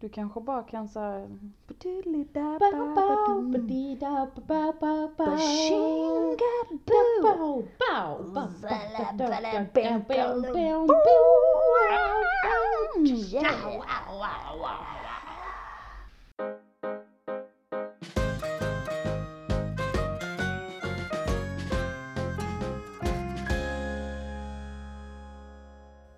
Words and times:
Du 0.00 0.08
kanske 0.08 0.40
bara 0.40 0.62
kan 0.62 0.88
säga 0.88 1.28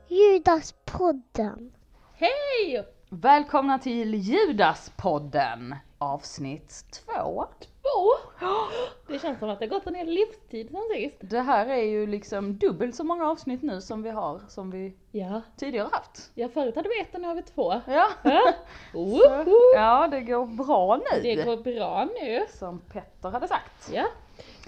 Judaspodden. 0.09 1.73
Hej! 2.15 2.92
Välkomna 3.15 3.79
till 3.79 4.15
Judaspodden 4.15 5.75
avsnitt 5.99 6.85
två. 6.93 7.45
Två! 7.61 8.47
Det 9.09 9.19
känns 9.19 9.39
som 9.39 9.51
att 9.51 9.59
det 9.59 9.65
har 9.67 9.71
gått 9.71 9.87
en 9.87 9.95
hel 9.95 10.07
livstid 10.09 10.69
sen 10.71 10.81
sist. 10.97 11.17
Det 11.21 11.41
här 11.41 11.67
är 11.67 11.83
ju 11.83 12.07
liksom 12.07 12.57
dubbelt 12.59 12.95
så 12.95 13.05
många 13.05 13.31
avsnitt 13.31 13.63
nu 13.63 13.81
som 13.81 14.03
vi 14.03 14.11
har, 14.11 14.41
som 14.49 14.71
vi 14.71 14.97
Ja. 15.11 15.41
tidigare 15.57 15.89
haft. 15.93 16.31
Ja, 16.35 16.49
förut 16.49 16.77
hade 16.77 16.89
vi 16.89 17.01
ett 17.01 17.15
och 17.15 17.21
nu 17.21 17.29
har 17.29 17.35
vi 17.35 17.43
två. 17.43 17.73
Ja, 17.87 18.09
Ja, 18.23 18.53
så, 18.93 19.21
ja 19.75 20.09
det 20.11 20.21
går 20.21 20.47
bra 20.47 20.97
nu. 20.97 21.21
Det 21.23 21.35
går 21.45 21.57
bra 21.57 22.09
nu. 22.21 22.45
Som 22.59 22.79
Petter 22.81 23.31
hade 23.31 23.49
sagt. 23.49 23.91
Ja. 23.93 24.05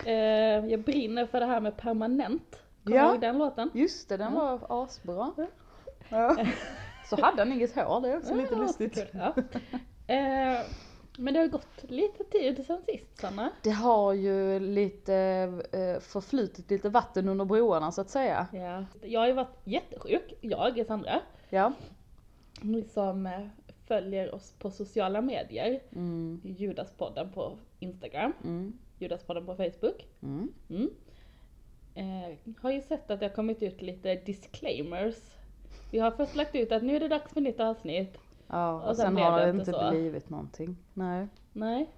Eh, 0.05 0.67
jag 0.67 0.81
brinner 0.81 1.27
för 1.27 1.41
det 1.41 1.47
här 1.47 1.61
med 1.61 1.77
permanent. 1.77 2.62
Kommer 2.84 2.97
Ja. 2.97 3.03
du 3.05 3.09
ihåg 3.11 3.20
den 3.20 3.39
låten? 3.39 3.70
Just 3.75 4.09
det, 4.09 4.17
den 4.17 4.34
var 4.34 4.61
asbra. 4.69 5.33
Ja. 6.09 6.37
Så 7.05 7.21
hade 7.21 7.39
han 7.43 7.53
inget 7.53 7.75
hår, 7.75 8.01
det 8.01 8.09
är 8.09 8.17
också 8.17 8.35
lite 8.35 8.55
lustigt. 8.55 9.07
Ja. 9.12 9.35
Eh, 10.07 10.61
men 11.19 11.35
det 11.35 11.41
har 11.41 11.47
gått 11.47 11.85
lite 11.89 12.25
tid 12.25 12.67
sen 12.67 12.83
sist 12.83 13.19
Sanna. 13.19 13.51
Det 13.62 13.70
har 13.70 14.12
ju 14.12 14.61
lite 14.61 15.15
eh, 15.73 16.01
förflutit 16.01 16.70
lite 16.70 16.89
vatten 16.89 17.28
under 17.28 17.45
broarna 17.45 17.93
så 17.93 18.01
att 18.01 18.11
säga. 18.11 18.47
Ja. 18.53 18.84
Jag 19.03 19.20
har 19.20 19.27
ju 19.27 19.33
varit 19.33 19.56
jättesjuk, 19.65 20.33
jag 20.41 20.78
är 20.78 20.84
Sandra. 20.84 21.20
Ja. 21.51 21.73
Ni 22.61 22.84
som 22.84 23.27
eh, 23.27 23.47
följer 23.87 24.34
oss 24.34 24.53
på 24.59 24.71
sociala 24.71 25.21
medier. 25.21 25.81
Mm, 25.93 26.41
Judaspodden 26.45 27.33
på 27.33 27.59
Instagram. 27.78 28.33
mm, 28.45 28.78
Judaspodden 28.98 29.47
på 29.47 29.55
Facebook. 29.56 30.06
mm. 30.23 30.53
Mm. 30.71 30.91
Eh, 31.95 32.39
har 32.62 32.71
ju 32.71 32.81
sett 32.81 33.11
att 33.11 33.21
det 33.21 33.27
har 33.27 33.34
kommit 33.34 33.62
ut 33.62 33.83
lite 33.83 34.15
disclaimers. 34.15 35.17
Vi 35.95 36.00
har 36.00 36.11
först 36.11 36.34
lagt 36.37 36.55
ut 36.55 36.73
att 36.73 36.83
nu 36.83 36.97
är 36.97 37.00
det 37.00 37.09
dags 37.09 37.33
för 37.33 37.41
nytt 37.41 37.61
avsnitt. 37.61 38.19
Ja, 38.48 38.73
och, 38.83 38.89
Och 38.91 38.97
sen 38.97 39.06
sen 39.06 39.17
har 39.17 39.41
det 39.41 39.50
inte 39.50 39.73
så. 39.73 39.91
blivit 39.91 40.31
någonting. 40.31 40.77
Nej. 40.95 41.28
Nej. 41.53 41.91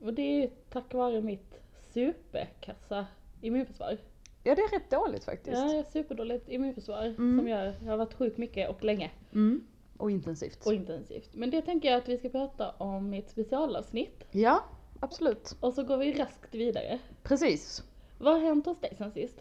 Och 0.00 0.14
det 0.14 0.22
är 0.22 0.40
ju 0.42 0.48
tack 0.70 0.94
vare 0.94 1.20
mitt 1.20 1.60
superkassa 1.94 3.06
immunförsvar. 3.40 3.98
Ja, 4.42 4.54
det 4.54 4.60
är 4.62 4.70
rätt 4.78 4.90
dåligt 4.90 5.24
faktiskt. 5.24 5.56
Ja, 5.56 5.84
superdåligt 5.92 6.48
immunförsvar 6.48 7.04
Mm. 7.06 7.38
som 7.38 7.48
gör, 7.48 7.74
jag 7.84 7.90
har 7.90 7.96
varit 7.96 8.14
sjuk 8.14 8.36
mycket 8.36 8.70
och 8.70 8.84
länge 8.84 9.10
Mm. 9.32 9.66
Och 9.96 10.10
intensivt. 10.10 10.66
och 10.66 10.74
intensivt. 10.74 11.30
Men 11.34 11.50
det 11.50 11.62
tänker 11.62 11.90
jag 11.90 11.98
att 11.98 12.08
vi 12.08 12.18
ska 12.18 12.28
prata 12.28 12.70
om 12.70 13.14
i 13.14 13.18
ett 13.18 13.30
specialavsnitt. 13.30 14.24
Ja, 14.30 14.64
absolut. 15.00 15.56
Och 15.60 15.74
så 15.74 15.82
går 15.82 15.96
vi 15.96 16.12
raskt 16.12 16.54
vidare. 16.54 16.98
Precis. 17.22 17.82
Vad 18.18 18.34
har 18.34 18.40
hänt 18.40 18.66
hos 18.66 18.80
dig 18.80 18.94
sen 18.98 19.12
sist? 19.12 19.40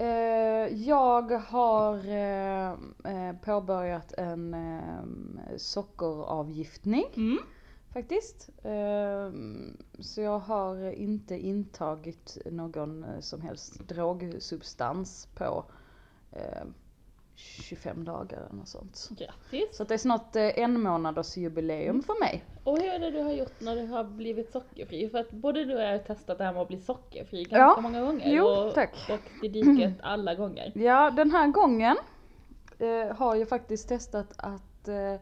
Eh, 0.00 0.66
jag 0.88 1.30
har 1.32 1.94
eh, 2.08 2.70
eh, 3.04 3.36
påbörjat 3.44 4.12
en 4.12 4.56
sockeravgiftning 5.56 7.04
Mm. 7.16 7.38
faktiskt. 7.92 8.50
Så 9.98 10.20
jag 10.20 10.38
har 10.38 10.92
inte 10.92 11.38
intagit 11.38 12.38
någon 12.50 13.06
som 13.20 13.40
helst 13.40 13.88
drogsubstans 13.88 15.28
på 15.34 15.64
25 17.40 18.04
dagar 18.04 18.38
eller 18.38 18.54
något 18.56 18.68
sånt. 18.68 19.08
Grattis! 19.18 19.76
Så 19.76 19.82
att 19.82 19.88
det 19.88 19.94
är 19.94 19.98
snart 19.98 20.36
eh, 20.36 20.58
en 20.58 20.80
månaders 20.82 21.36
jubileum 21.36 22.02
för 22.02 22.20
mig. 22.20 22.44
Och 22.64 22.78
hur 22.78 22.88
är 22.88 22.98
det 22.98 23.10
du 23.10 23.22
har 23.22 23.32
gjort 23.32 23.60
när 23.60 23.76
du 23.76 23.86
har 23.86 24.04
blivit 24.04 24.52
sockerfri? 24.52 25.08
För 25.08 25.18
att 25.18 25.30
både 25.30 25.64
du 25.64 25.74
och 25.74 25.82
jag 25.82 25.90
har 25.90 25.98
testat 25.98 26.38
det 26.38 26.44
här 26.44 26.52
med 26.52 26.62
att 26.62 26.68
bli 26.68 26.80
sockerfri 26.80 27.42
ganska 27.44 27.58
Ja. 27.58 27.78
många 27.80 28.00
gånger. 28.00 28.28
Jo, 28.34 28.44
och, 28.46 28.74
tack. 28.74 28.94
och 29.10 29.44
i 29.44 29.48
diket 29.48 29.92
alla 30.02 30.34
gånger. 30.34 30.72
Ja, 30.74 31.10
den 31.10 31.30
här 31.30 31.46
gången 31.48 31.96
eh, 32.78 33.16
har 33.16 33.34
jag 33.36 33.48
faktiskt 33.48 33.88
testat 33.88 34.32
att 34.36 34.88
eh, 34.88 35.14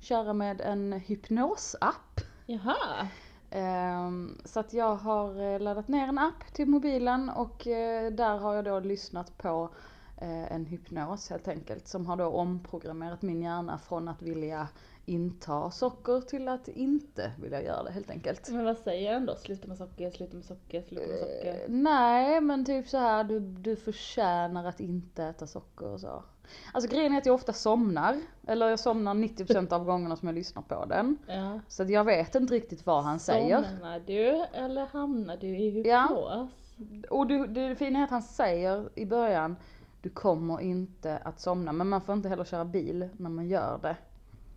köra 0.00 0.32
med 0.32 0.60
en 0.60 0.92
hypnosapp. 0.92 2.20
Jaha! 2.46 3.08
Ehm, 3.50 4.38
så 4.44 4.60
att 4.60 4.72
jag 4.72 4.94
har 4.96 5.42
eh, 5.54 5.60
laddat 5.60 5.88
ner 5.88 6.08
en 6.08 6.18
app 6.18 6.54
till 6.54 6.66
mobilen 6.68 7.28
och 7.30 7.66
eh, 7.66 8.12
där 8.12 8.38
har 8.38 8.54
jag 8.54 8.64
då 8.64 8.80
lyssnat 8.80 9.38
på 9.38 9.70
en 10.26 10.66
hypnos 10.66 11.30
helt 11.30 11.48
enkelt 11.48 11.88
som 11.88 12.06
har 12.06 12.16
då 12.16 12.24
omprogrammerat 12.26 13.22
min 13.22 13.42
hjärna 13.42 13.78
från 13.78 14.08
att 14.08 14.22
vilja 14.22 14.68
inta 15.06 15.70
socker 15.70 16.20
till 16.20 16.48
att 16.48 16.68
inte 16.68 17.32
vilja 17.42 17.62
göra 17.62 17.82
det 17.82 17.90
helt 17.92 18.10
enkelt. 18.10 18.48
Men 18.48 18.64
vad 18.64 18.76
säger 18.78 19.12
den 19.12 19.26
då? 19.26 19.36
Sluta 19.36 19.68
med 19.68 19.78
socker, 19.78 20.10
sluta 20.10 20.36
med 20.36 20.44
socker, 20.44 20.82
sluta 20.82 21.06
med 21.06 21.14
Eh, 21.16 21.20
socker. 21.20 21.64
nej 21.68 22.40
men 22.40 22.64
typ 22.64 22.88
så 22.88 22.98
här 22.98 23.24
du, 23.24 23.40
du 23.40 23.76
förtjänar 23.76 24.64
att 24.64 24.80
inte 24.80 25.24
äta 25.24 25.46
socker 25.46 25.86
och 25.86 26.00
så. 26.00 26.22
Alltså 26.72 26.90
grejen 26.90 27.12
är 27.14 27.18
att 27.18 27.26
jag 27.26 27.34
ofta 27.34 27.52
somnar, 27.52 28.20
eller 28.46 28.68
jag 28.68 28.80
somnar 28.80 29.14
90% 29.14 29.72
av 29.72 29.84
gångerna 29.84 30.16
som 30.16 30.28
jag 30.28 30.34
lyssnar 30.34 30.62
på 30.62 30.84
den. 30.84 31.18
Ja. 31.26 31.60
Så 31.68 31.84
jag 31.84 32.04
vet 32.04 32.34
inte 32.34 32.54
riktigt 32.54 32.86
vad 32.86 33.04
han 33.04 33.18
säger. 33.18 33.62
Somnar 33.62 34.00
du 34.00 34.44
eller 34.52 34.86
hamnar 34.86 35.36
du 35.36 35.46
i 35.46 35.82
Ja. 35.86 36.02
hypnos? 36.08 36.50
Och 37.10 37.26
du, 37.26 37.46
det 37.46 37.74
fina 37.76 37.98
är 37.98 38.04
att 38.04 38.10
han 38.10 38.22
säger 38.22 38.88
i 38.94 39.06
början, 39.06 39.56
du 40.02 40.08
kommer 40.10 40.60
inte 40.60 41.16
att 41.18 41.40
somna 41.40 41.72
men 41.72 41.88
man 41.88 42.00
får 42.00 42.12
inte 42.14 42.28
heller 42.28 42.44
köra 42.44 42.64
bil 42.64 43.08
när 43.16 43.30
man 43.30 43.48
gör 43.48 43.78
det. 43.82 43.96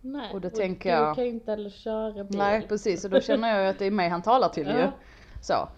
Nej. 0.00 0.32
Och 0.34 0.40
då 0.40 0.48
du 0.48 0.54
tänker 0.56 0.90
jag- 0.90 1.14
kan 1.14 1.24
ju 1.24 1.30
inte 1.30 1.50
heller 1.50 1.70
köra 1.70 2.24
bil. 2.24 2.38
Nej 2.38 2.66
precis, 2.68 3.04
och 3.04 3.10
då 3.10 3.20
känner 3.20 3.48
jag 3.54 3.62
ju 3.62 3.68
att 3.68 3.78
det 3.78 3.84
är 3.86 3.90
mig 3.90 4.08
han 4.08 4.22
talar 4.22 4.48
till 4.48 4.66
ju. 4.66 4.78
Ja. 4.78 4.92
Så, 5.42 5.68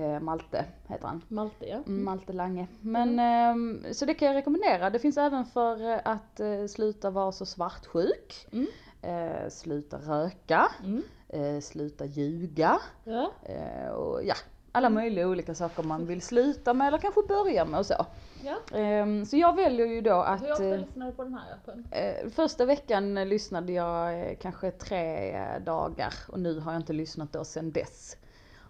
eh, 0.00 0.20
Malte 0.20 0.64
heter 0.88 1.06
han. 1.06 1.22
Malte 1.28 1.66
ja. 1.68 1.76
Mm, 1.86 2.04
Malte 2.04 2.32
Lange. 2.32 2.66
Men, 2.80 3.18
ehm, 3.18 3.84
så 3.92 4.04
det 4.04 4.14
kan 4.14 4.28
jag 4.28 4.34
rekommendera. 4.34 4.90
Det 4.90 4.98
finns 4.98 5.16
även 5.18 5.44
för 5.44 5.92
eh, 5.92 5.98
att 6.04 6.40
eh, 6.40 6.66
sluta 6.68 7.10
vara 7.10 7.32
så 7.32 7.46
svartsjuk. 7.46 8.46
Mm. 8.52 8.66
Eh, 9.02 9.48
sluta 9.48 9.96
röka. 9.98 10.68
Mm. 10.84 11.02
Eh, 11.28 11.60
sluta 11.60 12.04
ljuga. 12.04 12.78
Ja. 13.04 13.30
Eh, 13.42 13.88
och 13.90 14.24
ja, 14.24 14.34
alla 14.74 14.90
möjliga 14.90 15.28
olika 15.28 15.54
saker 15.54 15.82
man 15.82 16.06
vill 16.06 16.22
sluta 16.22 16.74
med 16.74 16.88
eller 16.88 16.98
kanske 16.98 17.20
börja 17.28 17.64
med 17.64 17.80
och 17.80 17.86
så. 17.86 18.06
ja. 18.42 18.78
Ehm, 18.78 19.26
så 19.26 19.36
jag 19.36 19.56
väljer 19.56 19.86
ju 19.86 20.00
då 20.00 20.14
Hur 20.14 20.22
att 20.34 20.42
ofta 20.50 20.64
eh, 20.64 20.78
lyssnar 20.80 21.06
du 21.06 21.12
på 21.12 21.22
den 21.24 21.34
här 21.34 21.52
appen? 21.54 21.88
eh, 21.90 22.30
första 22.30 22.64
veckan 22.64 23.14
lyssnade 23.28 23.72
jag 23.72 24.20
eh, 24.20 24.36
kanske 24.40 24.70
tre 24.70 25.38
dagar 25.58 26.14
och 26.28 26.40
nu 26.40 26.60
har 26.60 26.72
jag 26.72 26.80
inte 26.80 26.92
lyssnat 26.92 27.32
då 27.32 27.44
sen 27.44 27.72
dess. 27.72 28.16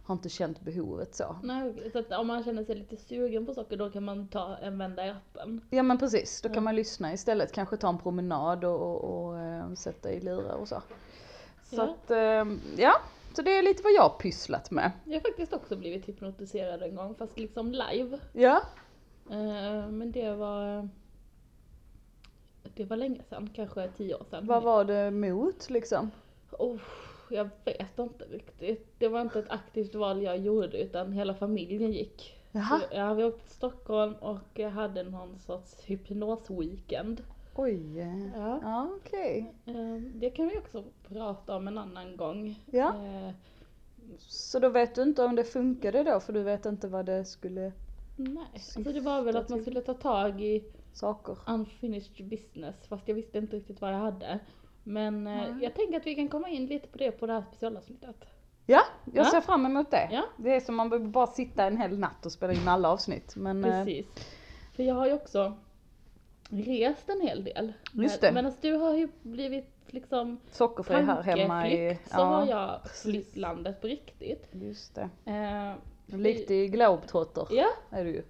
Har 0.07 0.15
inte 0.15 0.29
känt 0.29 0.61
behovet 0.61 1.15
så. 1.15 1.37
Nej, 1.43 1.91
så 1.93 1.99
att 1.99 2.13
om 2.13 2.27
man 2.27 2.45
känner 2.45 2.65
sig 2.65 2.75
lite 2.75 2.97
sugen 2.97 3.47
på 3.47 3.55
socker 3.55 3.77
då 3.77 3.91
kan 3.91 4.05
man 4.05 4.29
ta 4.29 4.57
en 4.57 4.79
vända 4.79 5.07
i 5.07 5.11
appen. 5.11 5.61
Ja 5.71 5.83
men 5.83 5.99
precis, 5.99 6.41
då 6.43 6.49
kan 6.49 6.55
Ja. 6.55 6.61
man 6.61 6.77
lyssna 6.77 7.13
istället. 7.13 7.53
Kanske 7.53 7.77
ta 7.77 7.89
en 7.89 7.99
promenad 7.99 8.65
och, 8.65 8.81
och, 9.05 9.35
och 9.71 9.79
sätta 9.79 10.11
i 10.13 10.21
lurar 10.21 10.55
och 10.55 10.69
så. 10.69 10.83
Så 11.65 11.77
Ja. 11.77 11.83
att, 11.83 12.11
eh, 12.11 12.45
ja. 12.77 12.93
Så 13.37 13.43
det 13.43 13.59
är 13.59 13.63
lite 13.63 13.83
vad 13.83 13.93
jag 13.93 14.03
har 14.03 14.19
pysslat 14.19 14.71
med. 14.71 14.91
Jag 15.05 15.15
har 15.15 15.21
faktiskt 15.21 15.53
också 15.53 15.77
blivit 15.77 16.09
hypnotiserad 16.09 16.83
en 16.83 16.95
gång 16.95 17.15
fast 17.15 17.39
liksom 17.39 17.73
live. 17.73 18.19
Ja. 18.33 18.61
Eh, 19.31 19.89
Men 19.89 20.13
det 20.13 20.35
var 20.35 20.89
Det 22.75 22.85
var 22.85 22.97
länge 22.97 23.23
sedan, 23.29 23.51
kanske 23.55 23.89
tio 23.97 24.15
år 24.15 24.25
sedan. 24.31 24.47
Vad 24.47 24.63
var 24.63 24.85
det 24.85 25.11
mot 25.11 25.71
liksom? 25.71 26.11
Oh, 26.51 26.81
jag 27.31 27.49
vet 27.65 27.99
inte 27.99 28.25
riktigt. 28.25 28.95
Det 28.99 29.09
var 29.09 29.21
inte 29.21 29.39
ett 29.39 29.51
aktivt 29.51 29.95
val 29.95 30.23
jag 30.23 30.39
gjorde 30.39 30.83
utan 30.83 31.13
hela 31.13 31.35
familjen 31.35 31.93
gick. 31.93 32.41
Jaha. 32.53 32.81
Så, 32.81 32.97
ja, 32.97 33.15
vi 33.15 33.25
åkte 33.25 33.47
till 33.47 33.57
Stockholm 33.57 34.15
och 34.15 34.39
jag 34.55 34.71
hade 34.71 35.03
någon 35.03 35.39
sorts 35.39 35.77
hypnosweekend. 35.85 37.23
Oj. 37.55 37.99
Ja. 38.37 38.59
Ja 38.63 38.89
okej. 38.97 39.55
Eh, 39.67 40.03
Det 40.15 40.31
kan 40.31 40.49
vi 40.49 40.59
också 40.59 40.85
prata 41.09 41.57
om 41.57 41.69
en 41.69 41.79
annan 41.79 42.17
gång. 42.17 42.63
Ja. 42.71 42.89
Eh, 43.05 43.31
Så 44.19 44.59
då 44.59 44.69
vet 44.69 44.95
du 44.95 45.03
inte 45.03 45.25
om 45.25 45.37
det 45.37 45.45
funkade 45.45 46.03
då 46.03 46.21
för 46.21 46.33
du 46.33 46.43
vet 46.43 46.67
inte 46.67 46.89
vad 46.89 47.07
det 47.07 47.25
skulle 47.25 47.73
Nej, 48.17 48.45
alltså 48.55 48.81
det 48.81 49.01
var 49.01 49.23
väl 49.23 49.37
att 49.37 49.49
man 49.49 49.61
skulle 49.63 49.81
ta 49.81 49.95
tag 49.95 50.43
i 50.43 50.65
saker. 50.93 51.37
unfinished 51.47 52.29
business 52.29 52.77
fast 52.89 53.09
jag 53.09 53.15
visste 53.15 53.39
inte 53.39 53.57
riktigt 53.57 53.81
vad 53.81 53.93
jag 53.93 53.99
hade. 53.99 54.39
Men 54.85 55.27
eh, 55.27 55.33
Nej. 55.35 55.55
jag 55.63 55.75
tänker 55.75 55.97
att 55.97 56.07
vi 56.07 56.15
kan 56.15 56.29
komma 56.29 56.49
in 56.49 56.67
lite 56.67 56.87
på 56.89 56.99
det 56.99 57.11
på 57.13 57.27
det 57.27 57.33
här 57.33 57.43
specialavsnittet. 57.49 58.17
Ja, 58.67 58.81
jag 59.13 59.27
Ja. 59.27 59.31
ser 59.31 59.41
fram 59.41 59.67
emot 59.67 59.91
det. 59.91 60.09
Ja. 60.13 60.23
Det 60.37 60.55
är 60.57 60.61
som 60.61 60.75
man 60.75 60.91
behöver 60.91 61.09
bara 61.09 61.27
sitta 61.27 61.65
en 61.65 61.77
hel 61.77 61.99
natt 61.99 62.27
och 62.27 62.33
spela 62.33 62.53
in 62.53 62.69
alla 62.69 62.89
avsnitt. 62.91 63.37
Men, 63.37 63.65
eh, 63.65 63.71
Precis. 63.85 64.07
För 64.77 64.83
jag 64.83 64.95
har 64.95 65.07
ju 65.07 65.13
också 65.13 65.57
rest 66.51 67.09
en 67.09 67.21
hel 67.21 67.45
del. 67.45 67.73
Just 67.93 68.21
det. 68.21 68.33
Medan 68.33 68.53
du 68.61 68.73
har 68.73 68.95
ju 68.95 69.09
blivit 69.23 69.71
liksom 69.87 70.39
Sockerfri 70.51 71.03
här 71.03 71.23
hemma 71.23 71.69
i... 71.71 71.99
så 72.07 72.17
har 72.17 72.47
jag 72.47 72.81
flytt 73.03 73.37
landet 73.37 73.81
på 73.81 73.87
riktigt. 73.87 74.49
Just 74.53 74.95
det. 74.95 75.09
Eh, 75.25 75.73
Riktig 76.07 76.73
globetrotter 76.73 77.47
ja, 77.51 77.67
är 77.91 78.05
du 78.05 78.11
ju. 78.11 78.23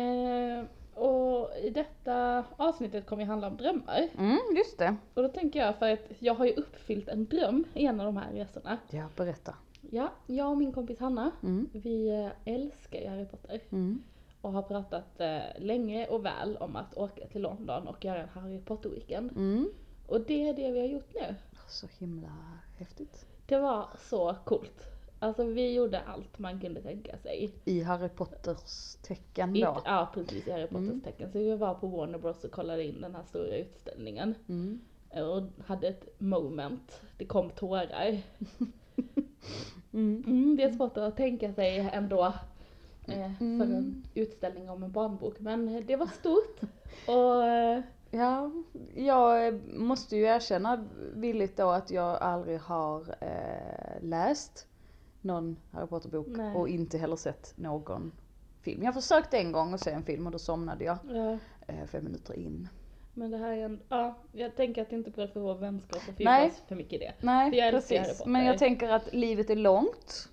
eh, 0.00 0.64
och 0.94 1.50
i 1.62 1.70
detta 1.70 2.44
avsnittet 2.56 3.06
kommer 3.06 3.22
det 3.22 3.28
handla 3.28 3.46
om 3.46 3.56
drömmar. 3.56 4.08
Mm, 4.18 4.38
just 4.56 4.78
det. 4.78 4.96
Och 5.14 5.22
då 5.22 5.28
tänker 5.28 5.60
jag 5.60 5.76
för 5.76 5.92
att 5.92 6.06
jag 6.18 6.34
har 6.34 6.44
ju 6.46 6.52
uppfyllt 6.52 7.08
en 7.08 7.24
dröm 7.26 7.64
i 7.74 7.86
en 7.86 8.00
av 8.00 8.06
de 8.06 8.16
här 8.16 8.32
resorna. 8.32 8.78
Ja, 8.90 9.04
berätta. 9.16 9.54
Ja, 9.90 10.08
jag 10.26 10.50
och 10.50 10.56
min 10.58 10.72
kompis 10.72 10.98
Hanna, 11.00 11.30
Mm. 11.42 11.68
vi 11.72 12.08
eh, 12.44 12.54
älskar 12.54 12.98
ju 13.00 13.08
Harry 13.08 13.24
Potter. 13.26 13.60
Mm. 13.72 14.02
Och 14.42 14.52
har 14.52 14.62
pratat 14.62 15.20
eh, 15.20 15.40
länge 15.58 16.06
och 16.06 16.24
väl 16.24 16.56
om 16.56 16.76
att 16.76 16.94
åka 16.96 17.26
till 17.26 17.42
London 17.42 17.88
och 17.88 18.04
göra 18.04 18.22
en 18.22 18.28
Harry 18.28 18.58
Potter-weekend. 18.60 19.30
Mm. 19.36 19.68
Och 20.06 20.20
det 20.20 20.48
är 20.48 20.54
det 20.54 20.70
vi 20.70 20.80
har 20.80 20.86
gjort 20.86 21.14
nu. 21.14 21.34
Så 21.68 21.86
himla 21.98 22.28
häftigt. 22.78 23.26
Det 23.46 23.58
var 23.58 23.88
så 23.98 24.36
coolt. 24.44 24.88
Alltså 25.18 25.44
vi 25.44 25.74
gjorde 25.74 26.00
allt 26.00 26.38
man 26.38 26.60
kunde 26.60 26.82
tänka 26.82 27.18
sig. 27.18 27.52
I 27.64 27.82
Harry 27.82 28.08
Potters 28.08 28.96
tecken 29.02 29.56
I, 29.56 29.60
då. 29.60 29.82
ja 29.84 30.10
precis, 30.14 30.46
i 30.48 30.50
Harry 30.52 30.66
Potters 30.66 30.88
Mm. 30.88 31.00
tecken. 31.00 31.32
Så 31.32 31.38
vi 31.38 31.56
var 31.56 31.74
på 31.74 31.86
Warner 31.86 32.18
Bros 32.18 32.44
och 32.44 32.50
kollade 32.50 32.84
in 32.84 33.00
den 33.00 33.14
här 33.14 33.22
stora 33.22 33.56
utställningen. 33.56 34.34
Mm. 34.48 34.80
Och 35.10 35.42
hade 35.66 35.88
ett 35.88 36.20
moment. 36.20 37.00
Det 37.18 37.24
kom 37.26 37.50
tårar. 37.50 38.18
Mm. 39.94 40.24
Mm, 40.26 40.56
det 40.56 40.62
är 40.62 40.72
svårt 40.72 40.96
att 40.96 41.16
tänka 41.16 41.52
sig 41.54 41.78
ändå. 41.92 42.32
Eh, 43.06 43.32
för 43.38 43.44
Mm. 43.44 43.60
en 43.62 44.04
utställning 44.14 44.70
om 44.70 44.82
en 44.82 44.92
barnbok. 44.92 45.40
Men 45.40 45.68
eh, 45.68 45.82
det 45.86 45.96
var 45.96 46.06
stort. 46.06 46.60
Och 47.06 47.44
eh, 47.44 47.80
Ja, 48.14 48.50
jag 48.94 49.60
måste 49.74 50.16
ju 50.16 50.22
erkänna 50.22 50.84
villigt 51.14 51.56
då 51.56 51.70
att 51.70 51.90
jag 51.90 52.16
aldrig 52.22 52.60
har 52.60 53.00
eh, 53.20 54.00
läst 54.02 54.66
någon 55.20 55.56
Harry 55.70 55.86
Potter-bok 55.86 56.26
Nej. 56.30 56.56
och 56.56 56.68
inte 56.68 56.98
heller 56.98 57.16
sett 57.16 57.52
någon 57.56 58.12
film. 58.60 58.82
Jag 58.82 58.94
försökte 58.94 59.38
en 59.38 59.52
gång 59.52 59.74
att 59.74 59.80
se 59.80 59.90
en 59.90 60.02
film 60.02 60.26
och 60.26 60.32
då 60.32 60.38
somnade 60.38 60.84
jag 60.84 60.98
ja. 61.08 61.38
eh, 61.66 61.86
fem 61.86 62.04
minuter 62.04 62.34
in. 62.38 62.68
Men 63.14 63.30
det 63.30 63.36
här 63.38 63.52
är 63.52 63.64
en, 63.64 63.80
ja, 63.88 64.14
jag 64.32 64.56
tänker 64.56 64.82
att 64.82 64.90
det 64.90 64.96
inte 64.96 65.10
behöver 65.10 65.40
vår 65.40 65.54
vänskap 65.54 66.02
och 66.08 66.14
Nej. 66.20 66.40
fördjupas 66.40 66.62
för 66.68 66.76
mycket 66.76 66.92
i 66.92 66.98
det. 66.98 67.12
Nej, 67.20 67.50
För 67.50 67.58
jag 67.58 67.72
precis. 67.72 68.22
Men 68.26 68.44
jag 68.44 68.58
tänker 68.58 68.88
att 68.88 69.14
livet 69.14 69.50
är 69.50 69.56
långt. 69.56 70.28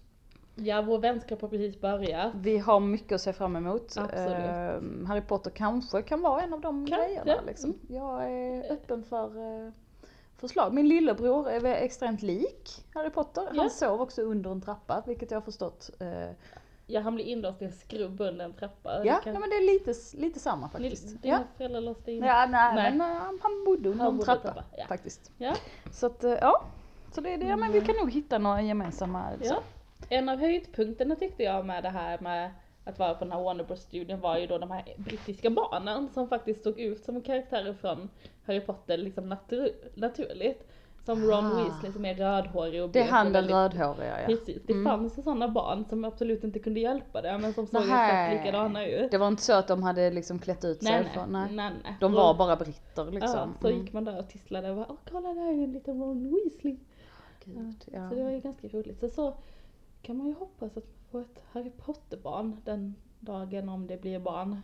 Ja, 0.60 0.82
vår 0.82 1.00
vänskap 1.00 1.42
har 1.42 1.48
precis 1.50 1.82
börjat. 1.82 2.32
Vi 2.36 2.58
har 2.58 2.80
mycket 2.80 3.12
att 3.16 3.22
se 3.22 3.34
fram 3.34 3.56
emot. 3.56 3.98
Eh, 3.98 4.04
Harry 5.08 5.22
Potter 5.28 5.52
kanske 5.52 6.02
kan 6.02 6.22
vara 6.22 6.42
en 6.42 6.54
av 6.54 6.62
de 6.62 6.88
Kanske. 6.88 7.06
grejerna 7.08 7.42
liksom. 7.48 7.74
Jag 7.88 8.32
är 8.34 8.72
öppen 8.72 9.04
för 9.04 9.26
eh, 9.66 9.72
förslag. 10.38 10.74
Min 10.74 10.88
lillebror 10.90 11.50
är 11.50 11.66
extremt 11.66 12.22
lik 12.22 12.86
Harry 12.94 13.10
Potter. 13.10 13.44
Han 13.48 13.56
Ja. 13.56 13.70
sov 13.70 14.02
också 14.02 14.22
under 14.22 14.52
en 14.52 14.62
trappa, 14.62 15.04
vilket 15.08 15.32
jag 15.32 15.38
har 15.38 15.46
förstått. 15.46 15.90
Eh, 16.00 16.30
Ja, 16.92 17.02
han 17.02 17.16
blir 17.16 17.26
inlåst 17.26 17.62
i 17.62 17.66
en 17.66 17.72
skrubb 17.72 18.22
under 18.22 18.46
en 18.46 18.54
trappa. 18.54 19.06
ja, 19.06 19.16
kan- 19.24 19.34
ja, 19.34 19.40
men 19.40 19.50
det 19.50 19.56
är 19.56 19.74
lite, 19.74 19.94
lite 20.18 20.40
samma 20.40 20.70
faktiskt. 20.70 21.22
Dina 21.22 21.36
Ja, 21.38 21.40
föräldrar 21.58 21.82
låste 21.82 22.12
in. 22.12 22.24
ja 22.24 22.46
nej, 22.50 22.76
Nej. 22.76 22.92
men 22.98 23.12
eh, 23.12 23.18
han 23.42 23.64
bodde 23.66 23.90
under 23.90 24.04
Han 24.06 24.14
en 24.14 24.22
trappa, 24.22 24.42
trappa, 24.42 24.64
ja. 24.78 24.86
faktiskt. 24.88 25.32
Ja. 25.38 25.54
Så 25.92 26.06
att, 26.06 26.24
eh, 26.24 26.32
ja. 26.32 26.64
Så 27.12 27.22
det 27.22 27.34
är 27.34 27.38
det, 27.38 27.46
ja, 27.46 27.56
men 27.56 27.72
vi 27.72 27.82
kan 27.82 27.96
nog 27.96 28.12
hitta 28.12 28.38
några 28.38 28.62
gemensamma. 28.62 29.30
Så. 29.42 29.46
ja. 29.54 29.60
En 30.10 30.30
av 30.30 30.40
höjdpunkterna 30.40 31.16
tyckte 31.16 31.44
jag 31.44 31.66
med 31.66 31.84
det 31.84 31.90
här 31.90 32.20
med 32.20 32.52
att 32.86 33.00
vara 33.00 33.14
på 33.14 33.26
den 33.26 33.32
här 33.32 33.44
Warner 33.44 33.64
Bros-studien 33.64 34.20
var 34.20 34.38
ju 34.38 34.48
då 34.48 34.58
de 34.58 34.72
här 34.72 34.84
brittiska 34.98 35.50
barnen 35.50 36.10
som 36.14 36.28
faktiskt 36.30 36.64
såg 36.64 36.80
ut 36.80 37.04
som 37.04 37.22
karaktärer 37.22 37.74
från 37.74 38.10
Harry 38.46 38.60
Potter 38.60 38.98
liksom 38.98 39.30
natur- 39.34 39.92
naturligt. 39.96 40.68
Som 41.06 41.24
Ron 41.24 41.46
Ah. 41.46 41.64
Weasley 41.64 41.92
som 41.92 42.06
är 42.06 42.16
rödhårig 42.16 42.84
och 42.84 42.90
Det 42.90 43.00
är 43.00 43.08
han 43.12 43.34
den 43.34 43.48
rödhåriga 43.48 44.22
ja. 44.22 44.26
Precis, 44.28 44.62
det 44.68 44.74
Mm. 44.74 44.86
fanns 44.86 45.18
ju 45.18 45.22
sådana 45.22 45.48
barn 45.48 45.86
som 45.86 46.06
absolut 46.06 46.44
inte 46.44 46.60
kunde 46.60 46.80
hjälpa 46.80 47.22
det 47.22 47.38
men 47.38 47.54
som 47.54 47.68
såg 47.68 47.82
exakt 47.82 48.34
likadana 48.34 48.86
ut. 48.86 49.12
Det 49.12 49.18
var 49.18 49.28
inte 49.28 49.42
så 49.44 49.54
att 49.54 49.68
de 49.68 49.84
hade 49.84 50.12
liksom 50.12 50.40
klätt 50.40 50.66
ut 50.66 50.84
sig 50.84 50.92
Nej 50.92 51.12
för, 51.14 51.26
nej, 51.26 51.42
nej. 51.42 51.56
nej, 51.56 51.72
nej. 51.84 51.96
De 52.00 52.14
var 52.14 52.34
bara 52.34 52.56
britter 52.56 53.06
liksom. 53.12 53.40
Ja, 53.40 53.50
så 53.62 53.68
Mm. 53.68 53.80
gick 53.82 53.94
man 53.94 54.06
där 54.06 54.20
och 54.20 54.30
tisslade 54.30 54.70
och 54.70 54.76
bara 54.76 54.86
åh 54.90 54.98
kolla 55.12 55.34
där 55.34 55.48
är 55.48 55.64
en 55.64 55.72
liten 55.72 56.02
Ron 56.02 56.34
Weasley. 56.36 56.78
Gud, 57.46 57.84
ja. 57.92 58.10
Så 58.10 58.16
det 58.16 58.24
var 58.24 58.32
ju 58.32 58.40
ganska 58.40 58.68
roligt. 58.68 59.00
Så, 59.00 59.10
så 59.10 59.34
kan 60.02 60.18
man 60.18 60.28
ju 60.28 60.34
hoppas 60.34 60.78
att 60.78 60.86
man 60.86 61.06
får 61.12 61.22
ett 61.22 61.44
Harry 61.52 61.72
Potter-barn 61.86 62.62
den 62.66 62.96
dagen 63.20 63.70
om 63.70 63.88
det 63.88 64.02
blir 64.02 64.20
barn. 64.20 64.62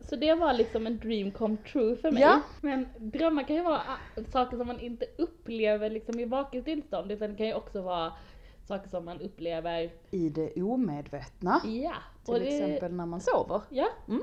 Så 0.00 0.16
det 0.16 0.34
var 0.34 0.52
liksom 0.52 0.86
en 0.86 0.98
dream 0.98 1.30
come 1.30 1.56
true 1.72 1.96
för 1.96 2.12
mig. 2.12 2.22
Ja. 2.22 2.40
Men 2.60 2.86
drömmar 2.98 3.42
kan 3.42 3.56
ju 3.56 3.62
vara 3.62 3.78
ah, 3.78 4.22
saker 4.32 4.56
som 4.56 4.66
man 4.66 4.80
inte 4.80 5.06
upplever 5.18 5.90
liksom 5.90 6.20
i 6.20 6.24
vaket 6.24 6.64
tillstånd 6.64 7.12
utan 7.12 7.30
det 7.30 7.36
kan 7.36 7.46
ju 7.46 7.54
också 7.54 7.82
vara 7.82 8.12
saker 8.68 8.88
som 8.88 9.04
man 9.04 9.20
upplever, 9.20 9.90
I 10.10 10.28
det 10.28 10.62
omedvetna. 10.62 11.60
ja. 11.64 11.94
Till 12.24 12.34
och 12.34 12.40
det, 12.40 12.46
exempel 12.46 12.92
när 12.92 13.06
man 13.06 13.20
sover. 13.20 13.62
Ja. 13.68 13.88
Mm. 14.08 14.22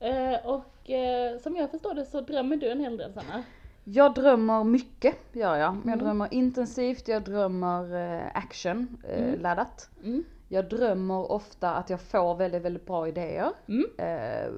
Eh, 0.00 0.46
och 0.46 0.90
eh, 0.90 1.38
som 1.38 1.56
jag 1.56 1.70
förstår 1.70 1.94
det 1.94 2.06
så 2.06 2.20
drömmer 2.20 2.56
du 2.56 2.70
en 2.70 2.80
hel 2.80 2.96
del 2.96 3.12
Sanna. 3.12 3.44
Jag 3.92 4.14
drömmer 4.14 4.64
mycket, 4.64 5.16
gör 5.32 5.56
jag. 5.56 5.74
Jag 5.76 5.86
Mm. 5.86 5.98
drömmer 5.98 6.28
intensivt, 6.34 7.08
jag 7.08 7.22
drömmer 7.24 7.94
eh, 7.94 8.26
action 8.34 8.96
eh, 9.08 9.22
Mm. 9.28 9.40
laddat. 9.40 9.90
Mm. 10.04 10.24
Jag 10.48 10.68
drömmer 10.68 11.32
ofta 11.32 11.74
att 11.74 11.90
jag 11.90 12.00
får 12.00 12.34
väldigt, 12.34 12.62
väldigt 12.62 12.86
bra 12.86 13.08
idéer. 13.08 13.52
Mm. 13.68 13.84
Eh, 13.98 14.52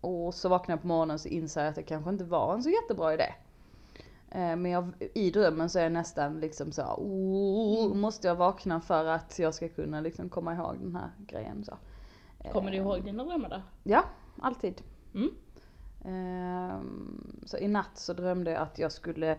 och 0.00 0.34
så 0.34 0.48
vaknar 0.48 0.72
jag 0.72 0.80
på 0.82 0.86
morgonen 0.88 1.18
så 1.18 1.28
inser 1.28 1.60
jag 1.60 1.68
att 1.68 1.74
det 1.74 1.82
kanske 1.82 2.10
inte 2.10 2.24
var 2.24 2.54
en 2.54 2.62
så 2.62 2.70
jättebra 2.70 3.14
idé. 3.14 3.34
Eh, 4.30 4.56
men 4.56 4.66
jag, 4.66 4.88
i 5.14 5.30
drömmen 5.30 5.70
så 5.70 5.78
är 5.78 5.82
jag 5.82 5.92
nästan 5.92 6.40
liksom 6.40 6.72
så, 6.72 6.82
oh, 6.82 7.94
måste 7.94 8.28
jag 8.28 8.34
vakna 8.34 8.80
för 8.80 9.04
att 9.04 9.38
jag 9.38 9.54
ska 9.54 9.68
kunna 9.68 10.00
liksom 10.00 10.28
komma 10.28 10.54
ihåg 10.54 10.76
den 10.80 10.96
här 10.96 11.10
grejen 11.18 11.64
så. 11.64 11.76
Kommer 12.52 12.70
du 12.70 12.76
ihåg 12.76 13.04
dina 13.04 13.24
drömmar 13.24 13.48
då? 13.48 13.62
Ja, 13.84 14.04
alltid. 14.40 14.82
Mm. 15.14 15.30
Ehm, 16.04 17.40
så 17.46 17.58
i 17.58 17.68
natt 17.68 17.98
så 17.98 18.12
drömde 18.12 18.50
jag 18.50 18.62
att 18.62 18.78
jag 18.78 18.92
skulle 18.92 19.38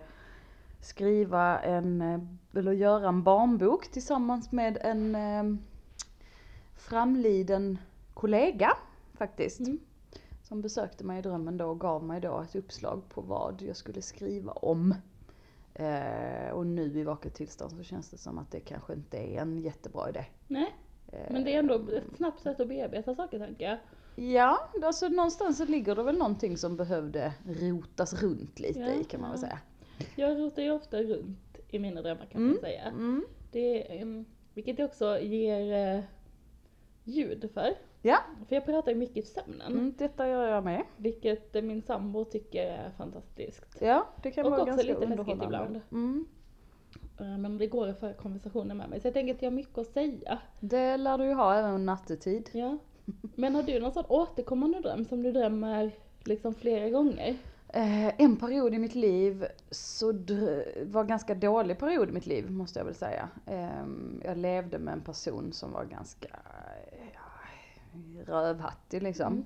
skriva 0.82 1.60
en, 1.60 2.02
eh, 2.02 2.20
eller 2.60 2.72
göra 2.72 3.08
en 3.08 3.24
barnbok 3.24 3.92
tillsammans 3.92 4.52
med 4.52 4.78
en 4.82 5.16
eh, 5.16 5.60
framliden 6.76 7.78
kollega 8.14 8.72
faktiskt. 9.14 9.60
Mm. 9.60 9.80
Som 10.44 10.62
besökte 10.62 11.04
mig 11.04 11.20
i 11.20 11.22
drömmen 11.22 11.58
då 11.58 11.66
och 11.66 11.80
gav 11.80 12.04
mig 12.04 12.22
då 12.22 12.42
ett 12.42 12.56
uppslag 12.56 13.02
på 13.10 13.22
vad 13.22 13.62
jag 13.62 13.76
skulle 13.76 14.02
skriva 14.02 14.52
om. 14.52 14.96
Eh, 15.74 16.50
och 16.52 16.68
nu 16.68 17.00
i 17.00 17.04
vaket 17.04 17.34
tillstånd 17.34 17.72
så 17.72 17.84
känns 17.84 18.10
det 18.10 18.18
som 18.18 18.38
att 18.38 18.52
det 18.52 18.60
kanske 18.60 18.94
inte 18.94 19.18
är 19.18 19.42
en 19.42 19.60
jättebra 19.60 20.10
idé. 20.10 20.26
Nej, 20.48 20.76
men 21.30 21.44
det 21.44 21.56
är 21.56 21.60
ändå 21.60 21.74
ett 21.74 22.18
snabbt 22.18 22.42
sätt 22.42 22.60
att 22.60 22.68
bearbeta 22.68 23.16
saker 23.16 23.40
tänker 23.40 23.66
jag. 23.66 23.78
Ja, 24.20 24.70
alltså 24.84 25.08
någonstans 25.08 25.58
så 25.58 25.66
ligger 25.66 25.96
det 25.96 26.04
väl 26.04 26.18
någonting 26.18 26.58
som 26.58 26.78
behövde 26.78 27.34
rotas 27.46 28.22
runt 28.24 28.60
lite 28.60 28.80
Ja, 28.80 28.90
i 28.90 29.04
kan 29.04 29.22
man 29.22 29.30
väl 29.30 29.40
säga. 29.40 29.60
Jag 30.16 30.40
rotar 30.40 30.62
ju 30.62 30.72
ofta 30.72 30.98
runt 31.02 31.58
i 31.70 31.80
mina 31.80 32.02
drömmar 32.02 32.26
kan 32.26 32.42
Mm. 32.42 32.52
man 32.54 32.60
säga. 32.62 32.84
Mm. 32.84 33.26
Det, 33.52 33.88
vilket 34.54 34.80
jag 34.80 34.86
också 34.90 35.20
ger 35.20 35.96
eh, 35.98 36.04
ljud 37.04 37.50
för. 37.54 37.74
Ja, 38.02 38.18
För 38.48 38.56
jag 38.56 38.66
pratar 38.66 38.92
ju 38.92 38.98
mycket 38.98 39.18
i 39.18 39.22
sömnen. 39.22 39.72
mm, 39.72 39.94
detta 39.98 40.28
gör 40.28 40.48
jag 40.48 40.64
med. 40.64 40.84
Vilket 40.98 41.56
eh, 41.56 41.62
min 41.62 41.82
sambo 41.82 42.26
tycker 42.26 42.66
är 42.68 42.92
fantastiskt. 42.98 43.78
Ja, 43.82 44.08
det 44.24 44.32
kan 44.32 44.46
Och 44.46 44.52
vara 44.52 44.62
också 44.62 44.70
ganska 44.72 44.88
lite 44.88 45.00
läskigt 45.00 45.12
underhållande. 45.20 45.46
ibland. 45.46 45.82
Mm. 45.92 46.26
Eh, 47.20 47.38
Men 47.38 47.58
det 47.58 47.68
går 47.68 47.88
att 47.88 48.00
föra 48.00 48.14
konversationer 48.14 48.76
med 48.76 48.90
mig. 48.90 49.00
Så 49.02 49.08
jag 49.08 49.14
tänker 49.14 49.36
att 49.36 49.42
jag 49.42 49.50
har 49.52 49.56
mycket 49.56 49.78
att 49.78 49.88
säga. 49.88 50.40
Det 50.60 50.98
lär 50.98 51.18
du 51.18 51.26
ju 51.26 51.34
ha 51.34 51.56
även 51.56 51.86
nattetid. 51.86 52.50
Ja. 52.54 52.78
Men 53.36 53.56
har 53.56 53.64
du 53.64 53.80
någon 53.80 53.94
sån 53.94 54.06
återkommande 54.08 54.80
dröm 54.80 55.06
som 55.06 55.24
du 55.24 55.32
drömmer 55.32 55.92
liksom 56.24 56.54
flera 56.54 56.90
gånger? 56.90 57.38
Eh, 57.68 58.22
en 58.22 58.38
period 58.38 58.74
i 58.74 58.78
mitt 58.78 58.96
liv 58.96 59.46
så 59.72 60.14
var 60.86 61.04
ganska 61.04 61.36
dålig 61.36 61.80
period 61.80 62.10
i 62.10 62.12
mitt 62.12 62.26
liv 62.26 62.52
måste 62.52 62.80
jag 62.80 62.86
väl 62.86 62.96
säga. 62.96 63.30
Eh, 63.46 63.86
jag 64.24 64.38
levde 64.38 64.80
med 64.80 64.94
en 64.94 65.02
person 65.02 65.54
som 65.54 65.72
var 65.72 65.86
ganska 65.86 66.28
ja, 67.14 68.26
rövhattig 68.26 69.04
liksom. 69.04 69.46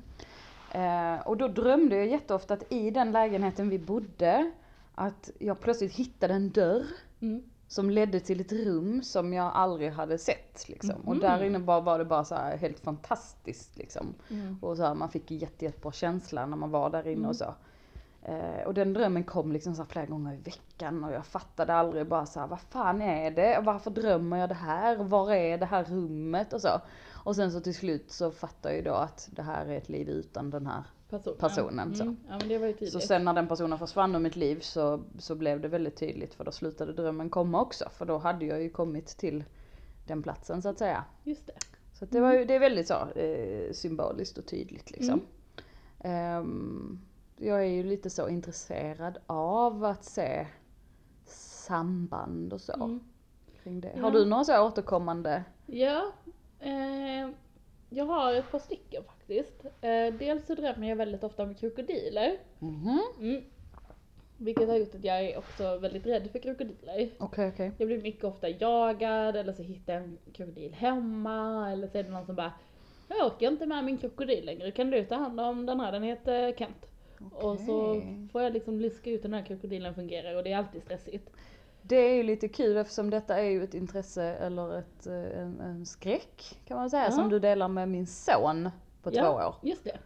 Eh, 0.71 1.27
och 1.27 1.37
då 1.37 1.47
drömde 1.47 1.95
jag 1.95 2.07
jätteofta 2.07 2.53
att 2.53 2.71
i 2.71 2.91
den 2.91 3.11
lägenheten 3.11 3.69
vi 3.69 3.79
bodde, 3.79 4.51
att 4.95 5.31
jag 5.39 5.59
plötsligt 5.59 5.93
hittade 5.93 6.33
en 6.33 6.49
dörr 6.49 6.85
Mm. 7.23 7.43
Som 7.73 7.89
ledde 7.89 8.19
till 8.19 8.41
ett 8.41 8.51
rum 8.51 9.03
som 9.03 9.33
jag 9.33 9.51
aldrig 9.53 9.91
hade 9.91 10.17
sett 10.17 10.69
liksom. 10.69 10.95
Och 11.05 11.13
Mhm. 11.15 11.19
där 11.19 11.43
inne 11.43 11.59
var, 11.59 11.81
var 11.81 11.99
det 11.99 12.05
bara 12.05 12.23
så 12.23 12.35
helt 12.35 12.79
fantastiskt 12.79 13.77
liksom. 13.77 14.13
Mm. 14.29 14.57
Och 14.61 14.77
så 14.77 14.83
här, 14.83 14.93
man 14.95 15.09
fick 15.09 15.31
jätte, 15.31 15.65
jättebra 15.65 15.91
känsla 15.91 16.45
när 16.45 16.57
man 16.57 16.71
var 16.71 16.89
där 16.89 17.07
inne 17.07 17.13
Mm. 17.17 17.29
och 17.29 17.35
så. 17.35 17.53
Eh, 18.21 18.63
och 18.65 18.73
den 18.73 18.93
drömmen 18.93 19.23
kom 19.23 19.51
liksom 19.51 19.75
så 19.75 19.85
flera 19.85 20.05
gånger 20.05 20.33
i 20.33 20.37
veckan 20.37 21.03
och 21.03 21.11
jag 21.13 21.25
fattade 21.25 21.73
aldrig 21.73 22.07
bara 22.07 22.25
så 22.25 22.39
här, 22.39 22.47
vad 22.47 22.59
fan 22.59 23.01
är 23.01 23.31
det? 23.31 23.61
Varför 23.63 23.91
drömmer 23.91 24.37
jag 24.37 24.49
det 24.49 24.55
här? 24.55 24.97
Var 25.03 25.31
är 25.31 25.57
det 25.57 25.65
här 25.65 25.83
rummet? 25.83 26.53
Och 26.53 26.61
så. 26.61 26.81
Och 27.13 27.35
sen 27.35 27.51
så 27.51 27.59
till 27.61 27.75
slut 27.75 28.11
så 28.11 28.31
fattar 28.31 28.69
jag 28.69 28.77
ju 28.77 28.83
då 28.83 28.93
att 28.93 29.29
det 29.31 29.41
här 29.41 29.65
är 29.65 29.77
ett 29.77 29.89
liv 29.89 30.09
utan 30.09 30.49
den 30.49 30.67
här 30.67 30.83
Personen. 31.19 31.37
personen, 31.39 31.95
så. 31.95 32.03
Mm. 32.03 32.17
Ja 32.29 32.59
var 32.59 32.67
ju 32.67 32.73
tydligt. 32.73 32.93
Så 32.93 32.99
sen 32.99 33.25
när 33.25 33.33
den 33.33 33.47
personen 33.47 33.79
försvann 33.79 34.15
ur 34.15 34.19
mitt 34.19 34.35
liv 34.35 34.59
så, 34.59 35.03
så 35.19 35.35
blev 35.35 35.61
det 35.61 35.67
väldigt 35.67 35.95
tydligt 35.95 36.33
för 36.33 36.43
då 36.43 36.51
slutade 36.51 36.93
drömmen 36.93 37.29
komma 37.29 37.61
också. 37.61 37.89
För 37.89 38.05
då 38.05 38.17
hade 38.17 38.45
jag 38.45 38.63
ju 38.63 38.69
kommit 38.69 39.07
till 39.07 39.43
den 40.07 40.23
platsen 40.23 40.61
så 40.61 40.69
att 40.69 40.79
säga. 40.79 41.03
Just 41.23 41.47
det. 41.47 41.53
Så 41.93 42.05
det, 42.05 42.19
var 42.19 42.33
ju, 42.33 42.45
det 42.45 42.55
är 42.55 42.59
väldigt 42.59 42.87
så 42.87 43.09
eh, 43.15 43.71
symboliskt 43.71 44.37
och 44.37 44.45
tydligt 44.45 44.91
liksom. 44.91 45.21
Ehm, 45.99 46.99
jag 47.37 47.59
är 47.59 47.69
ju 47.69 47.83
lite 47.83 48.09
så 48.09 48.29
intresserad 48.29 49.17
av 49.27 49.85
att 49.85 50.03
se 50.03 50.47
samband 51.25 52.53
och 52.53 52.61
så. 52.61 52.73
Mm. 52.73 52.99
Kring 53.63 53.81
det. 53.81 53.91
Ja. 53.95 54.01
Har 54.01 54.11
du 54.11 54.25
några 54.25 54.43
så 54.43 54.67
återkommande? 54.67 55.43
Ja, 55.65 56.11
eh, 56.59 57.29
jag 57.93 58.05
har 58.05 58.33
ett 58.33 58.51
par 58.51 58.59
stycken 58.59 59.03
faktiskt. 59.03 59.65
Eh, 59.65 60.13
dels 60.19 60.45
så 60.45 60.55
drömmer 60.55 60.89
jag 60.89 60.95
väldigt 60.95 61.23
ofta 61.23 61.43
om 61.43 61.55
krokodiler. 61.55 62.37
Mhm. 62.59 62.99
Mm. 63.19 63.43
Vilket 64.37 64.67
har 64.67 64.75
gjort 64.75 64.95
att 64.95 65.03
jag 65.03 65.21
är 65.23 65.37
också 65.37 65.77
väldigt 65.77 66.05
rädd 66.05 66.31
för 66.31 66.39
krokodiler. 66.39 67.09
Okej 67.17 67.49
okej. 67.49 67.71
Jag 67.77 67.87
blir 67.87 68.01
mycket 68.01 68.23
ofta 68.23 68.49
jagad 68.49 69.35
eller 69.35 69.53
så 69.53 69.63
hittar 69.63 69.93
jag 69.93 70.03
en 70.03 70.17
krokodil 70.33 70.73
hemma 70.73 71.71
eller 71.71 71.87
så 71.87 71.97
är 71.97 72.03
det 72.03 72.09
någon 72.09 72.25
som 72.25 72.35
bara 72.35 72.53
Jag 73.07 73.27
orkar 73.27 73.47
inte 73.47 73.65
med 73.65 73.85
min 73.85 73.97
krokodil 73.97 74.45
längre, 74.45 74.71
kan 74.71 74.89
du 74.89 75.05
ta 75.05 75.15
hand 75.15 75.39
om 75.39 75.65
den 75.65 75.79
här? 75.79 75.91
Den 75.91 76.03
heter 76.03 76.53
Kent. 76.57 76.85
Och 77.31 77.59
så 77.59 78.01
får 78.31 78.41
jag 78.41 78.53
liksom 78.53 78.79
luska 78.79 79.09
ut 79.09 79.17
hur 79.17 79.21
den 79.21 79.33
här 79.33 79.45
krokodilen 79.45 79.95
fungerar 79.95 80.35
och 80.35 80.43
det 80.43 80.51
är 80.51 80.57
alltid 80.57 80.81
stressigt. 80.81 81.29
Det 81.85 81.95
är 81.95 82.15
ju 82.15 82.23
lite 82.23 82.47
kul 82.47 82.77
eftersom 82.77 83.09
detta 83.09 83.37
är 83.39 83.49
ju 83.49 83.63
ett 83.63 83.73
intresse 83.73 84.23
eller 84.23 84.77
ett, 84.79 85.07
eh, 85.07 85.13
en, 85.41 85.59
en 85.61 85.85
skräck 85.85 86.59
kan 86.65 86.77
man 86.77 86.89
säga 86.89 87.03
Ja. 87.03 87.11
som 87.11 87.29
du 87.29 87.39
delar 87.39 87.67
med 87.67 87.89
min 87.89 88.07
son 88.07 88.69
på 89.03 89.11
två 89.11 89.21
år. 89.27 89.55
just 89.61 89.83
det. 89.83 89.97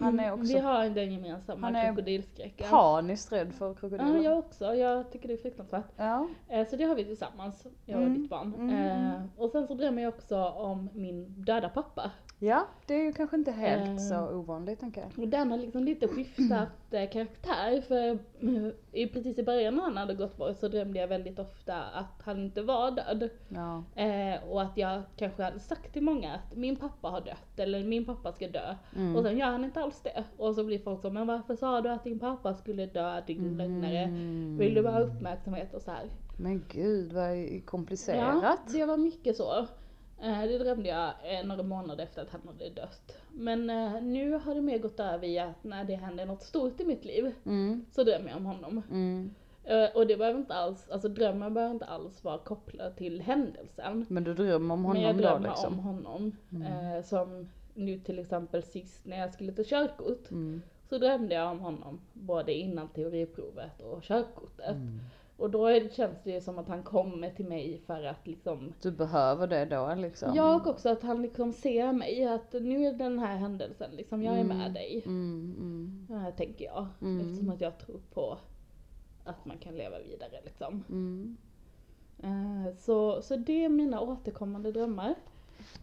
Han 0.00 0.20
är 0.20 0.32
också 0.32 0.52
Vi 0.52 0.58
har 0.58 0.88
den 0.90 1.12
gemensamma 1.12 1.66
Han 1.66 1.76
är 1.76 1.86
krokodilskräcken. 1.86 2.66
paniskt 2.70 3.32
rädd 3.32 3.54
för 3.54 3.68
Ja, 3.68 3.74
krokodiler. 3.74 4.22
jag 4.24 4.38
också. 4.38 4.74
Jag 4.74 5.10
tycker 5.12 5.28
det 5.28 5.34
är 5.34 5.38
fruktansvärt. 5.38 5.84
Ja. 5.96 6.28
Eh, 6.48 6.66
Så 6.68 6.76
det 6.76 6.84
har 6.84 6.94
vi 6.94 7.04
tillsammans, 7.04 7.66
jag 7.84 7.96
och 7.96 8.02
Mm, 8.06 8.20
ditt 8.20 8.30
barn. 8.30 8.54
mm, 8.58 8.70
Eh, 8.70 9.14
mm. 9.16 9.30
Och 9.36 9.50
sen 9.50 9.66
så 9.66 9.74
drömmer 9.74 10.02
jag 10.02 10.14
också 10.14 10.44
om 10.44 10.88
min 10.92 11.44
döda 11.44 11.68
pappa. 11.68 12.10
Ja, 12.38 12.66
det 12.86 12.94
är 12.94 13.04
ju 13.04 13.12
kanske 13.12 13.36
inte 13.36 13.50
helt 13.50 13.88
Eh. 13.88 13.96
så 13.96 14.36
ovanligt 14.36 14.80
tänker 14.80 15.00
jag. 15.00 15.22
Och 15.24 15.28
den 15.28 15.50
har 15.50 15.58
liksom 15.58 15.84
lite 15.84 16.08
skiftat 16.08 16.68
eh, 16.90 17.10
karaktär 17.10 17.80
för 17.80 18.10
eh, 18.40 18.72
i, 18.92 19.06
precis 19.06 19.38
i 19.38 19.42
början 19.42 19.74
när 19.74 19.82
han 19.82 19.96
hade 19.96 20.14
gått 20.14 20.36
bort 20.36 20.56
så 20.56 20.68
drömde 20.68 20.98
jag 20.98 21.08
väldigt 21.08 21.38
ofta 21.38 21.82
att 21.82 22.22
han 22.24 22.44
inte 22.44 22.62
var 22.62 22.90
död. 22.90 23.28
Ja. 23.48 24.02
Eh, 24.02 24.42
och 24.50 24.62
att 24.62 24.76
jag 24.76 25.02
kanske 25.16 25.42
hade 25.42 25.58
sagt 25.60 25.92
till 25.92 26.02
många 26.02 26.34
att 26.34 26.56
min 26.56 26.76
pappa 26.76 27.08
har 27.08 27.20
dött 27.20 27.58
eller 27.58 27.84
min 27.84 28.04
pappa 28.04 28.32
ska 28.32 28.48
dö. 28.48 28.74
Mm. 28.96 29.16
Och 29.16 29.22
sen 29.22 29.38
gör 29.38 29.46
han 29.46 29.64
inte 29.64 29.80
alls 29.80 30.00
det. 30.00 30.24
Och 30.36 30.54
så 30.54 30.64
blir 30.64 30.78
folk 30.78 31.00
så, 31.02 31.10
men 31.10 31.26
varför 31.26 31.56
sa 31.56 31.80
du 31.80 31.88
att 31.88 32.04
din 32.04 32.18
pappa 32.18 32.54
skulle 32.54 32.86
dö 32.86 33.20
din 33.26 33.56
lögnare? 33.56 33.98
Mm. 33.98 34.56
Vill 34.58 34.74
du 34.74 34.82
bara 34.82 34.92
ha 34.92 35.00
uppmärksamhet 35.00 35.74
och 35.74 35.82
så 35.82 35.90
här. 35.90 36.04
Men 36.38 36.64
gud 36.68 37.12
vad 37.12 37.66
komplicerat. 37.66 38.40
Ja, 38.42 38.56
det 38.72 38.84
var 38.84 38.96
mycket 38.96 39.36
så. 39.36 39.66
Eh, 40.22 40.42
Det 40.42 40.58
drömde 40.58 40.88
jag 40.88 41.12
eh, 41.24 41.46
några 41.46 41.62
månader 41.62 42.04
efter 42.04 42.22
att 42.22 42.30
han 42.30 42.40
hade 42.46 42.70
dött. 42.70 43.16
Men 43.32 43.70
eh, 43.70 44.02
nu 44.02 44.32
har 44.32 44.54
det 44.54 44.62
mer 44.62 44.78
gått 44.78 45.00
över 45.00 45.26
i 45.26 45.38
att 45.38 45.64
när 45.64 45.84
det 45.84 45.94
händer 45.94 46.26
något 46.26 46.42
stort 46.42 46.80
i 46.80 46.84
mitt 46.84 47.04
liv 47.04 47.34
Mm. 47.44 47.86
så 47.90 48.04
drömmer 48.04 48.28
jag 48.28 48.36
om 48.36 48.46
honom. 48.46 48.82
Mm. 48.90 49.30
Och 49.94 50.06
det 50.06 50.16
behöver 50.16 50.38
inte 50.38 50.54
alls, 50.54 50.88
alltså 50.90 51.08
drömmen 51.08 51.54
behöver 51.54 51.74
inte 51.74 51.84
alls 51.84 52.24
vara 52.24 52.38
kopplad 52.38 52.96
till 52.96 53.20
händelsen. 53.20 54.06
Men 54.08 54.24
du 54.24 54.34
drömmer 54.34 54.74
om 54.74 54.84
honom 54.84 54.92
Men 54.92 55.02
jag 55.02 55.14
då 55.16 55.22
drömmer 55.22 55.48
liksom? 55.48 55.72
om 55.72 55.78
honom. 55.78 56.36
Mm. 56.52 57.02
Som 57.02 57.48
nu 57.74 57.98
till 57.98 58.18
exempel 58.18 58.62
sist 58.62 59.04
när 59.06 59.18
jag 59.18 59.32
skulle 59.34 59.52
ta 59.52 59.62
körkort. 59.64 60.30
Mm. 60.30 60.62
Så 60.88 60.98
drömde 60.98 61.34
jag 61.34 61.50
om 61.50 61.60
honom 61.60 62.00
både 62.12 62.54
innan 62.54 62.88
teoriprovet 62.88 63.80
och 63.80 64.02
körkortet. 64.02 64.70
Mm. 64.76 65.00
Och 65.36 65.50
då 65.50 65.66
är 65.66 65.80
det, 65.80 65.94
känns 65.94 66.18
det 66.24 66.30
ju 66.30 66.40
som 66.40 66.58
att 66.58 66.68
han 66.68 66.82
kommer 66.82 67.30
till 67.30 67.44
mig 67.46 67.80
för 67.86 68.02
att 68.04 68.26
liksom 68.26 68.72
Du 68.82 68.90
behöver 68.90 69.46
det 69.46 69.64
då 69.64 69.94
liksom? 69.94 70.34
Ja 70.34 70.54
och 70.56 70.66
också 70.66 70.88
att 70.88 71.02
han 71.02 71.22
liksom 71.22 71.52
ser 71.52 71.92
mig, 71.92 72.24
att 72.24 72.52
nu 72.52 72.86
är 72.86 72.92
den 72.92 73.18
här 73.18 73.36
händelsen 73.36 73.90
liksom, 73.96 74.22
jag 74.22 74.38
är 74.38 74.44
med 74.44 74.56
Mm. 74.60 74.72
dig. 74.72 75.02
Mm, 75.06 75.54
mm, 75.58 76.06
Det 76.08 76.14
här 76.18 76.32
tänker 76.32 76.64
jag. 76.64 76.86
Mm. 77.02 77.20
Eftersom 77.20 77.50
att 77.50 77.60
jag 77.60 77.78
tror 77.78 78.00
på 78.14 78.38
att 79.24 79.44
man 79.44 79.58
kan 79.58 79.74
leva 79.74 79.98
vidare 79.98 80.40
liksom. 80.44 80.84
mm. 80.88 81.36
Eh, 82.22 82.74
Så, 82.76 83.22
så 83.22 83.36
det 83.36 83.64
är 83.64 83.68
mina 83.68 84.00
återkommande 84.00 84.72
drömmar. 84.72 85.14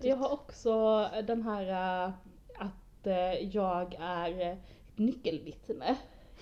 Jag 0.01 0.15
har 0.17 0.31
också 0.33 1.05
den 1.27 1.41
här 1.41 1.69
eh, 2.07 2.13
att 2.57 3.07
eh, 3.07 3.55
jag 3.55 3.95
är 3.99 4.57
nyckelvittne 4.95 5.95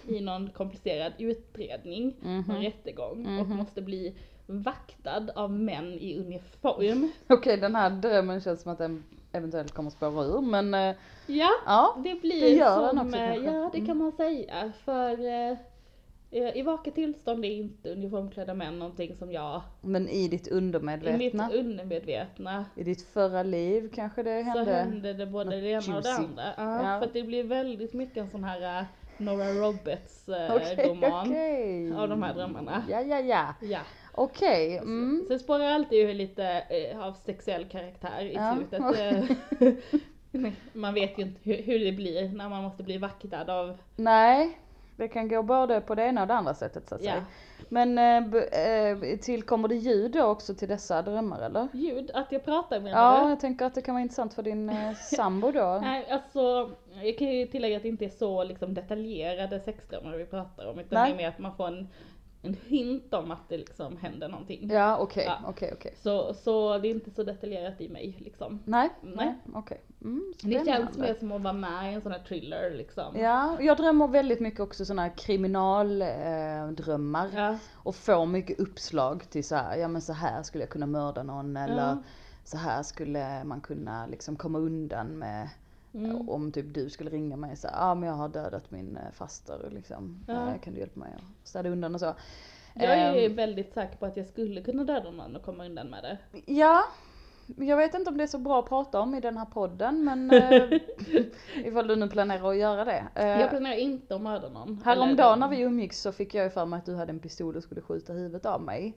i 0.08 0.22
någon 0.22 0.50
komplicerad 0.50 1.13
utredning, 1.17 2.15
Mhm. 2.22 2.43
en 2.50 2.62
rättegång 2.62 3.39
och 3.39 3.48
Mhm. 3.48 3.58
måste 3.58 3.81
bli 3.81 4.15
vaktad 4.48 5.29
av 5.36 5.51
män 5.51 5.93
i 5.93 6.17
uniform. 6.20 7.12
Okej 7.29 7.58
den 7.58 7.75
här 7.75 7.89
drömmen 7.89 8.41
känns 8.41 8.62
som 8.62 8.72
att 8.72 8.77
den 8.77 9.03
eventuellt 9.31 9.72
kommer 9.72 9.89
spåra 9.89 10.25
ur 10.25 10.41
men 10.41 10.74
eh, 10.74 10.96
Ja, 11.27 11.50
ja. 11.65 11.98
Det 12.03 12.22
blir 12.22 12.41
Det 12.41 12.50
gör 12.50 12.81
den 12.81 12.89
som, 12.98 13.08
också 13.08 13.17
eh, 13.20 13.27
kanske. 13.34 13.51
ja 13.51 13.70
det 13.72 13.77
Mm. 13.77 13.88
kan 13.88 13.98
man 13.98 14.12
säga. 14.12 14.72
För 14.86 15.25
eh, 15.25 15.58
i 16.58 16.62
vaket 16.62 16.96
tillstånd 16.96 17.46
är 17.46 17.50
inte 17.50 17.89
uniformklädda 17.91 18.53
män 18.53 18.79
någonting 18.79 19.15
som 19.15 19.31
jag, 19.31 19.62
Men 19.81 20.10
i 20.10 20.27
ditt 20.27 20.48
i 20.48 20.51
undermedvetna, 20.51 21.17
mitt 21.17 21.55
undermedvetna, 21.60 22.65
i 22.75 22.84
ditt 22.84 23.01
förra 23.01 23.43
liv 23.43 23.89
kanske 23.96 24.24
det 24.24 24.43
så 24.43 24.50
hände? 24.50 24.72
hände 24.74 25.13
det 25.13 25.25
både 25.25 25.62
det 25.62 25.67
ena 25.70 25.98
och 25.98 26.03
det 26.03 26.13
andra. 26.13 26.43
Ja, 26.58 26.93
Ja. 26.93 27.00
För 27.00 27.05
att 27.08 27.13
det 27.13 27.24
blir 27.24 27.43
väldigt 27.43 27.93
mycket 27.93 28.17
en 28.17 28.29
sån 28.29 28.43
här 28.43 28.86
Nora 29.22 29.54
Roberts 29.54 30.30
eh, 30.30 30.56
Okej, 30.56 30.90
roman 30.90 31.28
okej. 31.28 31.94
av 31.96 32.10
de 32.10 32.24
här 32.24 32.34
drömmarna. 32.34 32.84
Ja, 32.90 33.01
ja, 33.01 33.20
ja. 33.20 33.54
Ja. 33.62 33.80
Okej. 34.12 34.78
Mm. 34.78 35.24
Så 35.28 35.34
det 35.34 35.40
spårar 35.40 35.66
alltid 35.66 36.16
lite 36.16 36.46
eh, 36.70 37.00
av 37.06 37.13
sexuell 37.25 37.66
karaktär 37.66 38.25
i 38.25 38.34
Ja. 38.34 38.56
slutet. 38.58 39.00
eh. 39.62 39.74
Nej, 40.34 40.54
man 40.74 40.94
vet 40.94 41.18
ju 41.20 41.24
inte 41.24 41.40
hur, 41.44 41.62
hur 41.63 41.80
det 41.80 41.92
blir 41.92 42.30
när 42.30 42.50
man 42.50 42.63
måste 42.63 42.84
bli 42.84 42.98
vaktad 42.98 43.54
av 43.54 43.78
Nej, 43.96 44.58
det 45.01 45.08
kan 45.08 45.27
gå 45.27 45.43
både 45.43 45.81
på 45.81 45.96
det 45.96 46.03
ena 46.03 46.22
och 46.22 46.27
det 46.27 46.34
andra 46.34 46.53
sättet 46.53 46.89
så 46.89 46.96
att 46.96 47.03
Ja. 47.03 47.12
säga. 47.12 47.25
Men 47.70 47.98
eh, 47.98 48.36
eh, 48.62 49.17
tillkommer 49.22 49.67
det 49.67 49.75
ljud 49.75 50.12
då 50.12 50.24
också 50.24 50.55
till 50.55 50.67
dessa 50.67 51.01
drömmar 51.01 51.41
eller? 51.41 51.67
ljud, 51.74 52.12
att 52.13 52.31
jag 52.31 52.46
pratar 52.46 52.79
med 52.79 52.91
Ja, 52.91 53.24
det. 53.24 53.29
jag 53.29 53.39
tänker 53.39 53.65
att 53.65 53.75
det 53.75 53.81
kan 53.81 53.96
vara 53.96 54.01
intressant 54.01 54.34
för 54.34 54.43
din 54.43 54.70
eh, 54.70 54.93
sambo 54.93 55.51
då. 55.51 55.79
Nej, 55.81 56.05
alltså 56.12 56.72
jag 57.03 57.17
kan 57.17 57.27
ju 57.27 57.48
tillägga 57.48 57.77
att 57.77 57.84
det 57.84 57.89
inte 57.89 58.05
är 58.05 58.10
så 58.10 58.43
liksom 58.43 58.74
detaljerade 58.74 59.60
sexdrömmar 59.60 60.17
vi 60.17 60.25
pratar 60.25 60.65
om 60.65 60.79
utan 60.79 61.00
Nej. 61.00 61.10
det 61.12 61.15
är 61.15 61.17
mer 61.17 61.27
att 61.29 61.39
man 61.39 61.55
får 61.55 61.67
en, 61.67 61.88
en 62.43 62.55
hint 62.67 63.13
om 63.13 63.31
att 63.31 63.50
det 63.50 63.57
liksom 63.57 63.98
händer 63.98 64.27
någonting. 64.27 64.69
Ja, 64.71 64.98
okej, 64.98 65.25
Ja. 65.25 65.38
okej, 65.48 65.69
okej. 65.74 65.93
Så, 66.03 66.33
så 66.33 66.77
det 66.77 66.88
är 66.88 66.91
inte 66.91 67.12
så 67.12 67.24
detaljerat 67.24 67.81
i 67.81 67.89
mig 67.89 68.15
liksom. 68.19 68.60
Nej, 68.65 68.89
Nej. 69.01 69.13
nej, 69.15 69.36
okej. 69.53 69.81
Mm, 70.01 70.33
Det 70.43 70.65
känns 70.65 70.98
mer 70.98 71.13
som 71.19 71.31
att 71.31 71.41
vara 71.41 71.53
med 71.53 71.91
i 71.91 71.95
en 71.95 72.01
sån 72.01 72.12
här 72.12 72.19
thriller 72.27 72.71
liksom. 72.77 73.17
Ja, 73.19 73.57
jag 73.62 73.77
drömmer 73.77 74.07
väldigt 74.07 74.39
mycket 74.39 74.60
också 74.60 74.86
sådana 74.86 75.01
här 75.01 75.13
kriminaldrömmar. 75.17 77.25
Eh. 77.27 77.36
Ja. 77.36 77.57
Och 77.74 77.95
får 77.95 78.25
mycket 78.25 78.60
uppslag 78.60 79.24
till 79.29 79.43
så 79.43 79.55
här, 79.55 79.77
ja 79.77 79.88
men 79.88 80.01
så 80.01 80.13
här 80.13 80.43
skulle 80.43 80.63
jag 80.63 80.69
kunna 80.71 80.86
mörda 80.86 81.24
någon 81.24 81.57
eller 81.57 81.88
Ja. 81.89 81.98
så 82.43 82.57
här 82.57 82.83
skulle 82.83 83.43
man 83.43 83.62
kunna 83.62 84.07
liksom 84.07 84.36
komma 84.36 84.60
undan 84.60 85.07
med 85.07 85.50
Mm. 85.93 86.29
om 86.29 86.51
typ 86.51 86.74
du 86.74 86.89
skulle 86.89 87.10
ringa 87.10 87.36
mig 87.38 87.51
och 87.51 87.57
säga, 87.57 87.74
ah, 87.77 87.95
men 87.95 88.10
jag 88.10 88.15
har 88.15 88.29
dödat 88.29 88.71
min 88.71 88.98
eh, 88.98 89.12
faster 89.13 89.69
liksom. 89.71 90.24
Ja. 90.27 90.33
Eh, 90.50 90.60
kan 90.60 90.74
du 90.74 90.79
hjälpa 90.79 91.00
mig 91.00 91.10
att 91.15 91.48
städa 91.48 91.69
undan 91.69 91.93
och 91.93 92.00
så. 92.00 92.13
Jag 92.74 92.83
är 93.00 93.29
Ehm, 93.29 93.36
väldigt 93.36 93.74
säker 93.74 93.98
på 93.98 94.05
att 94.05 94.17
jag 94.17 94.27
skulle 94.27 94.62
kunna 94.62 94.83
döda 94.83 95.12
någon 95.12 95.36
och 95.36 95.43
komma 95.43 95.65
undan 95.65 95.88
med 95.88 96.03
det. 96.03 96.17
Ja, 96.53 96.83
jag 97.57 97.77
vet 97.77 97.93
inte 97.93 98.10
om 98.10 98.17
det 98.17 98.24
är 98.24 98.27
så 98.27 98.38
bra 98.38 98.60
att 98.60 98.69
prata 98.69 99.00
om 99.00 99.15
i 99.15 99.19
den 99.21 99.38
här 99.38 99.45
podden 99.45 100.03
men 100.03 100.31
eh, 100.31 100.79
ifall 101.65 101.88
du 101.88 101.95
nu 101.95 102.10
planerar 102.10 102.50
att 102.50 102.57
göra 102.57 102.86
det. 102.86 103.03
Eh, 103.15 103.27
Jag 103.27 103.50
planerar 103.50 103.75
inte 103.75 104.15
att 104.15 104.21
mörda 104.21 104.50
någon. 104.50 104.81
Häromdagen 104.86 105.39
när 105.39 105.48
vi 105.50 105.62
umgicks 105.62 106.01
så 106.01 106.12
fick 106.12 106.33
jag 106.36 106.43
ju 106.43 106.50
för 106.50 106.65
mig 106.65 106.77
att 106.77 106.86
du 106.86 106.95
hade 106.95 107.12
en 107.12 107.19
pistol 107.19 107.55
och 107.57 107.63
skulle 107.63 107.81
skjuta 107.81 108.13
huvudet 108.13 108.45
av 108.45 108.62
mig. 108.62 108.93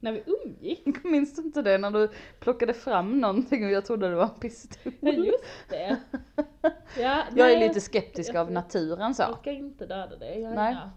När 0.00 0.12
vi 0.12 0.22
umgick? 0.26 1.04
Minns 1.04 1.36
du 1.36 1.42
inte 1.42 1.62
det 1.62 1.78
när 1.78 1.90
du 1.90 2.08
plockade 2.40 2.74
fram 2.74 3.20
någonting 3.20 3.64
och 3.64 3.70
jag 3.70 3.86
trodde 3.86 4.08
det 4.08 4.14
var 4.14 4.24
en 4.24 4.40
pistol? 4.40 4.92
Ja 5.00 5.10
just 5.10 5.44
det. 5.68 5.96
Ja, 6.98 7.22
Jag 7.36 7.52
är 7.52 7.58
lite 7.58 7.80
skeptisk 7.80 8.34
av 8.34 8.52
naturen 8.52 9.14
så. 9.14 9.22
Jag 9.22 9.38
ska 9.38 9.50
inte 9.50 9.86
döda 9.86 10.16
dig. 10.16 10.40
Jag, 10.40 10.54
Nej. 10.54 10.74
ja. 10.74 10.90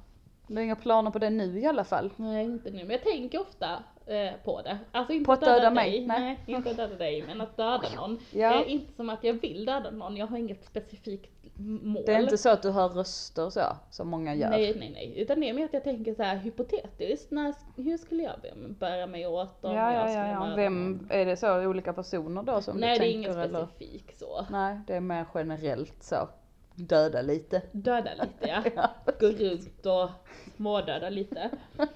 Du 0.48 0.55
har 0.55 0.62
inga 0.63 0.75
planer 0.75 1.12
på 1.12 1.20
det 1.20 1.29
nu 1.29 1.60
i 1.60 1.65
alla 1.65 1.84
fall? 1.84 2.12
Nej 2.15 2.46
inte 2.46 2.70
nu, 2.70 2.77
men 2.77 2.89
jag 2.89 3.03
tänker 3.03 3.41
ofta 3.41 3.84
eh, 4.05 4.31
på 4.43 4.62
det. 4.62 4.77
Alltså 4.91 5.13
inte 5.13 5.25
På 5.25 5.31
att 5.31 5.41
döda 5.41 5.72
mig? 5.72 5.91
dig, 5.91 6.08
Nej. 6.08 6.20
nej. 6.20 6.55
inte 6.55 6.70
att 6.70 6.77
döda 6.77 6.96
dig, 6.96 7.24
men 7.27 7.41
att 7.41 7.58
döda 7.58 7.88
någon. 7.96 8.20
Ja. 8.31 8.62
Eh, 8.62 8.72
inte 8.74 8.93
som 8.93 9.10
att 9.10 9.24
jag 9.24 9.34
vill 9.34 9.65
döda 9.65 9.91
någon, 9.91 10.17
jag 10.17 10.27
har 10.27 10.38
inget 10.38 10.65
specifikt 10.65 11.40
mål. 11.62 12.03
Det 12.06 12.13
är 12.13 12.20
inte 12.22 12.38
så 12.38 12.50
att 12.50 12.62
du 12.62 12.72
hör 12.72 12.89
röster 12.89 13.50
så, 13.50 13.62
som 13.89 14.08
många 14.08 14.36
gör? 14.36 14.50
Nej, 14.50 14.75
nej, 14.80 14.89
nej. 14.94 15.13
Utan 15.22 15.39
det 15.39 15.50
är 15.50 15.53
mer 15.53 15.65
att 15.65 15.74
jag 15.74 15.84
tänker 15.84 16.13
så 16.13 16.24
här 16.24 16.36
hypotetiskt, 16.38 17.32
när, 17.32 17.53
hur 17.75 17.98
skulle 17.98 18.24
jag 18.24 18.36
bära 18.80 19.08
mig 19.08 19.27
åt 19.27 19.65
om 19.65 19.75
Ja, 19.75 19.94
jag 19.94 20.03
ja, 20.03 20.08
skulle 20.08 20.27
ja, 20.27 20.50
ja. 20.50 20.56
Vem, 20.56 20.91
någon? 20.91 21.08
är 21.12 21.25
det 21.25 21.36
så 21.38 21.65
olika 21.65 21.94
personer 21.94 22.44
då 22.44 22.62
som 22.62 22.77
Nej, 22.77 23.00
du 23.00 23.06
det 23.06 23.10
är 23.10 23.13
tänker 23.13 23.41
inget 23.44 23.50
specifikt 23.68 24.20
så. 24.20 24.46
Nej, 24.51 24.80
det 24.88 24.96
är 24.96 25.00
mer 25.00 25.25
generellt 25.34 26.03
så. 26.03 26.30
döda 26.75 27.22
lite. 27.22 27.62
Döda 27.72 28.12
lite 28.13 28.48
ja. 28.50 28.63
Ja. 28.75 28.89
Gå 29.20 29.27
runt 29.27 29.86
och 29.86 30.10
smådöda 30.56 31.10
lite. 31.10 31.50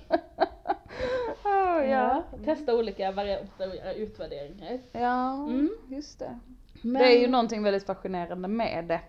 Oh, 1.44 1.86
ja. 1.90 2.24
Testa 2.46 2.76
olika 2.76 3.12
varianter 3.12 3.70
och 3.70 3.76
göra 3.76 3.94
utvärderingar. 3.94 4.80
ja, 4.92 5.34
Mm. 5.34 5.70
just 5.90 6.20
det. 6.20 6.40
Men, 6.82 6.94
Det 7.02 7.16
är 7.18 7.20
ju 7.22 7.28
någonting 7.28 7.64
väldigt 7.64 7.86
fascinerande 7.86 8.48
med 8.48 8.86
det. 8.86 9.02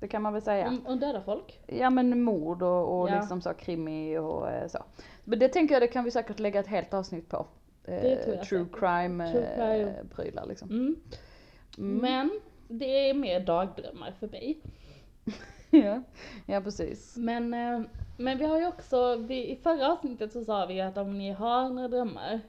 Det 0.00 0.08
kan 0.08 0.22
man 0.22 0.32
väl 0.32 0.42
säga. 0.42 0.78
Och 0.86 0.96
döda 0.98 1.20
folk. 1.20 1.60
Ja 1.66 1.90
men 1.90 2.22
mord 2.22 2.62
och, 2.62 3.00
och 3.00 3.08
Ja. 3.10 3.14
liksom 3.16 3.40
så 3.40 3.54
krimi 3.54 4.18
och 4.18 4.50
eh, 4.50 4.68
så. 4.68 4.78
Men 5.24 5.38
det 5.38 5.48
tänker 5.48 5.74
jag 5.74 5.82
det 5.82 5.86
kan 5.88 6.04
vi 6.04 6.10
säkert 6.10 6.38
lägga 6.38 6.60
ett 6.60 6.66
helt 6.66 6.94
avsnitt 6.94 7.28
på. 7.28 7.36
Eh, 7.84 8.02
Det 8.02 8.16
tror 8.16 8.36
jag 8.36 8.44
True 8.44 8.64
säkert. 8.64 8.78
crime, 8.80 9.24
eh, 10.40 10.46
liksom. 10.48 10.70
Mm. 10.70 10.96
Mm. 11.78 11.98
Men 11.98 12.40
det 12.68 13.08
är 13.10 13.14
mer 13.14 13.40
dagdrömmar 13.40 14.12
för 14.20 14.28
mig. 14.28 14.58
ja. 15.70 16.02
ja 16.46 16.60
precis. 16.60 17.16
Men, 17.16 17.54
eh, 17.54 17.80
men 18.18 18.38
vi 18.38 18.44
har 18.44 18.58
ju 18.60 18.66
också, 18.66 19.16
vi, 19.16 19.50
i 19.50 19.56
förra 19.56 19.92
avsnittet 19.92 20.32
så 20.32 20.44
sa 20.44 20.66
vi 20.66 20.80
att 20.80 20.98
om 20.98 21.18
ni 21.18 21.32
har 21.32 21.68
några 21.68 21.88
drömmar. 21.88 22.40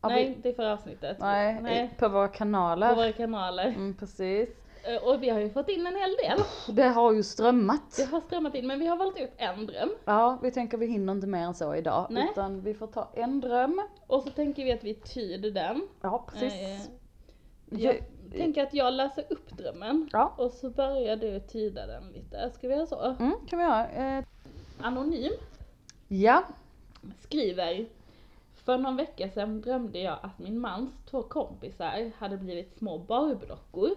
Ja, 0.00 0.08
nej, 0.08 0.24
vi- 0.28 0.34
inte 0.34 0.48
i 0.48 0.52
förra 0.54 0.72
avsnittet. 0.72 1.16
Nej, 1.20 1.58
nej 1.62 1.90
på 1.98 2.08
våra 2.08 2.28
kanaler. 2.28 2.88
på 2.88 2.94
våra 2.94 3.12
kanaler. 3.12 3.66
Mm, 3.66 3.94
precis. 3.96 4.48
Eh, 4.84 5.02
Och 5.02 5.22
vi 5.22 5.28
har 5.28 5.40
ju 5.40 5.50
fått 5.50 5.68
in 5.68 5.86
en 5.86 5.96
hel 5.96 6.16
del. 6.16 6.38
Det 6.76 6.88
har 6.88 7.12
ju 7.12 7.22
strömmat. 7.22 7.96
Det 7.96 8.04
har 8.04 8.20
strömmat 8.20 8.54
in, 8.54 8.66
men 8.66 8.78
vi 8.78 8.86
har 8.86 8.96
valt 8.96 9.18
ut 9.18 9.30
en 9.36 9.66
dröm. 9.66 9.90
Ja, 10.04 10.38
vi 10.42 10.50
tänker 10.50 10.78
vi 10.78 10.86
hinner 10.86 11.12
inte 11.12 11.26
mer 11.26 11.42
än 11.44 11.54
så 11.54 11.74
idag. 11.74 12.06
Nej. 12.10 12.28
Utan 12.32 12.60
vi 12.60 12.74
får 12.74 12.86
ta 12.86 13.08
en 13.14 13.40
dröm. 13.40 13.82
Och 14.06 14.22
så 14.22 14.30
tänker 14.30 14.64
vi 14.64 14.72
att 14.72 14.84
vi 14.84 14.94
tyder 14.94 15.50
den. 15.50 15.82
Ja, 16.00 16.24
precis. 16.32 16.52
Eh, 16.52 16.80
Ja, 17.70 17.92
Jag 17.92 18.38
tänker 18.40 18.62
att 18.62 18.74
jag 18.74 18.92
läser 18.94 19.24
upp 19.30 19.58
drömmen. 19.58 20.08
Ja. 20.12 20.34
Och 20.36 20.50
så 20.50 20.70
börjar 20.70 21.16
du 21.16 21.40
tyda 21.40 21.86
den 21.86 22.08
lite. 22.12 22.50
Ska 22.54 22.68
vi 22.68 22.74
göra 22.74 22.86
så? 22.86 23.04
Mm, 23.04 23.32
kan 23.48 23.58
vi 23.58 23.64
göra. 23.64 23.88
Eh, 23.88 24.24
Anonym 24.80 25.32
ja. 26.08 26.42
skriver 27.20 27.86
För 28.64 28.78
någon 28.78 28.96
vecka 28.96 29.28
sedan 29.30 29.60
drömde 29.60 29.98
jag 29.98 30.18
att 30.22 30.38
min 30.38 30.58
mans 30.58 30.90
två 31.10 31.22
kompisar 31.22 32.10
hade 32.18 32.36
blivit 32.36 32.78
små 32.78 32.98
barbiedockor 32.98 33.90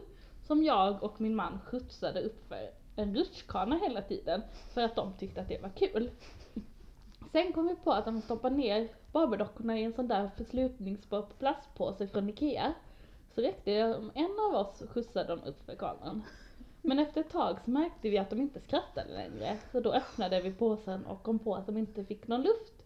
som 0.51 0.63
jag 0.63 1.03
och 1.03 1.21
min 1.21 1.35
man 1.35 1.59
skjutsade 1.65 2.21
upp 2.21 2.47
för 2.47 2.69
en 2.95 3.15
rutschkana 3.15 3.77
hela 3.77 4.01
tiden 4.01 4.41
för 4.73 4.81
att 4.81 4.95
de 4.95 5.13
tyckte 5.17 5.41
att 5.41 5.47
det 5.47 5.61
var 5.61 5.69
kul. 5.69 6.11
Sen 7.31 7.53
kom 7.53 7.67
vi 7.67 7.75
på 7.75 7.91
att 7.91 8.05
de 8.05 8.21
stoppade 8.21 8.55
ner 8.55 8.89
barbiedockorna 9.11 9.79
i 9.79 9.83
en 9.83 9.93
sån 9.93 10.07
där 10.07 10.31
förslutningsbar 10.37 11.25
plastpåse 11.39 12.07
från 12.07 12.29
Ikea. 12.29 12.73
Så 13.35 13.41
räckte 13.41 13.71
det 13.71 13.95
om 13.95 14.11
en 14.15 14.37
av 14.49 14.55
oss 14.55 14.83
skjutsade 14.89 15.27
dem 15.27 15.39
upp 15.45 15.65
för 15.65 15.75
kameran. 15.75 16.23
Men 16.81 16.99
efter 16.99 17.21
ett 17.21 17.31
tag 17.31 17.57
så 17.65 17.71
märkte 17.71 18.09
vi 18.09 18.17
att 18.17 18.29
de 18.29 18.41
inte 18.41 18.59
skrattade 18.59 19.13
längre. 19.13 19.57
Så 19.71 19.79
då 19.79 19.91
öppnade 19.91 20.41
vi 20.41 20.53
påsen 20.53 21.05
och 21.05 21.23
kom 21.23 21.39
på 21.39 21.55
att 21.55 21.65
de 21.65 21.77
inte 21.77 22.05
fick 22.05 22.27
någon 22.27 22.41
luft. 22.41 22.85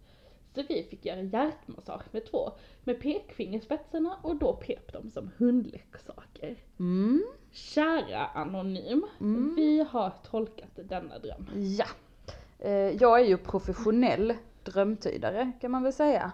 Så 0.56 0.64
vi 0.70 0.84
fick 0.84 1.06
göra 1.06 1.22
hjärtmassage 1.22 2.06
med 2.12 2.26
två, 2.26 2.52
med 2.84 3.00
pekfingerspetsarna 3.00 4.18
och 4.22 4.36
då 4.36 4.54
pep 4.54 4.94
de 4.94 5.10
som 5.10 5.32
hundleksaker. 5.38 6.56
Mm. 6.80 7.24
Kära 7.56 8.26
Anonym, 8.34 9.06
Mm. 9.20 9.54
vi 9.56 9.86
har 9.92 10.12
tolkat 10.32 10.70
denna 10.76 11.20
dröm. 11.20 11.48
Ja. 11.78 11.86
Eh, 12.60 12.72
jag 12.74 13.20
är 13.20 13.26
ju 13.26 13.38
professionell 13.38 14.34
drömtydare 14.64 15.52
kan 15.62 15.72
man 15.72 15.84
väl 15.84 15.94
säga. 15.94 16.32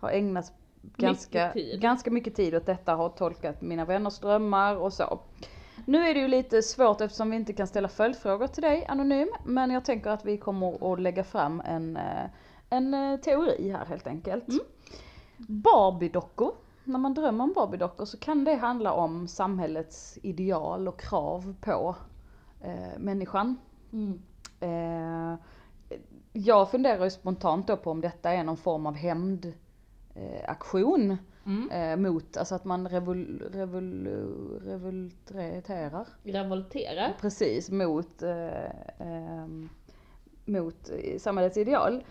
Har 0.00 0.10
ägnat 0.10 0.52
ganska 0.96 1.52
tid. 1.52 1.80
ganska 1.80 2.10
mycket 2.10 2.34
tid 2.34 2.54
åt 2.54 2.66
detta, 2.66 2.94
har 2.94 3.08
tolkat 3.08 3.62
mina 3.62 3.84
vänners 3.84 4.18
drömmar 4.18 4.76
och 4.76 4.92
så. 4.92 5.20
Nu 5.86 5.98
är 6.08 6.14
det 6.14 6.20
ju 6.20 6.28
lite 6.28 6.62
svårt 6.62 7.00
eftersom 7.00 7.30
vi 7.30 7.36
inte 7.36 7.52
kan 7.52 7.66
ställa 7.66 7.88
följdfrågor 7.88 8.46
till 8.46 8.62
dig 8.62 8.86
anonym, 8.88 9.28
men 9.44 9.70
jag 9.70 9.84
tänker 9.84 10.10
att 10.10 10.24
vi 10.24 10.36
kommer 10.38 10.92
att 10.92 11.00
lägga 11.00 11.24
fram 11.24 11.60
en, 11.66 11.96
eh, 11.96 12.24
en 12.70 12.94
eh, 12.94 13.20
teori 13.20 13.70
här 13.70 13.84
helt 13.84 14.06
enkelt. 14.06 14.48
Mm. 14.48 14.60
Barbiedockor, 15.38 16.54
när 16.84 16.98
man 16.98 17.14
drömmer 17.14 17.44
om 17.44 17.52
Barbiedockor 17.52 18.04
så 18.04 18.18
kan 18.18 18.44
det 18.44 18.54
handla 18.54 18.92
om 18.92 19.28
samhällets 19.28 20.18
ideal 20.22 20.88
och 20.88 21.00
krav 21.00 21.54
på 21.60 21.96
eh, 22.60 22.98
människan. 22.98 23.56
Mm. 23.92 24.22
Eh, 24.60 25.38
jag 26.32 26.70
funderar 26.70 27.04
ju 27.04 27.10
spontant 27.10 27.66
då 27.66 27.76
på 27.76 27.90
om 27.90 28.00
detta 28.00 28.30
är 28.30 28.44
någon 28.44 28.56
form 28.56 28.86
av 28.86 28.94
hämndaktion 28.94 29.54
eh, 30.14 30.50
aktion, 30.50 31.16
Mm. 31.46 31.70
eh, 31.70 31.96
mot, 32.10 32.36
alltså 32.36 32.54
att 32.54 32.64
man 32.64 32.88
revol, 32.88 33.42
revol, 33.52 34.06
revolterar. 34.64 36.06
Revoltera. 36.22 37.12
Precis, 37.20 37.70
mot, 37.70 38.22
eh, 38.22 38.64
ehm, 38.98 39.68
mot 40.44 40.90
eh, 40.90 41.18
samhällets 41.18 41.56
ideal. 41.56 42.04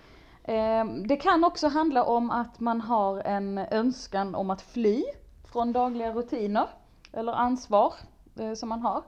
Ehm, 0.43 1.07
det 1.07 1.15
kan 1.15 1.43
också 1.43 1.67
handla 1.67 2.03
om 2.03 2.31
att 2.31 2.59
man 2.59 2.81
har 2.81 3.19
en 3.19 3.57
önskan 3.57 4.35
om 4.35 4.49
att 4.49 4.61
fly 4.61 5.03
från 5.51 5.73
dagliga 5.73 6.11
rutiner 6.11 6.67
eller 7.11 7.33
ansvar 7.33 7.93
eh, 8.39 8.53
som 8.53 8.69
man 8.69 8.81
har. 8.81 9.03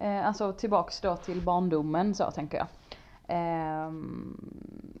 Eh, 0.00 0.26
alltså 0.26 0.52
tillbaks 0.52 1.00
då 1.00 1.16
till 1.16 1.42
barndomen 1.42 2.14
så 2.14 2.30
tänker 2.30 2.58
jag. 2.58 2.66
Ehm, 3.28 4.36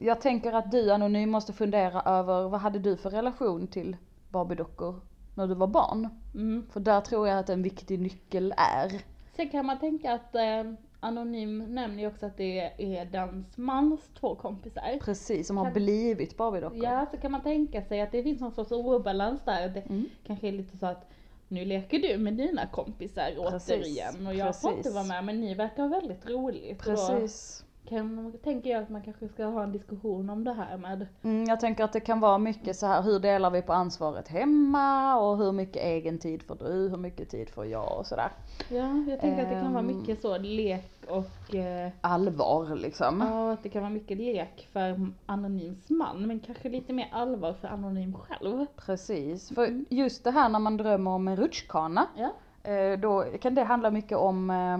jag 0.00 0.20
tänker 0.20 0.52
att 0.52 0.70
du 0.70 0.92
anonym 0.92 1.30
måste 1.30 1.52
fundera 1.52 2.00
över 2.00 2.48
vad 2.48 2.60
hade 2.60 2.78
du 2.78 2.96
för 2.96 3.10
relation 3.10 3.66
till 3.66 3.96
Barbiedockor 4.28 5.00
när 5.34 5.46
du 5.46 5.54
var 5.54 5.66
barn? 5.66 6.08
Mm. 6.34 6.66
För 6.70 6.80
där 6.80 7.00
tror 7.00 7.28
jag 7.28 7.38
att 7.38 7.48
en 7.48 7.62
viktig 7.62 8.00
nyckel 8.00 8.54
är. 8.56 9.02
Sen 9.36 9.48
kan 9.48 9.66
man 9.66 9.78
tänka 9.78 10.12
att 10.12 10.34
eh, 10.34 10.72
Anonym 11.04 11.58
nämner 11.58 11.98
ju 12.02 12.06
också 12.06 12.26
att 12.26 12.36
det 12.36 12.58
är 12.78 13.04
dens 13.04 13.56
mans 13.56 14.00
två 14.20 14.34
kompisar. 14.34 14.98
Precis, 15.00 15.46
som 15.46 15.56
har 15.56 15.64
Kan- 15.64 15.72
blivit 15.74 16.36
Barbiedockor. 16.36 16.84
Ja, 16.84 17.06
så 17.10 17.16
kan 17.16 17.32
man 17.32 17.42
tänka 17.42 17.82
sig 17.82 18.00
att 18.00 18.12
det 18.12 18.22
finns 18.22 18.40
någon 18.40 18.52
sorts 18.52 18.72
obalans 18.72 19.40
där. 19.44 19.68
Det 19.68 19.80
Mm. 19.80 20.04
kanske 20.26 20.48
är 20.48 20.52
lite 20.52 20.76
så 20.78 20.86
att 20.86 21.10
nu 21.48 21.64
leker 21.64 21.98
du 21.98 22.18
med 22.18 22.34
dina 22.34 22.66
kompisar 22.66 23.50
Precis, 23.50 23.70
återigen 23.70 24.26
och 24.26 24.34
jag 24.34 24.60
får 24.60 24.70
inte 24.70 24.82
precis. 24.82 24.94
vara 24.94 25.04
med 25.04 25.24
men 25.24 25.40
ni 25.40 25.54
verkar 25.54 25.82
ha 25.82 25.88
väldigt 25.88 26.30
roligt. 26.30 26.78
Precis. 26.78 27.64
Kan, 27.88 28.32
tänker 28.44 28.70
jag 28.70 28.82
att 28.82 28.88
man 28.90 29.02
kanske 29.02 29.28
ska 29.28 29.44
ha 29.44 29.62
en 29.62 29.72
diskussion 29.72 30.30
om 30.30 30.44
det 30.44 30.52
här 30.52 30.76
med 30.76 31.06
Mm, 31.22 31.44
jag 31.44 31.60
tänker 31.60 31.84
att 31.84 31.92
det 31.92 32.00
kan 32.00 32.20
vara 32.20 32.38
mycket 32.38 32.76
så 32.76 32.86
här, 32.86 33.02
hur 33.02 33.18
delar 33.18 33.50
vi 33.50 33.62
på 33.62 33.72
ansvaret 33.72 34.28
hemma 34.28 35.16
och 35.16 35.36
hur 35.38 35.52
mycket 35.52 35.82
egen 35.82 36.18
tid 36.18 36.42
får 36.42 36.54
du, 36.54 36.88
hur 36.88 36.96
mycket 36.96 37.28
tid 37.30 37.50
får 37.50 37.66
jag 37.66 37.98
och 37.98 38.06
sådär. 38.06 38.28
Ja, 38.68 39.04
jag 39.08 39.20
tänker 39.20 39.42
att 39.42 39.48
det 39.48 39.60
kan 39.60 39.72
vara 39.72 39.80
Ehm. 39.84 39.86
mycket 39.98 40.20
så 40.22 40.38
lek 40.38 40.90
och 41.08 41.54
eh, 41.54 41.90
Allvar 42.00 42.76
liksom. 42.76 43.20
ja, 43.20 43.52
att 43.52 43.62
det 43.62 43.68
kan 43.68 43.82
vara 43.82 43.92
mycket 43.92 44.16
lek 44.16 44.68
för 44.72 45.10
Anonyms 45.26 45.90
man 45.90 46.26
men 46.26 46.40
kanske 46.40 46.68
lite 46.68 46.92
mer 46.92 47.08
allvar 47.12 47.52
för 47.52 47.68
Anonym 47.68 48.14
själv. 48.14 48.66
Precis, 48.76 49.48
för 49.54 49.64
Mm. 49.66 49.84
just 49.90 50.24
det 50.24 50.30
här 50.30 50.48
när 50.48 50.58
man 50.58 50.76
drömmer 50.76 51.10
om 51.10 51.28
en 51.28 51.36
rutschkana, 51.36 52.06
Ja. 52.16 52.30
eh, 52.70 52.98
då 52.98 53.24
kan 53.40 53.54
det 53.54 53.62
handla 53.64 53.90
mycket 53.90 54.18
om 54.18 54.50
eh, 54.50 54.78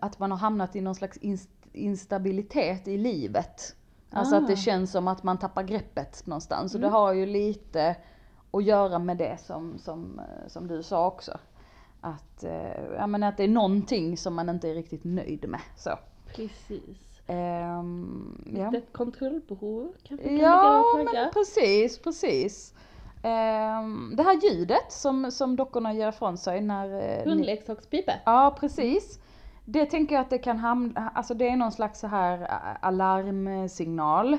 att 0.00 0.18
man 0.18 0.30
har 0.30 0.38
hamnat 0.38 0.76
i 0.76 0.80
någon 0.80 0.94
slags 0.94 1.18
inst- 1.18 1.48
instabilitet 1.72 2.88
i 2.88 2.98
livet. 2.98 3.76
Alltså 4.10 4.36
att 4.36 4.44
Ah. 4.44 4.46
det 4.46 4.56
känns 4.56 4.92
som 4.92 5.08
att 5.08 5.22
man 5.22 5.38
tappar 5.38 5.62
greppet 5.62 6.26
någonstans. 6.26 6.74
Och 6.74 6.80
det 6.80 6.86
Mm. 6.86 6.94
har 6.94 7.12
ju 7.12 7.26
lite 7.26 7.96
att 8.50 8.64
göra 8.64 8.98
med 8.98 9.16
det 9.16 9.36
som, 9.40 9.78
som, 9.78 10.18
eh, 10.18 10.48
som 10.48 10.66
du 10.68 10.82
sa 10.82 11.06
också. 11.06 11.38
Att, 12.00 12.44
eh, 12.44 12.82
ja, 12.96 13.06
men 13.06 13.22
att 13.22 13.36
det 13.36 13.44
är 13.44 13.48
någonting 13.48 14.16
som 14.16 14.34
man 14.34 14.48
inte 14.48 14.68
är 14.68 14.74
riktigt 14.74 15.04
nöjd 15.04 15.48
med. 15.48 15.60
Så. 15.76 15.90
Precis. 16.34 16.98
Ehm, 17.26 18.44
ja. 18.56 18.76
Ett 18.76 18.92
kontrollbehov 18.92 19.92
kanske 20.02 20.28
kan 20.28 20.36
Ja, 20.38 20.84
men 21.14 21.32
precis, 21.32 21.98
precis. 21.98 22.74
Ehm, 23.22 24.12
det 24.16 24.22
här 24.22 24.40
ljudet 24.50 24.92
som, 24.92 25.30
som 25.30 25.56
dockorna 25.56 25.92
ger 25.94 26.08
ifrån 26.08 26.38
sig 26.38 26.60
när... 26.60 27.18
eh, 27.18 27.24
Hundleksakspipa. 27.24 28.12
Ja, 28.24 28.56
precis. 28.60 29.18
Det 29.64 29.86
tänker 29.86 30.14
jag 30.14 30.22
att 30.22 30.30
det 30.30 30.38
kan 30.38 30.58
hamna, 30.58 31.08
alltså 31.14 31.34
det 31.34 31.48
är 31.48 31.56
någon 31.56 31.72
slags 31.72 32.00
så 32.00 32.06
här 32.06 32.46
alarmsignal 32.80 34.36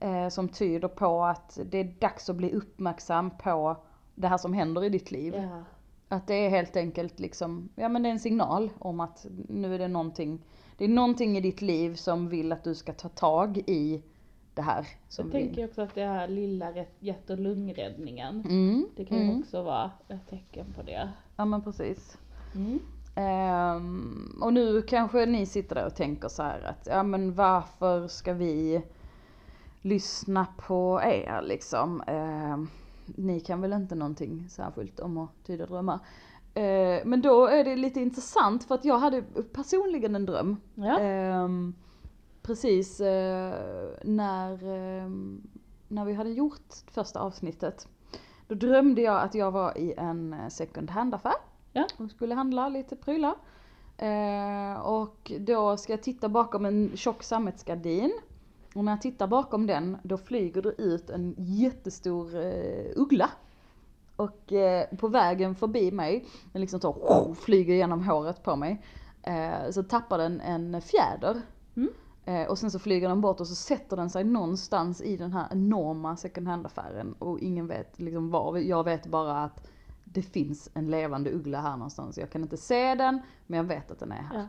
eh, 0.00 0.28
som 0.28 0.48
tyder 0.48 0.88
på 0.88 1.24
att 1.24 1.58
det 1.64 1.78
är 1.78 1.84
dags 1.84 2.30
att 2.30 2.36
bli 2.36 2.52
uppmärksam 2.52 3.30
på 3.30 3.76
det 4.14 4.28
här 4.28 4.38
som 4.38 4.52
händer 4.52 4.84
i 4.84 4.88
ditt 4.88 5.10
liv. 5.10 5.34
Ja. 5.36 5.62
Att 6.08 6.26
det 6.26 6.34
är 6.34 6.50
helt 6.50 6.76
enkelt 6.76 7.18
liksom, 7.20 7.68
ja 7.74 7.88
men 7.88 8.02
det 8.02 8.08
är 8.08 8.10
en 8.10 8.18
signal 8.18 8.70
om 8.78 9.00
att 9.00 9.26
nu 9.48 9.74
är 9.74 9.78
det 9.78 9.88
någonting, 9.88 10.44
det 10.76 10.84
är 10.84 10.88
någonting 10.88 11.36
i 11.36 11.40
ditt 11.40 11.62
liv 11.62 11.94
som 11.94 12.28
vill 12.28 12.52
att 12.52 12.64
du 12.64 12.74
ska 12.74 12.92
ta 12.92 13.08
tag 13.08 13.58
i 13.66 14.02
det 14.54 14.62
här. 14.62 14.86
Som 15.08 15.26
Jag 15.32 15.38
vi- 15.38 15.44
tänker 15.46 15.64
också 15.64 15.82
att 15.82 15.94
det 15.94 16.04
här 16.04 16.28
lilla 16.28 16.66
hjärt 16.98 17.30
och 17.30 17.38
lungräddningen. 17.38 18.40
Mm, 18.48 18.86
Det 18.96 19.04
kan 19.04 19.18
ju 19.18 19.24
mm. 19.24 19.40
också 19.40 19.62
vara 19.62 19.90
ett 20.08 20.28
tecken 20.30 20.66
på 20.76 20.82
det. 20.82 21.08
Ja 21.36 21.44
men 21.44 21.62
precis. 21.62 22.18
Mm. 22.54 22.78
Ehm, 23.18 24.38
och 24.40 24.52
nu 24.52 24.82
kanske 24.82 25.26
ni 25.26 25.46
sitter 25.46 25.74
där 25.74 25.86
och 25.86 25.94
tänker 25.94 26.28
så 26.28 26.42
här 26.42 26.62
att, 26.62 26.86
ja 26.90 27.02
men 27.02 27.34
varför 27.34 28.08
ska 28.08 28.32
vi 28.32 28.82
lyssna 29.82 30.46
på 30.58 31.00
er 31.02 31.42
liksom? 31.42 32.02
Ehm, 32.06 32.68
ni 33.06 33.40
kan 33.40 33.60
väl 33.60 33.72
inte 33.72 33.94
någonting 33.94 34.48
särskilt 34.50 35.00
om 35.00 35.18
att 35.18 35.30
tyda 35.46 35.66
drömmar? 35.66 35.98
Eh, 36.54 37.00
men 37.04 37.22
då 37.22 37.46
är 37.46 37.64
det 37.64 37.76
lite 37.76 38.00
intressant 38.00 38.64
för 38.64 38.74
att 38.74 38.84
jag 38.84 38.98
hade 38.98 39.22
personligen 39.52 40.14
en 40.14 40.26
dröm. 40.26 40.56
Ja. 40.74 40.98
Ehm, 40.98 41.74
precis 42.42 43.00
eh, 43.00 43.54
när, 44.04 44.58
när 45.88 46.04
vi 46.04 46.12
hade 46.12 46.30
gjort 46.30 46.74
första 46.90 47.20
avsnittet. 47.20 47.88
Då 48.48 48.54
drömde 48.54 49.02
jag 49.02 49.22
att 49.22 49.34
jag 49.34 49.50
var 49.50 49.78
i 49.78 49.94
en 49.96 50.32
eh, 50.32 50.48
second 50.48 50.90
hand-affär. 50.90 51.47
Ja. 51.72 51.86
Och 51.96 52.10
skulle 52.10 52.34
handla 52.34 52.68
lite 52.68 52.96
prylar. 52.96 53.34
Eh, 53.96 54.80
och 54.80 55.32
då 55.40 55.76
ska 55.76 55.92
jag 55.92 56.02
titta 56.02 56.28
bakom 56.28 56.64
en 56.64 56.96
tjock 56.96 57.22
sammetsgardin. 57.22 58.12
Och 58.74 58.84
när 58.84 58.92
jag 58.92 59.02
tittar 59.02 59.26
bakom 59.26 59.66
den, 59.66 59.96
då 60.02 60.18
flyger 60.18 60.62
det 60.62 60.82
ut 60.82 61.10
en 61.10 61.34
jättestor 61.38 62.36
eh, 62.36 62.92
uggla. 62.96 63.30
Och 64.16 64.52
eh, 64.52 64.96
på 64.96 65.08
vägen 65.08 65.54
förbi 65.54 65.90
mig, 65.90 66.24
den 66.52 66.60
liksom 66.60 66.80
så 66.80 67.34
flyger 67.40 67.74
genom 67.74 68.04
håret 68.08 68.42
på 68.42 68.56
mig. 68.56 68.82
Eh, 69.22 69.70
så 69.70 69.82
tappar 69.82 70.18
den 70.18 70.40
en 70.40 70.82
fjäder. 70.82 71.42
Mm. 71.76 71.90
Eh, 72.24 72.48
och 72.48 72.58
sen 72.58 72.70
så 72.70 72.78
flyger 72.78 73.08
den 73.08 73.20
bort 73.20 73.40
och 73.40 73.46
så 73.46 73.54
sätter 73.54 73.96
den 73.96 74.10
sig 74.10 74.24
någonstans 74.24 75.02
i 75.02 75.16
den 75.16 75.32
här 75.32 75.46
enorma 75.50 76.16
second 76.16 76.48
hand-affären. 76.48 77.12
Och 77.18 77.40
ingen 77.40 77.66
vet 77.66 77.98
liksom 77.98 78.30
var. 78.30 78.58
Jag 78.58 78.84
vet 78.84 79.06
bara 79.06 79.44
att 79.44 79.68
det 80.12 80.22
finns 80.22 80.70
en 80.74 80.90
levande 80.90 81.30
uggla 81.30 81.60
här 81.60 81.76
någonstans. 81.76 82.18
Jag 82.18 82.30
kan 82.30 82.42
inte 82.42 82.56
se 82.56 82.94
den, 82.94 83.20
men 83.46 83.56
jag 83.56 83.64
vet 83.64 83.90
att 83.90 83.98
den 83.98 84.12
är 84.12 84.22
här. 84.22 84.34
Ja. 84.38 84.48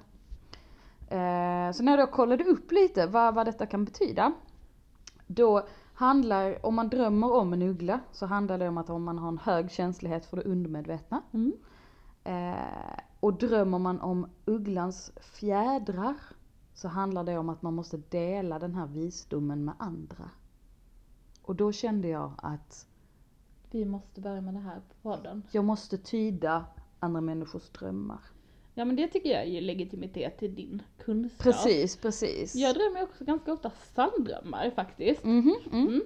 Eh, 1.10 1.72
så 1.72 1.84
när 1.84 1.98
jag 1.98 2.08
då 2.08 2.12
kollade 2.12 2.43
upp 2.43 2.72
lite 2.72 3.08
vad, 3.08 3.36
vad 3.36 3.48
detta 3.48 3.65
kan 3.65 3.86
betyda. 3.86 4.34
Då 5.28 5.67
handlar, 5.93 6.65
om 6.65 6.76
man 6.76 6.89
drömmer 6.89 7.32
om 7.32 7.54
en 7.54 7.62
uggla, 7.62 8.00
så 8.12 8.26
handlar 8.26 8.58
det 8.58 8.67
om 8.67 8.78
att 8.78 8.89
om 8.89 9.04
man 9.04 9.17
har 9.17 9.28
en 9.28 9.38
hög 9.38 9.72
känslighet 9.72 10.26
för 10.26 10.38
det 10.38 10.43
undermedvetna. 10.43 11.22
Mm. 11.32 11.54
Eh, 12.24 13.00
och 13.19 13.34
drömmer 13.34 13.80
man 13.80 14.02
om 14.02 14.30
ugglans 14.45 15.12
fjädrar, 15.22 16.15
så 16.74 16.88
handlar 16.88 17.24
det 17.24 17.38
om 17.38 17.50
att 17.50 17.62
man 17.62 17.74
måste 17.74 17.98
dela 17.98 18.60
den 18.60 18.76
här 18.76 18.88
visdomen 18.88 19.65
med 19.65 19.74
andra. 19.80 20.30
Och 21.41 21.56
då 21.56 21.72
kände 21.72 22.08
jag 22.08 22.32
att 22.38 22.88
Vi 23.72 23.86
måste 23.86 24.22
börja 24.22 24.42
med 24.42 24.54
det 24.54 24.60
här 24.60 24.76
på 24.80 25.10
podden. 25.10 25.44
jag 25.52 25.64
måste 25.66 25.98
tyda 25.98 26.66
andra 27.00 27.22
människors 27.22 27.70
drömmar. 27.70 28.20
Ja 28.74 28.86
men 28.86 28.96
det 28.96 29.08
tycker 29.08 29.30
jag 29.30 29.48
ger 29.48 29.62
legitimitet 29.62 30.38
till 30.38 30.56
din 30.56 30.82
kunskap. 30.98 31.44
Precis, 31.44 31.98
precis. 31.98 32.56
Jag 32.56 32.76
drömmer 32.76 33.04
också 33.04 33.26
ganska 33.26 33.54
ofta 33.54 33.70
sanndrömmar 33.96 34.72
faktiskt. 34.76 35.24
Mhm, 35.24 35.56
mm. 35.72 36.02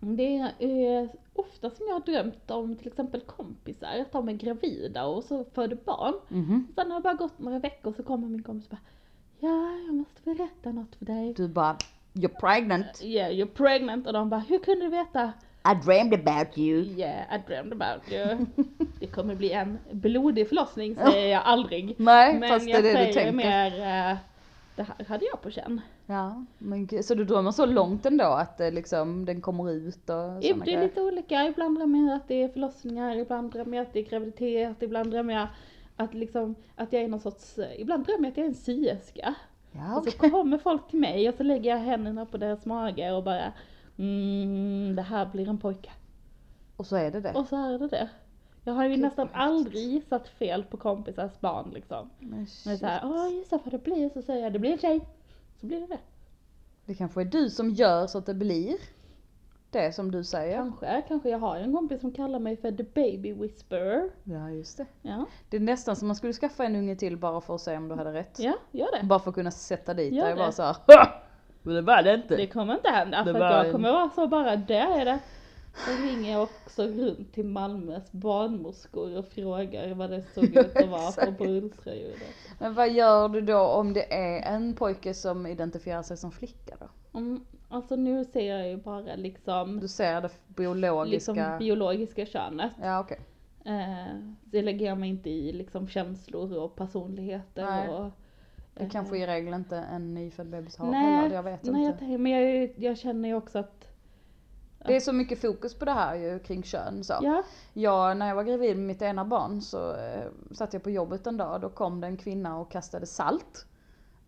Mm. 0.00 0.16
Det 0.16 0.36
är 0.58 1.08
ofta 1.34 1.70
som 1.70 1.86
jag 1.86 1.94
har 1.94 2.00
drömt 2.00 2.50
om 2.50 2.76
till 2.76 2.86
exempel 2.86 3.20
kompisar, 3.20 3.98
att 4.00 4.12
de 4.12 4.28
är 4.28 4.32
gravida 4.32 5.04
och 5.06 5.24
så 5.24 5.44
föder 5.44 5.76
barn. 5.84 6.14
Mhm. 6.28 6.66
Sen 6.74 6.90
har 6.90 6.98
det 6.98 7.02
bara 7.02 7.14
gått 7.14 7.38
några 7.38 7.58
veckor 7.58 7.92
så 7.92 8.02
kommer 8.02 8.28
min 8.28 8.42
kompis 8.42 8.64
och 8.64 8.70
bara 8.70 8.80
Ja, 9.38 9.78
jag 9.86 9.94
måste 9.94 10.22
berätta 10.24 10.72
något 10.72 10.96
för 10.96 11.04
dig. 11.04 11.34
Du 11.34 11.48
bara, 11.48 11.76
you're 12.12 12.40
pregnant. 12.40 13.02
Yeah, 13.02 13.32
you're 13.32 13.54
pregnant. 13.54 14.06
Och 14.06 14.12
de 14.12 14.28
bara, 14.28 14.40
hur 14.40 14.58
kunde 14.58 14.84
du 14.84 14.88
veta? 14.90 15.32
I 15.64 15.74
dreamed 15.84 16.14
about 16.14 16.58
you. 16.58 16.82
Yeah, 16.82 17.34
I 17.34 17.38
dreamed 17.46 17.72
about 17.82 18.12
you. 18.12 18.46
Det 19.00 19.06
kommer 19.06 19.34
bli 19.34 19.52
en 19.52 19.78
blodig 19.90 20.48
förlossning 20.48 20.96
säger 20.96 21.32
jag 21.32 21.42
aldrig. 21.44 21.94
Nej, 21.98 22.38
Men 22.38 22.48
fast 22.48 22.64
det 22.66 22.70
jag 22.70 22.78
är 22.78 22.82
det 22.82 22.88
du 22.88 22.94
säger 22.94 23.12
tänker. 23.12 23.32
mer, 23.32 23.66
eh, 24.10 24.16
det 24.76 24.82
här 24.82 25.04
hade 25.08 25.24
jag 25.24 25.42
på 25.42 25.50
känn. 25.50 25.80
Ja, 26.06 26.44
men 26.58 26.88
så 27.02 27.14
du 27.14 27.24
drömmer 27.24 27.50
så 27.50 27.66
långt 27.66 28.06
ändå 28.06 28.24
att 28.24 28.58
det 28.58 28.70
liksom, 28.70 29.24
den 29.24 29.40
kommer 29.40 29.70
ut 29.72 29.94
och 29.96 30.02
sådana 30.04 30.40
Det 30.40 30.74
är 30.74 30.80
lite 30.82 31.00
olika, 31.02 31.44
ibland 31.44 31.78
drömmer 31.78 32.08
jag 32.08 32.16
att 32.16 32.28
det 32.28 32.42
är 32.42 32.48
förlossningar, 32.48 33.16
ibland 33.16 33.52
drömmer 33.52 33.76
jag 33.76 33.86
att 33.86 33.92
det 33.92 33.98
är 33.98 34.04
graviditet, 34.10 34.82
ibland 34.82 35.10
drömmer 35.10 35.34
jag 35.34 35.46
att 35.96 36.14
liksom, 36.14 36.54
att 36.76 36.92
jag 36.92 37.02
är 37.02 37.08
någon 37.08 37.20
sorts, 37.20 37.58
ibland 37.78 38.06
drömmer 38.06 38.24
jag 38.24 38.30
att 38.30 38.36
jag 38.36 38.44
är 38.44 38.48
en 38.50 38.54
sierska. 38.54 39.34
Ja, 39.72 39.96
Och 39.96 40.04
så 40.04 40.30
kommer 40.30 40.58
folk 40.58 40.88
till 40.90 40.98
mig 40.98 41.28
och 41.28 41.34
så 41.34 41.42
lägger 41.42 41.70
jag 41.70 41.78
händerna 41.78 42.26
på 42.26 42.36
deras 42.36 42.66
mage 42.66 43.12
och 43.12 43.24
bara 43.24 43.52
mm, 43.98 44.96
det 44.96 45.02
här 45.02 45.26
blir 45.26 45.48
en 45.48 45.58
pojke. 45.58 45.90
Och 46.76 46.86
så 46.86 46.96
är 46.96 47.10
det 47.10 47.20
det. 47.20 47.32
Och 47.32 47.46
så 47.46 47.56
är 47.56 47.78
det 47.78 47.88
det. 47.88 48.08
Jag 48.64 48.72
har 48.72 48.84
ju 48.84 48.90
Gud, 48.90 49.00
nästan 49.00 49.28
aldrig 49.32 49.90
gissat 49.92 50.28
fel 50.28 50.64
på 50.64 50.76
kompisars 50.76 51.40
barn 51.40 51.70
liksom. 51.74 52.10
Men 52.18 52.30
Men 52.30 52.46
shit. 52.46 52.80
så 52.80 52.86
här, 52.86 53.00
åh 53.04 53.28
gissa 53.34 53.58
vad 53.64 53.72
det 53.74 53.78
blir, 53.84 54.08
så 54.10 54.22
säger 54.22 54.42
jag 54.42 54.52
det 54.52 54.58
blir 54.58 54.72
en 54.72 54.78
tjej. 54.78 55.00
Så 55.60 55.66
blir 55.66 55.80
det 55.80 55.86
det. 55.86 55.98
Det 56.86 56.94
kanske 56.94 57.20
är 57.20 57.24
du 57.24 57.50
som 57.50 57.70
gör 57.70 58.06
så 58.06 58.18
att 58.18 58.26
det 58.26 58.34
blir 58.34 58.74
det 59.70 59.92
som 59.92 60.10
du 60.10 60.24
säger. 60.24 60.56
Kanske, 60.56 61.02
kanske 61.08 61.28
jag 61.30 61.38
har 61.38 61.56
en 61.56 61.72
kompis 61.76 62.00
som 62.00 62.12
kallar 62.12 62.38
mig 62.38 62.56
för 62.56 62.72
the 62.72 62.82
baby 62.82 63.32
whisperer. 63.32 64.10
Ja, 64.24 64.50
just 64.50 64.76
det. 64.76 64.86
Ja, 65.02 65.26
Det 65.50 65.56
är 65.56 65.60
nästan 65.60 65.96
som 65.96 66.08
man 66.08 66.16
skulle 66.16 66.32
skaffa 66.32 66.64
en 66.64 66.76
unge 66.76 66.96
till 66.96 67.16
bara 67.16 67.40
för 67.40 67.54
att 67.54 67.60
se 67.60 67.76
om 67.76 67.88
du 67.88 67.94
hade 67.94 68.12
rätt. 68.12 68.38
ja 68.38 68.54
gör 68.70 69.00
det. 69.00 69.06
Bara 69.06 69.18
för 69.18 69.28
att 69.30 69.34
kunna 69.34 69.50
sätta 69.50 69.94
dit 69.94 70.12
Gör 70.14 70.24
dig 70.24 70.32
och 70.32 70.38
bara 70.38 70.52
såhär 70.52 70.76
"Ha! 70.86 71.22
Men 71.62 71.74
det 71.74 71.82
var 71.82 72.02
det 72.02 72.14
inte. 72.14 72.36
Det 72.36 72.46
kommer 72.46 72.74
inte 72.74 72.88
hända 72.88 73.24
Det 73.24 73.32
för 73.32 73.40
att 73.40 73.52
jag 73.56 73.66
en- 73.66 73.72
kommer 73.72 73.92
vara 73.92 74.10
så 74.10 74.26
bara, 74.26 74.56
där 74.56 75.00
är 75.00 75.04
det. 75.04 75.18
Jag 75.88 76.10
ringer 76.10 76.40
också 76.40 76.82
runt 76.82 77.32
till 77.34 77.44
Malmös 77.46 78.12
barnmorskor 78.12 79.18
och 79.18 79.26
frågar 79.28 79.94
vad 79.94 80.10
det 80.10 80.22
såg 80.22 80.44
ut 80.44 80.76
att 80.76 80.88
vara 80.88 81.26
på 81.26 81.32
på 81.38 81.44
ultraljudet. 81.44 82.22
Men 82.58 82.74
vad 82.74 82.90
gör 82.92 83.28
du 83.28 83.40
då 83.40 83.58
om 83.60 83.92
det 83.92 84.12
är 84.14 84.54
en 84.54 84.74
pojke 84.74 85.14
som 85.14 85.46
identifierar 85.46 86.02
sig 86.02 86.16
som 86.16 86.32
flicka 86.32 86.74
då? 86.80 87.18
Mm, 87.18 87.44
alltså 87.68 87.96
nu 87.96 88.24
ser 88.24 88.56
jag 88.58 88.68
ju 88.68 88.76
bara 88.76 89.14
liksom, 89.16 89.80
Du 89.80 89.88
ser 89.88 90.20
det 90.20 90.30
biologiska... 90.46 91.32
liksom 91.32 91.58
biologiska 91.58 92.26
könet. 92.26 92.72
Ja 92.82 93.00
okej. 93.00 93.20
Eh, 93.64 94.14
det 94.44 94.62
lägger 94.62 94.86
jag 94.86 94.98
mig 94.98 95.08
inte 95.08 95.30
i 95.30 95.52
liksom 95.52 95.88
känslor 95.88 96.56
och 96.58 96.76
personligheter 96.76 97.64
Nej. 97.64 97.88
och 97.88 98.10
Det 98.74 98.82
eh, 98.82 98.90
kanske 98.90 99.16
i 99.18 99.26
regel 99.26 99.54
inte 99.54 99.76
en 99.76 100.14
nyfödd 100.14 100.46
bebis 100.50 100.76
har 100.76 100.90
Nej, 100.90 101.16
heller, 101.16 101.34
jag 101.34 101.42
vet 101.42 101.62
nej 101.64 101.84
inte. 101.84 101.98
tänker- 101.98 102.18
men 102.18 102.32
jag, 102.32 102.72
jag 102.76 102.98
känner 102.98 103.28
ju 103.28 103.34
också 103.34 103.58
att, 103.58 103.88
Det 104.86 104.96
är 104.96 105.00
så 105.00 105.12
mycket 105.12 105.40
fokus 105.40 105.74
på 105.74 105.84
det 105.84 105.92
här 105.92 106.14
ju 106.14 106.38
kring 106.38 106.62
kön 106.62 107.04
så. 107.04 107.14
ja, 107.22 107.42
Jag, 107.72 108.16
när 108.16 108.28
jag 108.28 108.34
var 108.34 108.44
gravid 108.44 108.76
med 108.76 108.86
mitt 108.86 109.02
ena 109.02 109.24
barn 109.24 109.60
så 109.60 109.96
eh, 109.96 110.24
satt 110.52 110.72
jag 110.72 110.82
på 110.82 110.90
jobbet 110.90 111.26
en 111.26 111.36
dag, 111.36 111.60
då 111.60 111.68
kom 111.68 112.00
det 112.00 112.06
en 112.06 112.16
kvinna 112.16 112.58
och 112.58 112.70
kastade 112.70 113.06
salt. 113.06 113.66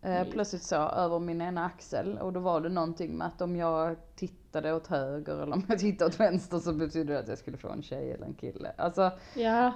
Eh, 0.01 0.09
Nej. 0.11 0.31
plötsligt 0.31 0.63
så 0.63 0.75
över 0.75 1.19
min 1.19 1.41
ena 1.41 1.65
axel 1.65 2.17
och 2.17 2.33
då 2.33 2.39
var 2.39 2.61
det 2.61 2.69
någonting 2.69 3.17
med 3.17 3.27
att 3.27 3.41
om 3.41 3.55
jag 3.55 3.95
tittade 4.15 4.73
åt 4.73 4.87
höger 4.87 5.33
eller 5.43 5.53
om 5.53 5.65
jag 5.69 5.79
tittade 5.79 6.07
åt 6.09 6.19
vänster 6.19 6.59
så 6.59 6.73
betydde 6.73 7.13
det 7.13 7.19
att 7.19 7.27
jag 7.27 7.37
skulle 7.37 7.57
få 7.57 7.69
en 7.69 7.83
tjej 7.83 8.11
eller 8.11 8.25
en 8.25 8.33
kille. 8.33 8.71
Alltså, 8.77 9.11
ja. 9.35 9.73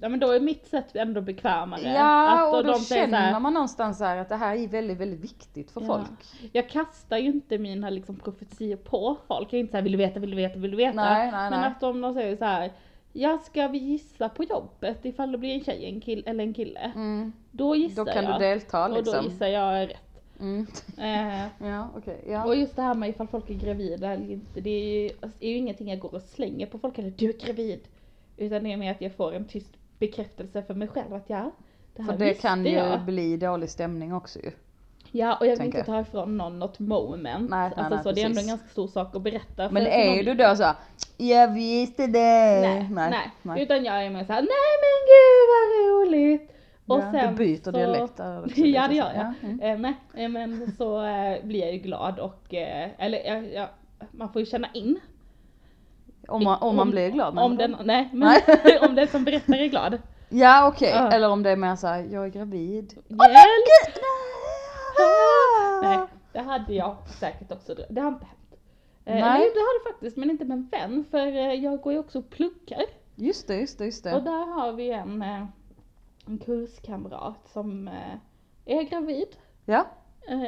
Ja 0.00 0.08
men 0.08 0.20
då 0.20 0.30
är 0.30 0.40
mitt 0.40 0.66
sätt 0.66 0.96
ändå 0.96 1.20
bekvämare. 1.20 1.80
ja 1.82 2.28
Att 2.48 2.54
och 2.54 2.64
då 2.64 2.72
de 2.72 2.78
säger 2.78 3.06
så 3.08 3.14
här, 3.14 3.26
känner 3.26 3.40
man 3.40 3.52
någonstans 3.54 4.00
här 4.00 4.16
att 4.16 4.28
det 4.28 4.36
här 4.36 4.56
är 4.56 4.68
väldigt, 4.68 4.98
väldigt 4.98 5.20
viktigt 5.20 5.70
för 5.70 5.80
Ja. 5.80 5.86
folk. 5.86 6.50
Jag 6.52 6.68
kastar 6.68 7.18
ju 7.18 7.26
inte 7.26 7.58
mina 7.58 7.90
liksom 7.90 8.16
profetior 8.16 8.76
på 8.76 9.16
folk. 9.28 9.48
Jag 9.52 9.54
är 9.54 9.60
inte 9.60 9.70
såhär, 9.70 9.82
vill 9.82 9.92
du 9.92 9.98
veta, 9.98 10.20
vill 10.20 10.30
du 10.30 10.36
veta, 10.36 10.58
vill 10.58 10.70
du 10.70 10.76
veta? 10.76 10.96
Nej, 11.04 11.30
nej, 11.32 11.50
Men 11.50 11.60
nej. 11.60 11.68
att 11.76 11.82
om 11.82 12.00
de 12.00 12.14
säger 12.14 12.36
så 12.36 12.44
här, 12.44 12.72
ja 13.12 13.38
ska 13.44 13.68
vi 13.68 13.78
gissa 13.78 14.28
på 14.28 14.44
jobbet 14.44 15.04
ifall 15.04 15.32
det 15.32 15.38
blir 15.38 15.54
en 15.54 15.64
tjej 15.64 15.84
en 15.84 16.00
kill, 16.00 16.22
eller 16.26 16.44
en 16.44 16.54
kille? 16.54 16.92
Mm, 16.94 17.32
Då 17.50 17.76
gissar 17.76 18.04
då 18.04 18.12
kan 18.12 18.24
jag. 18.24 18.34
du 18.40 18.44
delta 18.44 18.82
Och 18.84 18.90
då 18.90 18.96
liksom. 18.96 19.24
gissar 19.24 19.46
jag 19.46 19.88
rätt. 19.88 20.22
Mm. 20.40 20.66
Eh, 20.98 21.44
Ja, 21.68 21.88
okej. 21.96 22.24
ja. 22.28 22.44
och 22.44 22.56
just 22.56 22.76
det 22.76 22.82
här 22.82 22.94
med 22.94 23.08
ifall 23.08 23.26
folk 23.28 23.50
är 23.50 23.54
gravida 23.54 24.12
eller 24.12 24.30
inte, 24.30 24.60
det 24.60 24.70
är 24.70 25.02
ju, 25.02 25.10
alltså, 25.20 25.38
är 25.44 25.48
ju 25.50 25.56
ingenting 25.56 25.88
jag 25.88 25.98
går 25.98 26.14
och 26.14 26.22
slänger 26.22 26.66
på 26.66 26.78
folk 26.78 26.98
eller 26.98 27.10
du 27.10 27.28
är 27.28 27.46
gravid. 27.46 27.80
Utan 28.36 28.64
det 28.64 28.72
är 28.72 28.76
mer 28.76 28.90
att 28.90 29.00
jag 29.00 29.12
får 29.16 29.32
en 29.34 29.44
tyst 29.44 29.70
bekräftelse 29.98 30.62
för 30.62 30.74
mig 30.74 30.88
själv 30.88 31.14
att 31.14 31.24
ja, 31.30 31.50
det 31.96 32.02
här 32.02 32.12
För 32.12 32.18
det 32.18 32.24
visste 32.24 32.42
kan 32.42 32.64
ju 32.64 32.70
jag. 32.72 33.00
bli 33.04 33.36
dålig 33.36 33.70
stämning 33.70 34.14
också 34.14 34.38
ju. 34.38 34.50
Ja 35.12 35.36
och 35.36 35.46
jag 35.46 35.50
vill 35.50 35.58
tänker 35.58 35.78
inte 35.78 35.90
ta 35.92 36.00
ifrån 36.00 36.36
någon 36.36 36.58
något 36.58 36.78
moment. 36.78 37.50
Nej, 37.50 37.70
nej, 37.76 37.84
alltså 37.84 37.94
nej, 37.94 38.02
så 38.04 38.12
det 38.12 38.22
är 38.22 38.26
ändå 38.26 38.40
en 38.40 38.46
ganska 38.46 38.68
stor 38.68 38.86
sak 38.88 39.16
att 39.16 39.22
berätta. 39.22 39.70
Men 39.70 39.84
för 39.84 39.90
är 39.90 40.16
någon- 40.16 40.24
du 40.24 40.34
då 40.44 40.56
så 40.56 40.72
jag 41.16 41.54
visste 41.54 42.06
det. 42.06 42.88
Nej, 42.90 43.30
nej, 43.42 43.62
Utan 43.62 43.84
jag 43.84 44.04
är 44.06 44.10
mer 44.10 44.24
såhär, 44.24 44.40
nej 44.40 44.72
men 44.82 44.96
gud 45.06 45.46
vad 45.52 46.06
roligt. 46.06 46.52
Och 46.86 46.98
ja, 46.98 47.10
sen 47.12 47.34
du 47.36 47.44
byter 47.44 47.62
så... 47.64 47.70
dialekt 47.70 48.16
där 48.16 48.44
också 48.44 48.60
Ja 48.60 48.86
lite 48.86 48.88
det 48.88 48.88
så. 48.88 48.94
gör 48.94 49.12
jag. 49.14 49.24
Ja, 49.24 49.34
mm. 49.48 49.60
Eh, 49.60 49.78
nej, 49.78 49.94
eh, 50.24 50.28
men 50.28 50.72
så 50.78 51.04
eh, 51.06 51.44
blir 51.44 51.60
jag 51.60 51.72
ju 51.72 51.78
glad 51.78 52.18
och, 52.18 52.54
eh, 52.54 52.88
eller 52.98 53.18
jag, 53.24 53.52
jag, 53.52 53.68
man 54.10 54.32
får 54.32 54.40
ju 54.40 54.46
känna 54.46 54.68
in. 54.74 55.00
Om, 56.28 56.44
man, 56.44 56.62
om 56.62 56.76
man 56.76 56.90
blir 56.90 57.10
glad. 57.10 57.38
Om 57.38 57.56
den, 57.56 57.76
nej, 57.84 58.08
men 58.12 58.40
om 58.88 58.94
den 58.94 59.08
som 59.08 59.24
berättar 59.24 59.54
är 59.54 59.66
glad. 59.66 59.98
Ja 60.28 60.68
okej, 60.68 60.90
Ja. 60.90 61.10
eller 61.12 61.28
om 61.30 61.42
det 61.42 61.50
är 61.50 61.56
mer 61.56 61.76
såhär, 61.76 62.02
jag 62.10 62.24
är 62.24 62.28
gravid. 62.28 62.92
Hjälp! 63.08 63.96
Nej. 65.82 65.96
Nej, 65.98 65.98
det 66.32 66.38
hade 66.40 66.74
jag 66.74 66.96
säkert 67.20 67.52
också. 67.52 67.74
Det 67.90 68.00
har 68.00 68.08
inte 68.08 68.24
hänt. 68.26 68.60
Eh, 69.04 69.14
Nej. 69.14 69.22
Nej. 69.22 69.50
det 69.54 69.60
har 69.60 69.84
det 69.84 69.92
faktiskt, 69.92 70.16
men 70.16 70.30
inte 70.30 70.44
med 70.44 70.56
en 70.56 70.68
vän. 70.72 71.04
För 71.10 71.26
eh, 71.26 71.52
jag 71.54 71.80
går 71.80 71.92
ju 71.92 71.98
också 71.98 72.18
och 72.18 72.30
pluggar. 72.30 72.82
Just 73.14 73.48
det, 73.48 73.56
just 73.60 73.78
det, 73.78 73.84
just 73.84 74.06
Och 74.06 74.12
det. 74.12 74.20
där 74.30 74.46
har 74.46 74.72
vi 74.72 74.90
en, 74.90 75.22
eh, 75.22 75.44
en 76.26 76.38
kurskamrat 76.38 77.48
som 77.52 77.90
är 78.64 78.82
gravid. 78.82 79.28
Ja. 79.64 79.86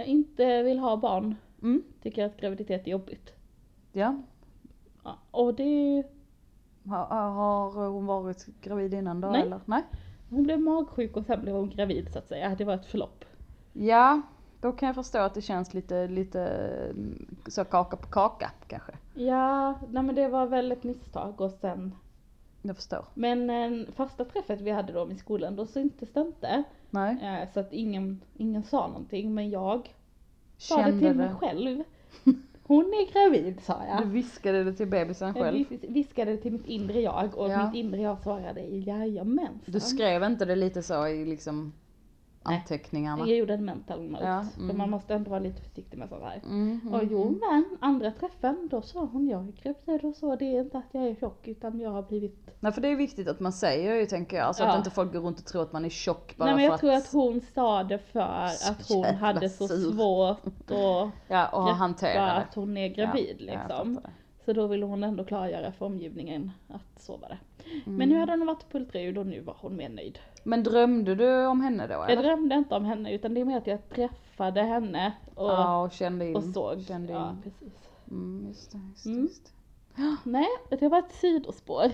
Inte 0.06 0.62
vill 0.62 0.78
ha 0.78 0.96
barn. 0.96 1.36
Mm. 1.62 1.82
Tycker 2.02 2.24
att 2.26 2.36
graviditet 2.40 2.86
är 2.86 2.90
jobbigt. 2.90 3.32
Ja. 3.92 4.22
Och 5.30 5.54
det 5.54 6.02
Har, 6.86 7.06
har 7.30 7.88
hon 7.88 8.06
varit 8.06 8.46
gravid 8.60 8.94
innan 8.94 9.20
då 9.20 9.28
Nej. 9.28 9.42
eller? 9.42 9.60
Nej. 9.64 9.82
Hon 10.30 10.42
blev 10.42 10.60
magsjuk 10.60 11.16
och 11.16 11.24
sen 11.24 11.40
blev 11.40 11.54
hon 11.54 11.70
gravid 11.70 12.12
så 12.12 12.18
att 12.18 12.28
säga. 12.28 12.54
Det 12.58 12.64
var 12.64 12.74
ett 12.74 12.86
förlopp. 12.86 13.24
Ja, 13.72 14.22
då 14.60 14.72
kan 14.72 14.86
jag 14.86 14.94
förstå 14.94 15.18
att 15.18 15.34
det 15.34 15.42
känns 15.42 15.74
lite, 15.74 16.08
lite 16.08 16.40
mm, 16.90 17.26
så 17.46 17.64
kaka 17.64 17.96
på 17.96 18.06
kaka 18.06 18.50
kanske. 18.66 18.92
Ja, 19.14 19.74
nej 19.90 20.02
men 20.02 20.14
det 20.14 20.28
var 20.28 20.46
väl 20.46 20.72
ett 20.72 20.84
misstag 20.84 21.40
och 21.40 21.50
sen 21.50 21.94
Jag 22.62 22.76
förstår. 22.76 23.04
Men 23.14 23.50
eh, 23.50 23.86
första 23.94 24.24
träffet 24.24 24.60
vi 24.60 24.70
hade 24.70 24.92
då 24.92 25.10
i 25.10 25.16
skolan, 25.16 25.56
då 25.56 25.66
syntes 25.66 26.12
det 26.12 26.20
inte. 26.20 26.62
Nej. 26.90 27.40
Eh, 27.42 27.52
så 27.54 27.60
att 27.60 27.72
ingen, 27.72 28.20
ingen 28.36 28.62
sa 28.62 28.86
någonting, 28.86 29.34
men 29.34 29.50
jag 29.50 29.94
sa 30.58 30.76
det 30.76 30.82
Kände 30.82 30.98
till 31.08 31.16
mig 31.16 31.28
det. 31.28 31.34
själv. 31.34 31.82
Hon 32.68 32.84
är 32.84 33.12
gravid 33.12 33.60
sa 33.62 33.80
Du 33.82 33.88
jag. 33.88 34.04
viskade 34.06 34.64
det 34.64 34.72
till 34.72 34.86
bebisen 34.86 35.28
Jag 35.36 35.44
själv. 35.44 35.68
vis- 35.70 35.80
viskade 35.88 36.36
till 36.36 36.52
mitt 36.52 36.66
inre 36.66 37.00
jag 37.00 37.34
och 37.38 37.50
Ja. 37.50 37.66
mitt 37.66 37.74
inre 37.84 38.00
jag 38.00 38.18
svarade 38.18 38.60
jajamensan. 38.60 39.60
Du 39.66 39.80
skrev 39.80 40.22
inte 40.22 40.44
det 40.44 40.56
lite 40.56 40.82
så 40.82 41.06
i 41.06 41.24
liksom 41.24 41.72
Nej. 42.48 42.58
anteckningarna? 42.58 43.26
Jag 43.26 43.36
gjorde 43.38 43.54
en 43.54 43.64
mental 43.64 44.02
note. 44.10 44.24
Ja, 44.24 44.44
För 44.54 44.62
mm. 44.62 44.78
man 44.78 44.90
måste 44.90 45.14
ändå 45.14 45.30
vara 45.30 45.40
lite 45.40 45.62
försiktig 45.62 45.98
med 45.98 46.08
sånt 46.08 46.22
här. 46.22 46.40
Mm, 46.44 46.80
mm, 46.82 46.94
Och 46.94 47.04
jo 47.10 47.22
mm. 47.22 47.40
men, 47.50 47.78
andra 47.80 48.10
träffen 48.10 48.68
då 48.70 48.82
sa 48.82 49.04
hon 49.04 49.28
jag 49.28 49.48
är 49.48 49.52
gravid 49.62 50.04
och 50.04 50.14
så, 50.14 50.36
det 50.36 50.44
är 50.44 50.60
inte 50.60 50.78
att 50.78 50.88
jag 50.92 51.04
är 51.06 51.14
tjock 51.14 51.48
utan 51.48 51.80
jag 51.80 51.90
har 51.90 52.02
blivit 52.02 52.50
Nej 52.60 52.72
för 52.72 52.80
det 52.80 52.88
är 52.88 52.96
viktigt 52.96 53.28
att 53.28 53.40
man 53.40 53.52
säger 53.52 53.94
ju 53.94 54.06
tänker 54.06 54.36
jag, 54.36 54.56
så 54.56 54.62
Ja. 54.62 54.68
att 54.68 54.78
inte 54.78 54.90
folk 54.90 55.12
går 55.12 55.20
runt 55.20 55.38
och 55.38 55.46
tror 55.46 55.62
att 55.62 55.72
man 55.72 55.84
är 55.84 55.88
tjock 55.88 56.36
bara 56.36 56.44
Nej 56.44 56.54
men 56.54 56.78
för 56.78 56.86
jag 56.86 56.96
att, 56.96 57.10
tror 57.10 57.22
att 57.24 57.32
hon 57.32 57.40
sa 57.54 57.84
det 57.84 57.98
för 57.98 58.20
att 58.20 58.88
hon 58.88 59.04
hade 59.04 59.48
så 59.48 59.68
sur. 59.68 59.92
svårt 59.92 60.46
att 60.46 61.12
ja, 61.28 61.48
och 61.48 61.62
hantera 61.62 62.32
att 62.32 62.54
hon 62.54 62.76
är 62.76 62.88
gravid 62.88 63.36
Ja, 63.38 63.52
jag 63.52 63.58
liksom. 63.58 64.00
Så 64.44 64.52
då 64.52 64.66
ville 64.66 64.86
hon 64.86 65.04
ändå 65.04 65.24
klargöra 65.24 65.72
för 65.72 65.86
omgivningen 65.86 66.50
att 66.68 67.02
så 67.02 67.16
var 67.16 67.28
det. 67.28 67.38
Mm. 67.86 67.98
Men 67.98 68.08
nu 68.08 68.18
hade 68.18 68.32
hon 68.32 68.46
varit 68.46 68.68
på 68.68 68.78
ultraljud 68.78 69.18
och 69.18 69.26
nu 69.26 69.40
var 69.40 69.56
hon 69.60 69.76
mer 69.76 69.88
nöjd. 69.88 70.18
Men 70.48 70.62
drömde 70.62 71.14
du 71.14 71.46
om 71.46 71.60
henne 71.60 71.86
då 71.86 71.92
Jag 71.92 72.10
eller? 72.10 72.22
drömde 72.22 72.54
inte 72.54 72.74
om 72.74 72.84
henne 72.84 73.12
utan 73.14 73.34
det 73.34 73.40
är 73.40 73.44
mer 73.44 73.58
att 73.58 73.66
jag 73.66 73.88
träffade 73.88 74.62
henne 74.62 75.12
och, 75.34 75.48
Ja, 75.50 75.82
och 75.82 75.92
kände 75.92 76.26
in. 76.28 76.36
och 76.36 76.44
såg. 76.44 76.82
Kände 76.82 77.12
Ja, 77.12 77.30
in. 77.30 77.42
precis. 77.42 77.88
Mm, 78.10 78.46
just 78.48 78.72
det, 78.72 78.78
just 78.92 79.06
Mm. 79.06 79.22
just 79.22 79.44
det. 79.44 80.16
Nej, 80.24 80.46
det 80.80 80.88
var 80.88 80.98
ett 80.98 81.12
sidospår. 81.12 81.84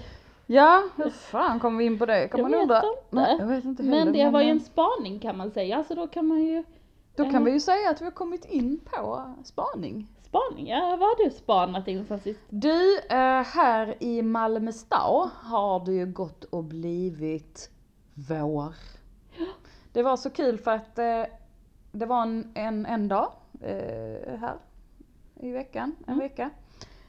Ja, 0.46 0.82
hur 0.96 1.10
fan 1.10 1.60
kom 1.60 1.76
vi 1.76 1.84
in 1.84 1.98
på 1.98 2.06
det? 2.06 2.28
Kan 2.28 2.40
Jag 2.40 2.50
man 2.50 2.60
undra? 2.60 2.82
Nej, 3.10 3.36
jag 3.38 3.46
vet 3.46 3.64
inte 3.64 3.82
heller. 3.82 4.04
Men 4.04 4.12
det 4.12 4.30
var 4.30 4.40
ju 4.40 4.46
eh, 4.46 4.52
en 4.52 4.60
spaning 4.60 5.18
kan 5.20 5.36
man 5.36 5.50
säga, 5.50 5.84
så 5.84 5.94
då 5.94 6.06
kan 6.06 6.26
man 6.26 6.42
ju 6.44 6.64
Då 7.16 7.30
kan 7.30 7.44
vi 7.44 7.50
ju 7.52 7.60
säga 7.60 7.90
att 7.90 8.00
vi 8.00 8.04
har 8.04 8.12
kommit 8.12 8.44
in 8.44 8.80
på 8.84 9.22
spaning. 9.44 10.08
spaning. 10.22 10.68
Ja, 10.68 10.80
vad 11.00 11.08
har 11.08 11.24
du 11.24 11.30
spanat 11.30 11.88
in 11.88 12.04
sen 12.06 12.18
sist? 12.20 12.40
Du, 12.50 12.98
eh, 12.98 13.42
här 13.42 13.94
i 14.00 14.22
Malmö 14.22 14.72
stad 14.72 15.30
har 15.34 15.84
det 15.84 15.92
ju 15.92 16.06
gått 16.06 16.44
och 16.44 16.64
blivit 16.64 17.70
vår. 18.14 18.74
Det 19.92 20.03
var 20.03 20.16
så 20.16 20.31
kul 20.31 20.59
för 20.59 20.70
att 20.70 20.98
eh, 20.98 21.22
det 21.92 22.07
var 22.07 22.22
en, 22.22 22.50
en, 22.55 22.87
en 22.87 23.09
dag 23.09 23.33
eh, 23.61 24.38
här 24.38 24.55
i 25.35 25.53
veckan, 25.53 25.96
en 26.07 26.14
Mm. 26.14 26.18
vecka, 26.18 26.50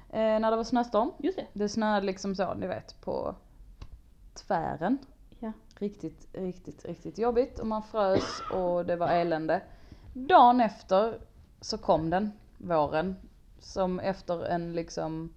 eh, 0.10 0.40
när 0.40 0.52
det 0.52 0.58
var 0.58 0.64
snöstorm. 0.64 1.12
Just 1.18 1.38
det. 1.38 1.48
Det 1.54 1.70
snöade 1.70 2.06
liksom 2.06 2.36
så, 2.36 2.54
ni 2.54 2.68
vet, 2.68 3.02
på 3.02 3.36
tvären. 4.34 4.98
Ja. 5.40 5.52
Riktigt, 5.80 6.28
riktigt, 6.34 6.86
riktigt 6.86 7.18
jobbigt 7.18 7.60
och 7.60 7.68
man 7.68 7.84
frös 7.84 8.42
och 8.54 8.86
det 8.86 8.96
var 8.96 9.08
elände. 9.08 9.62
Dagen 10.14 10.62
efter 10.62 11.20
så 11.62 11.78
kom 11.78 12.10
den, 12.10 12.32
våren. 12.58 13.16
Som 13.60 14.00
efter 14.00 14.46
en 14.46 14.74
liksom 14.74 15.34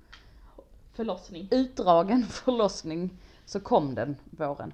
Förlossning. 0.92 1.48
utdragen 1.50 2.22
förlossning 2.28 3.11
så 3.44 3.61
kom 3.61 3.94
den, 3.94 4.16
våren. 4.31 4.72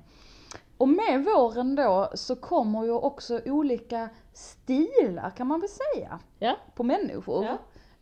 Och 0.79 0.89
med 0.89 1.25
våren 1.25 1.75
då 1.75 2.11
så 2.15 2.37
kommer 2.37 2.85
ju 2.85 2.91
också 2.93 3.41
olika 3.47 4.09
stilar 4.33 5.31
kan 5.31 5.47
man 5.47 5.61
väl 5.61 5.69
säga 5.69 6.19
Ja. 6.39 6.57
på 6.75 6.83
människor. 6.83 7.45
Ja. 7.45 7.59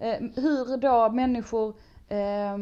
Eh, 0.06 0.20
hur 0.36 0.76
då 0.76 1.08
människor 1.10 1.68
eh, 2.08 2.56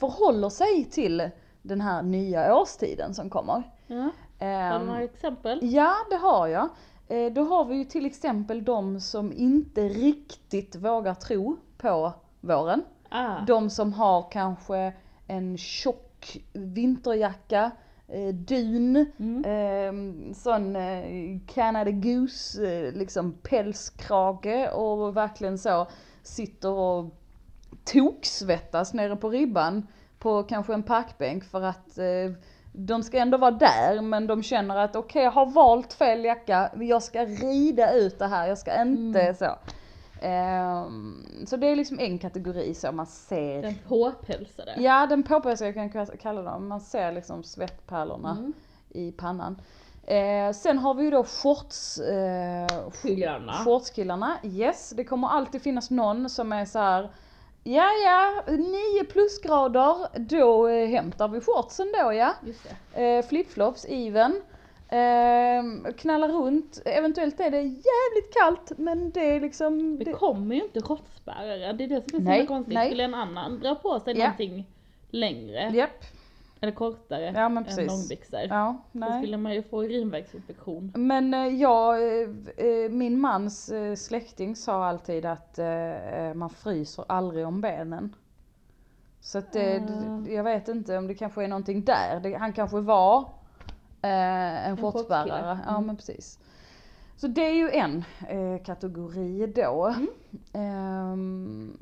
förhåller 0.00 0.48
sig 0.48 0.84
till 0.84 1.30
den 1.62 1.80
här 1.80 2.02
nya 2.02 2.56
årstiden 2.60 3.14
som 3.14 3.30
kommer. 3.30 3.62
ja. 3.86 4.10
Har 4.40 4.78
du 4.78 4.84
några 4.86 4.98
Eh, 4.98 5.04
exempel? 5.04 5.58
ja, 5.62 5.94
det 6.10 6.16
har 6.16 6.46
jag. 6.46 6.68
Eh, 7.08 7.32
då 7.32 7.42
har 7.44 7.64
vi 7.64 7.76
ju 7.76 7.84
till 7.84 8.06
exempel 8.06 8.64
de 8.64 9.00
som 9.00 9.32
inte 9.32 9.88
riktigt 9.88 10.76
vågar 10.76 11.14
tro 11.14 11.56
på 11.78 12.12
våren. 12.40 12.84
Ah. 13.08 13.40
De 13.46 13.70
som 13.70 13.92
har 13.92 14.30
kanske 14.30 14.92
en 15.26 15.58
tjock 15.58 16.38
vinterjacka, 16.52 17.70
eh, 18.08 18.34
dun, 18.34 19.06
Mm. 19.18 19.44
eh, 19.44 20.34
sån 20.34 20.76
eh, 20.76 21.38
Canada 21.46 21.90
Goose, 21.90 22.66
eh, 22.86 22.92
liksom 22.92 23.32
pälskrage 23.42 24.68
och 24.74 25.16
verkligen 25.16 25.58
så 25.58 25.86
sitter 26.22 26.70
och 26.70 27.14
toksvettas 27.92 28.94
nere 28.94 29.16
på 29.16 29.30
ribban 29.30 29.86
på 30.18 30.42
kanske 30.42 30.74
en 30.74 30.82
parkbänk 30.82 31.44
för 31.44 31.62
att 31.62 31.98
eh, 31.98 32.32
de 32.72 33.02
ska 33.02 33.18
ändå 33.18 33.38
vara 33.38 33.50
där 33.50 34.02
men 34.02 34.26
de 34.26 34.42
känner 34.42 34.76
att 34.76 34.96
okej 34.96 35.22
jag 35.22 35.30
har 35.30 35.46
valt 35.46 35.92
fel 35.92 36.24
jacka, 36.24 36.70
jag 36.80 37.02
ska 37.02 37.24
rida 37.24 37.92
ut 37.92 38.18
det 38.18 38.26
här, 38.26 38.48
jag 38.48 38.58
ska 38.58 38.82
inte 38.82 39.20
Mm. 39.20 39.34
så. 39.34 39.46
Ehm, 40.20 41.24
så 41.46 41.56
det 41.56 41.66
är 41.66 41.76
liksom 41.76 41.98
en 41.98 42.18
kategori 42.18 42.74
så 42.74 42.92
man 42.92 43.06
ser. 43.06 43.62
Den 43.62 43.74
påpälsade. 43.88 44.74
Ja 44.78 45.06
den 45.06 45.22
påpälsade 45.22 45.72
kan 45.72 45.90
jag 45.94 46.20
kalla 46.20 46.42
dem, 46.42 46.68
man 46.68 46.80
ser 46.80 47.12
liksom 47.12 47.42
svettpärlorna 47.44 48.30
Mm. 48.30 48.52
i 48.90 49.12
pannan. 49.12 49.60
Eh, 50.06 50.52
sen 50.52 50.78
har 50.78 50.94
vi 50.94 51.04
ju 51.04 51.10
då 51.10 51.24
shorts, 51.24 51.98
eh, 51.98 52.66
Killarna. 53.02 53.52
shortskillarna, 53.52 54.36
yes 54.42 54.90
det 54.96 55.04
kommer 55.04 55.28
alltid 55.28 55.62
finnas 55.62 55.90
någon 55.90 56.30
som 56.30 56.52
är 56.52 56.64
så 56.64 56.78
här. 56.78 57.10
Ja 57.64 57.86
ja, 58.04 58.42
9 58.56 59.04
plusgrader, 59.04 60.18
då 60.18 60.68
eh, 60.68 60.88
hämtar 60.88 61.28
vi 61.28 61.40
shortsen 61.40 61.86
då 62.02 62.12
ja. 62.12 62.32
Just 62.42 62.68
det. 62.94 63.02
Eh, 63.18 63.26
flipflops, 63.26 63.86
even. 63.88 64.40
Eh, 64.90 65.92
knallar 65.96 66.28
runt, 66.28 66.82
eventuellt 66.84 67.40
är 67.40 67.50
det 67.50 67.60
jävligt 67.62 68.34
kallt 68.40 68.72
men 68.78 69.10
det 69.10 69.20
är 69.36 69.40
liksom... 69.40 69.98
Det 69.98 70.04
Det, 70.04 70.12
kommer 70.12 70.54
ju 70.56 70.62
inte 70.62 70.80
råttspärrare, 70.80 71.72
det 71.72 71.84
är 71.84 71.88
det 71.88 72.10
som 72.10 72.16
är 72.18 72.20
så 72.20 72.24
Nej, 72.24 72.34
himla 72.36 72.48
konstigt. 72.48 72.74
nej. 72.74 72.86
Skulle 72.88 73.04
en 73.04 73.14
annan 73.14 73.60
dra 73.60 73.74
på 73.74 74.00
sig 74.00 74.14
Ja. 74.18 74.24
någonting 74.24 74.66
längre, 75.10 75.70
japp, 75.74 76.04
eller 76.60 76.72
kortare, 76.72 77.32
Ja, 77.36 77.48
men 77.48 77.66
än 77.66 77.86
långbyxor, 77.86 78.40
ja, 78.48 78.76
så 78.92 78.98
nej. 78.98 79.22
skulle 79.22 79.36
man 79.36 79.54
ju 79.54 79.62
få 79.62 79.84
urinvägsinfektion. 79.84 80.92
Men 80.96 81.34
eh, 81.34 81.46
jag, 81.46 82.02
eh, 82.22 82.28
eh, 82.56 82.90
min 82.90 83.20
mans 83.20 83.68
eh, 83.68 83.94
släkting 83.94 84.56
sa 84.56 84.84
alltid 84.86 85.26
att 85.26 85.58
eh, 85.58 86.18
eh, 86.26 86.34
man 86.34 86.50
fryser 86.50 87.04
aldrig 87.08 87.46
om 87.46 87.60
benen. 87.60 88.14
Så 89.20 89.38
att 89.38 89.52
det, 89.52 89.82
Ah. 90.08 90.28
jag 90.30 90.44
vet 90.44 90.68
inte 90.68 90.98
om 90.98 91.06
det 91.06 91.14
kanske 91.14 91.44
är 91.44 91.48
någonting 91.48 91.84
där. 91.84 92.20
Det, 92.22 92.34
han 92.34 92.52
kanske 92.52 92.80
var 92.80 93.28
eh, 94.02 94.68
en 94.68 94.76
shortsbärare. 94.76 95.58
Ja 95.66 95.70
Mm. 95.74 95.86
men 95.86 95.96
precis. 95.96 96.38
Så 97.16 97.26
det 97.26 97.40
är 97.46 97.54
ju 97.54 97.70
en 97.70 98.04
eh, 98.28 98.62
kategori 98.64 99.46
då. 99.46 99.86
Mm. 99.86 100.08
Ehm, 100.52 101.78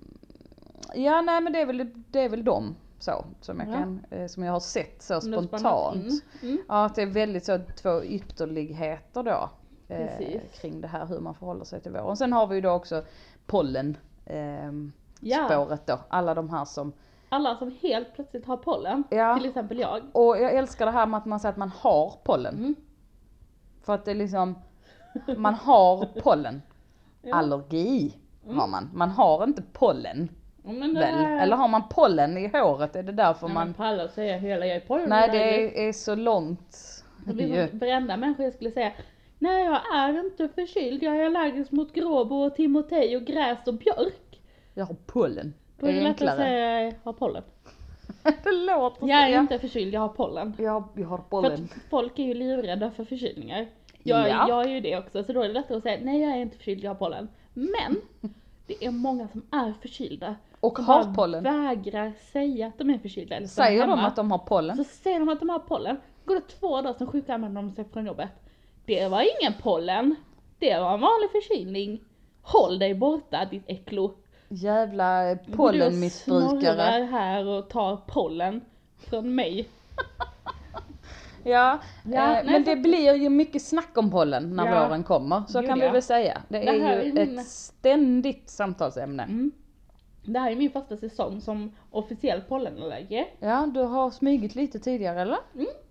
ja 0.95 1.21
nej 1.21 1.41
men 1.41 1.53
det 1.53 1.61
är 1.61 1.67
väl, 1.67 1.91
det 2.11 2.21
är 2.21 2.29
väl 2.29 2.45
dem 2.45 2.77
så 2.99 3.25
som 3.41 3.61
jag 3.61 3.69
Ja. 3.69 3.73
kan, 3.73 4.07
eh, 4.11 4.27
som 4.27 4.43
jag 4.43 4.53
har 4.53 4.61
sett 4.61 5.03
så 5.03 5.21
spontant. 5.21 6.05
Mm. 6.43 6.59
Ja, 6.69 6.85
att 6.85 6.95
det 6.95 7.03
är 7.03 7.07
väldigt 7.07 7.45
så 7.45 7.59
två 7.83 8.05
ytterligheter 8.05 9.23
då. 9.23 9.51
Eh, 9.89 10.41
kring 10.61 10.81
det 10.81 10.89
här 10.89 11.07
hur 11.07 11.21
man 11.21 11.35
förhåller 11.35 11.65
sig 11.65 11.81
till 11.81 11.93
våren. 11.93 12.17
Sen 12.17 12.33
har 12.33 12.47
vi 12.47 12.55
ju 12.55 12.61
då 12.61 12.71
också 12.71 13.05
pollen 13.47 13.97
ehm, 14.27 14.93
Ja, 15.21 15.47
spåret 15.51 15.87
då. 15.87 15.99
Alla 16.09 16.35
de 16.35 16.51
här 16.51 16.65
som, 16.65 16.93
alla 17.29 17.57
som 17.57 17.77
helt 17.83 18.15
plötsligt 18.15 18.47
har 18.47 18.57
pollen, 18.57 19.05
ja. 19.11 19.37
till 19.39 19.49
exempel 19.49 19.79
jag. 19.79 20.03
Och 20.13 20.37
jag 20.39 20.55
älskar 20.55 20.87
det 20.87 20.93
här 20.93 21.07
med 21.07 21.19
att 21.19 21.27
man 21.27 21.41
säger 21.41 21.53
att 21.53 21.59
man 21.59 21.71
har 21.81 22.13
pollen. 22.25 22.55
Mm. 22.55 22.75
För 23.85 23.95
att 23.95 24.05
det 24.05 24.11
är 24.11 24.15
liksom, 24.15 24.55
man 25.37 25.55
har 25.55 26.07
pollen. 26.23 26.63
Ja. 27.23 27.35
Allergi 27.35 28.15
Mm. 28.45 28.59
har 28.59 28.67
man. 28.69 28.91
Man 28.95 29.11
har 29.11 29.45
inte 29.45 29.63
pollen 29.73 30.29
Men 30.65 30.95
det 30.95 31.01
väl? 31.01 31.15
här- 31.15 31.43
Eller 31.43 31.57
har 31.57 31.69
man 31.69 31.83
pollen 31.91 32.39
i 32.39 32.49
håret? 32.49 32.97
Är 32.97 33.03
det 33.03 33.13
därför 33.13 33.47
Nej, 33.47 33.55
man... 33.55 33.67
men 33.67 33.75
pallar 33.75 34.09
säga 34.09 34.37
hela 34.39 34.67
jag 34.67 34.77
är 34.77 34.81
pollen. 34.81 35.09
Nej 35.09 35.29
det 35.33 35.39
är, 35.83 35.89
är 35.89 35.93
så 35.93 36.15
långt. 36.15 36.77
Det 37.27 37.33
blir 37.35 37.63
ju. 37.63 37.69
som 37.69 37.79
varenda 37.79 38.17
människa 38.17 38.51
skulle 38.51 38.71
säga 38.71 38.93
Nej 39.39 39.65
jag 39.65 39.81
är 39.97 40.21
inte 40.25 40.49
förkyld, 40.49 41.03
jag 41.03 41.17
är 41.17 41.27
allergisk 41.27 41.73
mot 41.73 41.93
gråbo 41.93 42.35
och 42.37 42.55
timotej 42.55 43.17
och 43.17 43.23
gräs 43.23 43.59
och 43.67 43.75
björk. 43.75 44.41
Jag 44.75 44.85
har 44.87 44.97
pollen. 45.07 45.55
Då 45.81 45.87
är 45.87 45.93
det 45.93 46.01
lättare 46.01 46.29
att 46.29 46.37
säga 46.37 46.83
jag 46.83 46.93
har 47.05 47.13
pollen. 47.13 47.43
det 48.23 48.53
låter 48.53 49.01
så. 49.01 49.09
Jag 49.09 49.31
är 49.31 49.41
inte 49.41 49.59
förkyld, 49.59 49.95
jag 49.95 50.01
har 50.01 50.09
pollen. 50.09 50.55
Jag, 50.59 50.85
jag 50.95 51.09
har 51.09 51.17
För 51.19 51.25
pollen. 51.25 51.53
att 51.53 51.91
folk 51.91 52.19
är 52.19 52.23
ju 52.25 52.35
livrädda 52.35 52.91
för 52.91 53.05
förkylningar. 53.05 53.67
Jag, 54.03 54.29
Ja. 54.29 54.49
jag 54.49 54.65
är 54.65 54.69
ju 54.69 54.81
det 54.81 54.97
också, 54.99 55.25
så 55.25 55.33
då 55.33 55.43
är 55.43 55.49
det 55.49 55.55
lättare 55.55 55.77
att 55.77 55.83
säga 55.83 55.99
nej 56.03 56.21
jag 56.23 56.33
är 56.33 56.37
inte 56.37 56.57
förkyld, 56.57 56.85
jag 56.85 56.91
har 56.91 56.95
pollen. 56.95 57.29
Men 57.53 57.97
det 58.67 58.85
är 58.87 58.91
många 58.91 59.29
som 59.29 59.43
är 59.53 59.73
förkylda. 59.83 60.37
Och 60.61 60.79
har 60.79 61.15
pollen. 61.15 61.43
vägrar 61.45 62.13
säga 62.33 62.67
att 62.67 62.79
de 62.79 62.91
är 62.91 62.99
förkylda. 62.99 63.37
Eller 63.37 63.47
Säger 63.47 63.81
de 63.87 63.91
hemma. 63.91 64.07
att 64.07 64.17
de 64.17 64.31
har 64.31 64.39
pollen? 64.39 64.77
Så 64.77 64.85
säger 64.85 65.19
de 65.19 65.29
att 65.29 65.41
de 65.41 65.49
har 65.49 65.59
pollen. 65.59 65.97
Går 66.25 66.35
det 66.35 66.41
två 66.41 66.83
dagar 66.83 66.93
sen 66.99 67.07
sjukanmäler 67.07 67.55
de 67.55 67.71
sig 67.71 67.85
från 67.93 68.07
jobbet. 68.07 68.29
Det 68.85 69.09
var 69.09 69.21
ingen 69.41 69.53
pollen. 69.63 70.15
Det 70.59 70.79
var 70.79 70.95
en 70.95 71.01
vanlig 71.01 71.31
förkylning. 71.33 72.01
Håll 72.43 72.79
dig 72.79 72.95
borta 72.95 73.45
ditt 73.51 73.65
äcklo. 73.67 74.15
Jävla 74.49 75.35
Du 75.35 75.53
pollenmissbrukare. 75.53 76.59
snorrar 76.61 77.03
här 77.03 77.47
och 77.47 77.69
tar 77.69 77.97
pollen 78.07 78.61
från 78.99 79.35
mig. 79.35 79.69
Ja, 81.45 81.79
Ja, 82.05 82.39
eh, 82.39 82.45
men 82.45 82.65
det 82.65 82.77
blir 82.77 83.15
ju 83.15 83.29
mycket 83.29 83.63
snack 83.63 83.99
om 83.99 84.11
pollen 84.11 84.57
när 84.57 84.67
Ja. 84.75 84.87
våren 84.89 85.05
kommer. 85.05 85.43
Så 85.49 85.61
Gud, 85.61 85.69
kan 85.69 85.81
vi 85.81 85.89
väl 85.89 86.03
säga. 86.03 86.43
Det 86.49 86.59
Det 86.59 86.69
är 86.69 86.75
ju 87.05 87.11
är 87.11 87.13
min- 87.27 87.39
ett 87.39 87.47
ständigt 87.47 88.51
samtalsämne. 88.51 89.23
Mm. 89.23 89.53
Det 90.25 90.39
här 90.39 90.51
är 90.51 90.57
min 90.57 90.71
första 90.71 90.97
säsong 90.97 91.41
som 91.41 91.73
officiell 91.91 92.41
pollenallergiker. 92.41 93.25
Ja, 93.41 93.67
du 93.75 93.81
har 93.81 94.11
smugit 94.11 94.55
lite 94.55 94.79
tidigare 94.79 95.21
eller? 95.23 95.39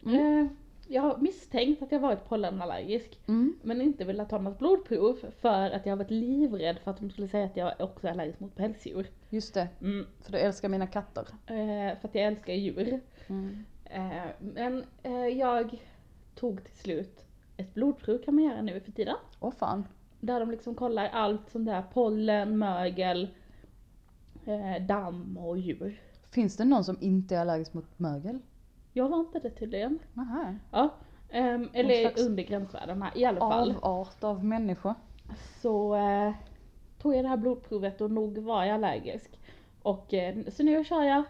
Eh, 0.06 0.48
jag 0.88 1.02
har 1.02 1.18
misstänkt 1.18 1.82
att 1.82 1.92
jag 1.92 2.00
varit 2.00 2.26
pollenallergisk. 2.30 3.20
Mm. 3.28 3.56
Men 3.64 3.82
inte 3.82 4.06
velat 4.06 4.30
ta 4.30 4.38
något 4.38 4.60
blodprov 4.60 5.18
för 5.42 5.72
att 5.72 5.86
jag 5.86 5.92
har 5.92 5.98
varit 5.98 6.12
livrädd 6.12 6.80
för 6.84 6.92
att 6.92 6.98
de 7.00 7.10
skulle 7.10 7.28
säga 7.28 7.46
att 7.46 7.58
jag 7.58 7.74
också 7.80 8.08
är 8.08 8.12
allergisk 8.12 8.40
mot 8.40 8.56
pälsdjur. 8.56 9.08
Just 9.30 9.54
det, 9.54 9.68
Mm. 9.82 10.06
för 10.22 10.32
du 10.32 10.38
älskar 10.38 10.70
mina 10.70 10.88
katter. 10.88 11.22
Eh, 11.48 12.00
för 12.00 12.08
att 12.08 12.16
jag 12.16 12.24
älskar 12.26 12.54
djur. 12.54 13.00
Mm. 13.28 13.66
Eh, 13.86 14.26
men 14.40 14.84
eh, 15.04 15.28
jag 15.28 15.82
tog 16.36 16.64
till 16.64 16.76
slut 16.78 17.26
ett 17.58 17.74
blodprov 17.74 18.18
kan 18.18 18.36
man 18.36 18.44
göra 18.44 18.62
nu 18.62 18.80
för 18.80 18.92
tiden. 18.92 19.16
Åh 19.40 19.52
fan. 19.52 19.88
Där 20.20 20.40
de 20.40 20.52
liksom 20.52 20.76
kollar 20.76 21.10
allt 21.10 21.50
sånt 21.50 21.66
där 21.66 21.84
pollen, 21.94 22.58
mögel, 22.58 23.28
eh, 24.46 24.86
damm 24.86 25.38
och 25.38 25.58
djur. 25.58 26.02
Finns 26.32 26.58
det 26.58 26.66
någon 26.66 26.84
som 26.84 26.98
inte 27.02 27.36
är 27.36 27.40
allergisk 27.40 27.74
mot 27.74 28.00
mögel? 28.00 28.40
Jag 28.98 29.10
var 29.10 29.20
inte 29.20 29.40
det 29.40 29.50
tydligen. 29.50 30.00
Nähä. 30.14 30.56
Ja. 30.72 30.90
ehm, 31.30 31.70
eller 31.74 32.02
slags 32.02 32.28
under 32.28 32.44
gränsvärdena 32.44 33.12
i 33.16 33.26
alla 33.26 33.40
fall. 33.40 33.76
Avart 33.82 34.24
av 34.24 34.46
människor. 34.46 34.94
Så 35.62 35.96
eh, 35.96 36.34
tog 37.02 37.16
jag 37.16 37.24
det 37.26 37.30
här 37.30 37.38
blodprovet 37.38 38.02
och 38.02 38.12
nog 38.12 38.38
var 38.38 38.64
jag 38.64 38.74
allergisk. 38.76 39.40
Och 39.82 40.14
eh, 40.14 40.36
så 40.48 40.64
nu 40.64 40.84
kör 40.84 41.04
jag 41.04 41.24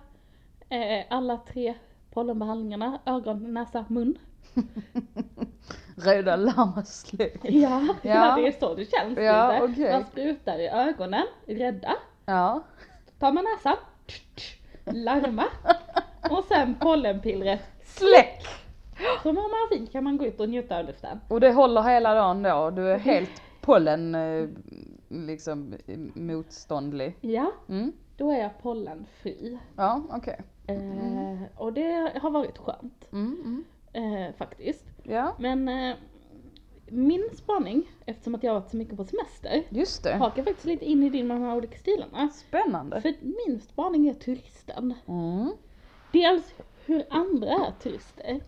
eh, 0.70 1.06
alla 1.10 1.38
tre 1.38 1.74
pollenbehandlingarna, 2.12 3.00
ögon, 3.06 3.54
näsa, 3.54 3.86
mun. 3.90 4.18
Röda 5.98 6.36
larmet 6.36 6.88
slut. 6.88 7.40
Ja, 7.44 7.88
ja. 7.88 7.96
Ja. 8.02 8.36
det 8.36 8.48
är 8.48 8.52
så 8.60 8.76
det 8.76 8.86
känns 8.86 9.18
Ja, 9.20 9.52
lite. 9.52 9.64
okej. 9.74 9.92
Man 9.94 10.04
sprutar 10.06 10.60
i 10.60 10.68
ögonen, 10.68 11.26
rädda. 11.48 11.96
Ja. 12.26 12.64
Tar 13.20 13.32
man 13.32 13.44
näsan, 13.56 13.76
larma. 14.86 15.46
Och 16.32 16.44
sen 16.48 16.76
pollenpillret. 16.80 17.60
Släck! 17.84 18.44
Så 19.24 19.34
mår 19.34 19.42
man 19.42 19.78
fint 19.78 19.92
kan 19.92 20.04
man 20.04 20.18
gå 20.18 20.26
ut 20.26 20.40
och 20.40 20.50
njuta 20.50 20.80
av 20.80 20.86
luften. 20.86 21.20
Och 21.28 21.40
det 21.40 21.52
håller 21.52 21.82
hela 21.82 22.14
dagen 22.14 22.44
då? 22.44 22.70
Du 22.70 22.92
är 22.92 22.98
helt 23.12 23.42
pollen 23.62 24.16
eh, 24.16 24.48
liksom 25.10 25.74
motståndlig? 26.16 27.18
Ja, 27.22 27.52
Mm. 27.70 27.92
då 28.18 28.32
är 28.32 28.40
jag 28.42 28.62
pollenfri. 28.62 29.60
Ja, 29.78 30.02
okej. 30.12 30.40
Eh, 30.68 31.42
och 31.58 31.74
det 31.74 32.12
har 32.22 32.30
varit 32.30 32.58
skönt. 32.58 33.08
Mm, 33.12 33.64
mm. 33.94 34.26
Eh, 34.28 34.34
faktiskt. 34.36 34.86
Ja, 35.04 35.36
Men 35.40 35.70
eh, 35.70 35.96
min 36.88 37.30
spaning, 37.34 37.84
eftersom 38.06 38.36
att 38.36 38.44
jag 38.44 38.54
har 38.54 38.60
varit 38.60 38.72
så 38.72 38.78
mycket 38.78 38.98
på 38.98 39.04
semester, 39.06 39.64
just 39.70 40.04
det. 40.04 40.16
hakar 40.16 40.44
faktiskt 40.44 40.66
lite 40.66 40.86
in 40.86 41.04
i 41.04 41.10
din 41.10 41.28
med 41.28 41.38
de 41.38 41.44
här 41.44 41.56
olika 41.58 41.78
stilarna. 41.78 42.30
Spännande. 42.30 43.02
För 43.02 43.14
min 43.22 43.60
spaning 43.62 44.08
är 44.08 44.14
turisten. 44.14 44.94
Mm. 45.08 45.52
Dels 46.16 46.54
hur 46.86 47.04
andra 47.10 47.50
är 47.52 47.72
turister, 47.72 48.40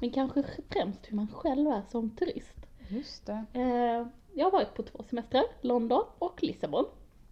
men 0.00 0.10
kanske 0.10 0.42
främst 0.68 1.00
hur 1.08 1.16
man 1.16 1.28
själv 1.28 1.68
är 1.68 1.82
som 1.88 2.10
turist. 2.10 2.56
Just 2.88 3.26
det. 3.26 3.44
Eh, 3.52 4.06
jag 4.34 4.46
har 4.46 4.50
varit 4.50 4.74
på 4.74 4.82
två 4.82 5.02
semestrar, 5.02 5.44
London 5.60 6.04
och 6.18 6.42
Lissabon. 6.42 6.84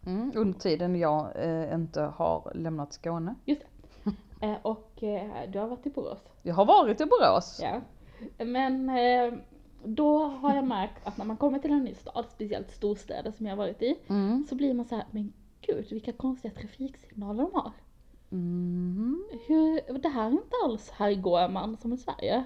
Mm. 0.07 0.33
Under 0.35 0.59
tiden 0.59 0.97
jag 0.97 1.29
eh, 1.37 1.75
inte 1.75 2.01
har 2.01 2.53
lämnat 2.55 2.93
Skåne. 2.93 3.35
Just 3.45 3.63
det. 3.63 4.11
Eh, 4.47 4.57
och 4.63 4.93
du 5.49 5.59
har 5.59 5.67
varit 5.67 5.87
i 5.87 5.91
Borås. 5.91 6.19
Jag 6.43 6.55
har 6.55 6.65
varit 6.65 7.01
i 7.01 7.05
Borås. 7.05 7.61
Ja. 7.63 7.81
Men 8.45 8.91
då 9.85 10.19
har 10.27 10.55
jag 10.55 10.65
märkt 10.65 11.07
att 11.07 11.17
när 11.17 11.25
man 11.25 11.37
kommer 11.37 11.59
till 11.59 11.73
en 11.73 11.85
ny 11.85 11.95
stad, 11.95 12.25
speciellt 12.31 12.71
storstäder 12.71 13.33
som 13.33 13.47
jag 13.47 13.53
har 13.53 13.57
varit 13.57 13.83
i, 13.83 13.97
Mm. 14.09 14.47
så 14.49 14.55
blir 14.55 14.75
man 14.75 14.87
så 14.87 14.95
här, 14.95 15.05
men 15.11 15.33
gud 15.61 15.87
vilka 15.91 16.13
konstiga 16.13 16.55
trafiksignaler 16.55 17.43
de 17.43 17.55
har. 17.55 17.73
Mm. 18.35 19.25
Hur, 19.47 19.99
det 19.99 20.09
här 20.09 20.27
är 20.27 20.31
inte 20.33 20.57
alls 20.65 20.91
här 20.91 21.15
går 21.15 21.49
man 21.49 21.77
som 21.77 21.93
i 21.93 21.97
Sverige. 21.97 22.45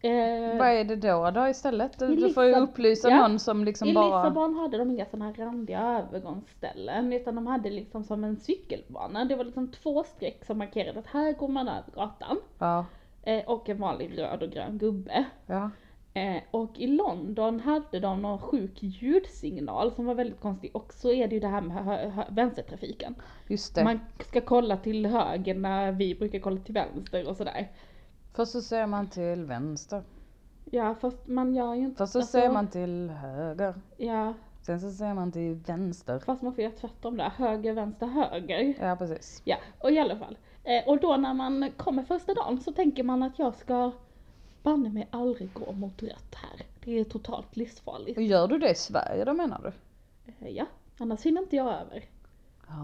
Eh, 0.00 0.58
Vad 0.58 0.68
är 0.68 0.84
det 0.84 0.96
då 0.96 1.30
då 1.30 1.48
istället? 1.48 1.98
Du, 1.98 2.12
I 2.12 2.16
du 2.16 2.32
får 2.32 2.44
ju 2.44 2.54
Lissab- 2.54 2.60
upplysa 2.62 3.10
Ja. 3.10 3.28
någon 3.28 3.38
som 3.38 3.64
liksom 3.64 3.88
I 3.88 3.94
bara... 3.94 4.04
Lissabon 4.22 4.54
hade 4.54 4.78
de 4.78 4.90
inga 4.90 5.06
sådana 5.06 5.24
här 5.24 5.44
randiga 5.44 5.80
övergångsställen 6.08 7.12
utan 7.12 7.34
de 7.34 7.46
hade 7.46 7.70
liksom 7.70 8.04
som 8.04 8.24
en 8.24 8.36
cykelbana. 8.36 9.24
Det 9.24 9.36
var 9.36 9.44
liksom 9.44 9.68
två 9.72 10.04
streck 10.04 10.44
som 10.44 10.58
markerade 10.58 10.98
att 10.98 11.06
här 11.06 11.32
går 11.32 11.48
man 11.48 11.68
över 11.68 11.90
gatan. 11.94 12.36
Ja, 12.58 12.84
Eh, 13.22 13.44
och 13.46 13.68
en 13.68 13.80
vanlig 13.80 14.18
röd 14.18 14.42
och 14.42 14.50
grön 14.50 14.78
gubbe. 14.78 15.24
ja. 15.46 15.70
Eh, 16.16 16.42
och 16.50 16.78
i 16.78 16.86
London 16.86 17.60
hade 17.60 18.00
de 18.00 18.22
någon 18.22 18.38
sjuk 18.38 18.82
ljudsignal 18.82 19.92
som 19.92 20.06
var 20.06 20.14
väldigt 20.14 20.40
konstig. 20.40 20.70
Och 20.76 20.92
så 20.92 21.12
är 21.12 21.28
det 21.28 21.34
ju 21.34 21.40
det 21.40 21.48
här 21.48 21.60
med 21.60 22.24
vänstertrafiken. 22.30 23.14
Just 23.46 23.74
det. 23.74 23.84
Man 23.84 24.00
ska 24.20 24.40
kolla 24.40 24.76
till 24.76 25.06
höger 25.06 25.54
när 25.54 25.92
vi 25.92 26.14
brukar 26.14 26.38
kolla 26.38 26.60
till 26.60 26.74
vänster 26.74 27.28
och 27.28 27.36
sådär. 27.36 27.72
Först 28.34 28.52
så 28.52 28.60
ser 28.60 28.86
man 28.86 29.06
till 29.10 29.44
vänster. 29.44 30.02
Ja 30.64 30.94
fast 30.94 31.26
man 31.26 31.54
gör 31.54 31.74
ju 31.74 31.84
inte 31.84 31.96
Först 31.96 32.12
så 32.12 32.18
alltså, 32.18 32.38
ser 32.38 32.50
man 32.50 32.68
till 32.68 33.10
höger. 33.10 33.74
Ja 33.96 34.34
Sen 34.62 34.80
så 34.80 34.90
ser 34.90 35.14
man 35.14 35.32
till 35.32 35.54
vänster. 35.54 36.18
fast 36.18 36.42
man 36.42 36.54
får 36.54 36.64
göra 36.64 36.72
tvärtom 36.72 37.16
där. 37.16 37.30
Höger, 37.30 37.72
vänster, 37.72 38.06
höger. 38.06 38.74
Ja, 38.80 38.96
precis. 38.96 39.42
Ja, 39.44 39.56
och 39.78 39.90
i 39.90 39.98
alla 39.98 40.16
fall. 40.16 40.38
Eh, 40.64 40.88
och 40.88 41.00
då 41.00 41.16
när 41.16 41.34
man 41.34 41.70
kommer 41.76 42.02
första 42.02 42.34
dagen 42.34 42.60
så 42.60 42.72
tänker 42.72 43.02
man 43.02 43.22
att 43.22 43.38
jag 43.38 43.54
ska 43.54 43.92
banne 44.66 44.88
mig 44.88 45.08
aldrig 45.10 45.52
gå 45.52 45.72
mot 45.72 46.02
rött 46.02 46.34
här. 46.34 46.66
Det 46.84 46.98
är 46.98 47.04
totalt 47.04 47.56
livsfarligt. 47.56 48.16
Och 48.18 48.22
gör 48.24 48.48
du 48.48 48.58
det 48.58 48.70
i 48.70 48.74
Sverige 48.74 49.24
då 49.24 49.32
menar 49.32 49.60
du? 49.62 49.72
Eh, 50.46 50.52
ja, 50.56 50.66
annars 50.98 51.22
hinner 51.22 51.40
inte 51.42 51.56
jag 51.56 51.66
över. 51.66 52.04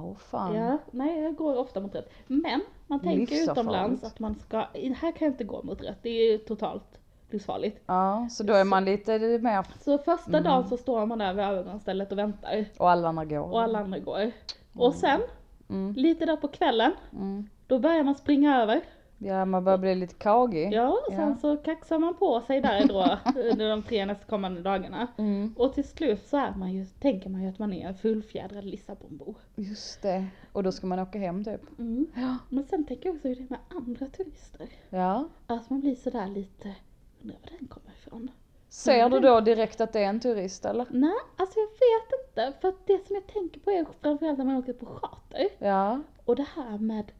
Åh 0.02 0.16
fan. 0.16 0.54
Ja, 0.54 0.78
nej 0.90 1.22
jag 1.22 1.34
går 1.36 1.58
ofta 1.58 1.80
mot 1.80 1.94
rött. 1.94 2.10
Men 2.26 2.60
man 2.86 3.00
tänker 3.00 3.42
utomlands 3.50 4.04
att 4.04 4.18
man 4.18 4.34
ska, 4.34 4.56
här 4.74 4.94
kan 5.12 5.12
jag 5.26 5.28
inte 5.32 5.44
gå 5.44 5.62
mot 5.62 5.82
rött. 5.82 5.98
Det 6.02 6.08
är 6.10 6.32
ju 6.32 6.38
totalt 6.38 6.98
livsfarligt. 7.30 7.80
Ja, 7.86 8.28
så 8.30 8.42
då 8.42 8.52
är 8.54 8.64
man 8.64 8.84
lite 8.84 9.18
mer... 9.38 9.66
Så 9.84 9.98
första 9.98 10.30
Mm. 10.30 10.42
dagen 10.44 10.68
så 10.68 10.76
står 10.76 11.06
man 11.06 11.18
där 11.18 11.34
vid 11.34 11.44
övergångsstället 11.44 12.12
och 12.12 12.18
väntar. 12.18 12.64
Och 12.78 12.90
alla 12.90 13.08
andra 13.08 13.24
går. 13.24 13.50
Och 13.52 13.62
alla 13.62 13.78
andra 13.78 13.98
går. 13.98 14.32
Och 14.74 14.94
sen, 14.94 15.20
Mm. 15.68 15.92
lite 15.92 16.26
där 16.26 16.36
på 16.36 16.48
kvällen, 16.48 16.92
Mm. 17.12 17.48
då 17.66 17.78
börjar 17.78 18.02
man 18.04 18.14
springa 18.14 18.62
över. 18.62 18.80
Ja, 19.24 19.44
man 19.44 19.64
börjar 19.64 19.78
bli 19.78 19.94
lite 19.94 20.14
kagig. 20.14 20.72
Ja, 20.72 20.88
och 21.06 21.12
sen 21.12 21.28
Ja. 21.30 21.36
så 21.40 21.56
kaxar 21.56 21.98
man 21.98 22.14
på 22.14 22.40
sig 22.40 22.60
där 22.60 22.86
då 22.88 23.18
under 23.50 23.68
de 23.70 23.82
tre 23.82 24.06
nästkommande 24.06 24.62
dagarna. 24.62 25.06
Mm. 25.18 25.54
Och 25.58 25.74
till 25.74 25.88
slut 25.88 26.26
så 26.26 26.36
är 26.36 26.54
man 26.56 26.72
ju, 26.72 26.84
tänker 26.84 27.30
man 27.30 27.42
ju 27.42 27.48
att 27.48 27.58
man 27.58 27.72
är 27.72 27.88
en 27.88 27.94
fullfjädrad 27.94 28.64
Lissabonbo. 28.64 29.34
Just 29.54 30.02
det. 30.02 30.26
Och 30.52 30.62
då 30.62 30.72
ska 30.72 30.86
man 30.86 30.98
åka 30.98 31.18
hem 31.18 31.44
typ. 31.44 31.78
Mm. 31.78 32.06
Ja. 32.14 32.36
Men 32.48 32.64
sen 32.64 32.84
tänker 32.86 33.08
jag 33.08 33.16
också 33.16 33.28
hur 33.28 33.34
det 33.36 33.42
är 33.42 33.50
med 33.50 33.60
andra 33.68 34.06
turister. 34.06 34.68
Ja. 34.90 35.28
Att 35.46 35.70
man 35.70 35.80
blir 35.80 35.94
sådär 35.94 36.26
lite, 36.26 36.74
undrar 37.22 37.36
var 37.50 37.58
den 37.58 37.68
kommer 37.68 37.90
ifrån. 37.96 38.30
Ser 38.68 39.08
du 39.10 39.20
då 39.20 39.40
direkt 39.40 39.80
att 39.80 39.92
det 39.92 40.00
är 40.04 40.08
en 40.08 40.20
turist 40.20 40.64
eller? 40.64 40.86
Nej, 40.90 41.14
alltså 41.36 41.58
jag 41.58 41.66
vet 41.66 42.28
inte. 42.28 42.60
För 42.60 42.68
att 42.68 42.86
det 42.86 43.06
som 43.06 43.14
jag 43.14 43.26
tänker 43.26 43.60
på 43.60 43.70
är 43.70 43.86
framförallt 44.02 44.38
när 44.38 44.44
man 44.44 44.56
åker 44.56 44.72
på 44.72 44.86
charter. 44.86 45.48
Ja. 45.58 46.00
Och 46.24 46.36
det 46.36 46.46
här 46.56 46.78
med, 46.78 47.12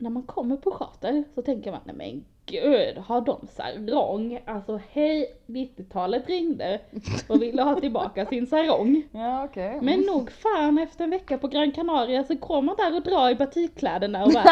när 0.00 0.10
man 0.10 0.22
kommer 0.22 0.56
på 0.56 0.70
charter 0.70 1.24
så 1.34 1.42
tänker 1.42 1.70
man, 1.70 1.80
nej 1.84 1.96
men 1.96 2.24
gud, 2.46 2.98
har 2.98 3.20
de 3.20 3.46
sarong? 3.46 4.40
Alltså 4.46 4.80
hej, 4.90 5.26
90-talet 5.46 6.28
ringde 6.28 6.80
och 7.28 7.42
ville 7.42 7.62
ha 7.62 7.80
tillbaka 7.80 8.26
sin 8.26 8.46
sarong. 8.46 9.02
Ja, 9.12 9.44
okej. 9.44 9.78
Men 9.82 10.00
nog 10.00 10.30
fan 10.32 10.78
efter 10.78 11.04
en 11.04 11.10
vecka 11.10 11.38
på 11.38 11.48
Gran 11.48 11.72
Canaria 11.72 12.24
så 12.24 12.34
går 12.34 12.62
man 12.62 12.76
där 12.76 12.96
och 12.96 13.02
drar 13.02 13.30
i 13.30 13.34
batikkläderna 13.34 14.24
och 14.24 14.32
bara 14.32 14.44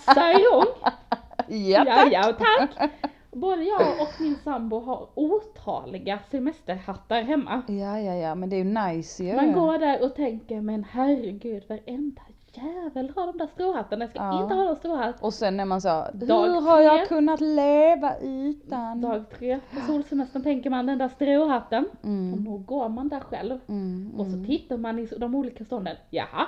sarong? 0.14 0.66
Ja, 1.48 1.84
Ja, 1.84 1.84
tack. 1.84 2.12
ja, 2.12 2.32
tack. 2.76 2.90
Både 3.30 3.62
jag 3.62 4.00
och 4.00 4.20
min 4.20 4.36
sambo 4.44 4.80
har 4.80 5.08
otaliga 5.14 6.18
semesterhattar 6.30 7.22
hemma. 7.22 7.62
Ja, 7.68 8.00
ja, 8.00 8.14
ja, 8.14 8.34
men 8.34 8.50
det 8.50 8.56
är 8.56 8.64
ju 8.64 8.96
nice 8.96 9.24
ju. 9.24 9.36
Man 9.36 9.52
går 9.52 9.78
där 9.78 10.02
och 10.04 10.14
tänker, 10.14 10.60
men 10.60 10.84
herregud, 10.90 11.62
varenda 11.68 12.22
jävel 12.56 13.12
har 13.16 13.26
de 13.26 13.38
där 13.38 13.46
stråhattarna. 13.46 14.04
Jag 14.04 14.10
ska 14.10 14.18
Ja. 14.22 14.42
inte 14.42 14.54
ha 14.54 14.64
någon 14.64 14.76
stråhatt. 14.76 15.22
Och 15.22 15.34
sen 15.34 15.60
är 15.60 15.64
man 15.64 15.80
så, 15.80 15.88
Dag 16.12 16.46
hur 16.46 16.60
har 16.60 16.80
jag 16.80 16.98
tre. 16.98 17.06
kunnat 17.06 17.40
leva 17.40 18.16
utan? 18.18 19.00
Dag 19.00 19.24
tre 19.38 19.60
på 19.74 19.80
solsemestern 19.86 20.42
tänker 20.42 20.70
man 20.70 20.86
den 20.86 20.98
där 20.98 21.08
stråhatten. 21.08 21.84
Och 22.00 22.04
Mm. 22.04 22.44
då 22.44 22.56
går 22.58 22.88
man 22.88 23.08
där 23.08 23.20
själv. 23.20 23.58
Mm, 23.68 24.12
Och 24.18 24.26
så 24.26 24.32
mm. 24.32 24.46
tittar 24.46 24.76
man 24.76 24.98
i 24.98 25.06
de 25.06 25.34
olika 25.34 25.64
stånden. 25.64 25.96
Jaha, 26.10 26.46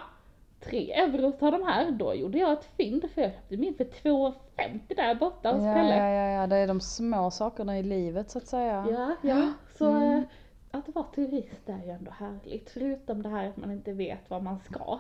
3 0.60 0.92
euro 0.92 1.32
sa 1.40 1.50
de 1.50 1.62
här. 1.62 1.90
Då 1.90 2.14
gjorde 2.14 2.38
jag 2.38 2.52
ett 2.52 2.68
fynd 2.76 3.04
för 3.14 3.22
jag 3.22 3.32
köpte 3.32 3.56
min 3.56 3.74
för 3.74 3.84
2,50 3.84 4.80
där 4.96 5.14
borta 5.14 5.52
hos 5.52 5.64
Ja, 5.64 5.74
Pelle. 5.74 5.96
ja, 5.96 6.08
ja, 6.08 6.40
ja, 6.40 6.46
det 6.46 6.56
är 6.56 6.66
de 6.66 6.80
små 6.80 7.30
sakerna 7.30 7.78
i 7.78 7.82
livet 7.82 8.30
så 8.30 8.38
att 8.38 8.46
säga. 8.46 8.86
Ja, 8.90 9.28
ja. 9.30 9.52
Så 9.78 9.90
Mm. 9.90 10.18
eh, 10.18 10.22
att 10.70 10.94
vara 10.94 11.04
turist 11.14 11.68
är 11.68 11.84
ju 11.84 11.90
ändå 11.90 12.10
härligt. 12.10 12.70
Förutom 12.70 13.22
det 13.22 13.28
här 13.28 13.48
att 13.48 13.56
man 13.56 13.70
inte 13.72 13.92
vet 13.92 14.30
vad 14.30 14.42
man 14.42 14.58
ska. 14.58 14.98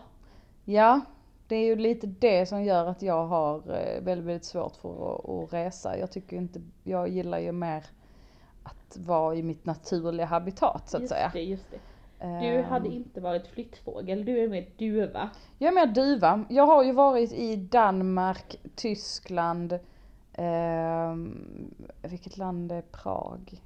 Ja, 0.70 1.00
det 1.46 1.56
är 1.56 1.64
ju 1.64 1.76
lite 1.76 2.06
det 2.06 2.46
som 2.46 2.64
gör 2.64 2.86
att 2.86 3.02
jag 3.02 3.26
har 3.26 3.56
eh, 3.56 4.02
väldigt, 4.02 4.26
väldigt 4.26 4.44
svårt 4.44 4.76
för 4.76 4.90
att, 4.90 5.28
att 5.28 5.52
resa. 5.52 5.98
Jag 5.98 6.10
tycker 6.10 6.36
inte, 6.36 6.60
jag 6.84 7.08
gillar 7.08 7.38
ju 7.38 7.52
mer 7.52 7.84
att 8.62 8.96
vara 8.96 9.34
i 9.34 9.42
mitt 9.42 9.64
naturliga 9.66 10.26
habitat 10.26 10.88
så 10.88 10.96
att 10.96 11.00
just 11.00 11.12
säga. 11.14 11.30
det, 11.34 11.42
just 11.42 11.70
det. 11.70 11.78
Du 12.18 12.26
Ehm, 12.26 12.64
hade 12.64 12.88
inte 12.88 13.20
varit 13.20 13.46
flyttfågel, 13.46 14.24
du 14.24 14.44
är 14.44 14.48
mer 14.48 14.68
duva. 14.78 15.30
Jag 15.58 15.68
är 15.68 15.74
mer 15.74 15.94
duva. 15.94 16.44
Jag 16.48 16.66
har 16.66 16.84
ju 16.84 16.92
varit 16.92 17.32
i 17.32 17.56
Danmark, 17.56 18.56
Tyskland, 18.74 19.78
ehm, 20.32 21.74
vilket 22.02 22.36
land 22.36 22.72
är 22.72 22.82
Prag? 22.82 23.62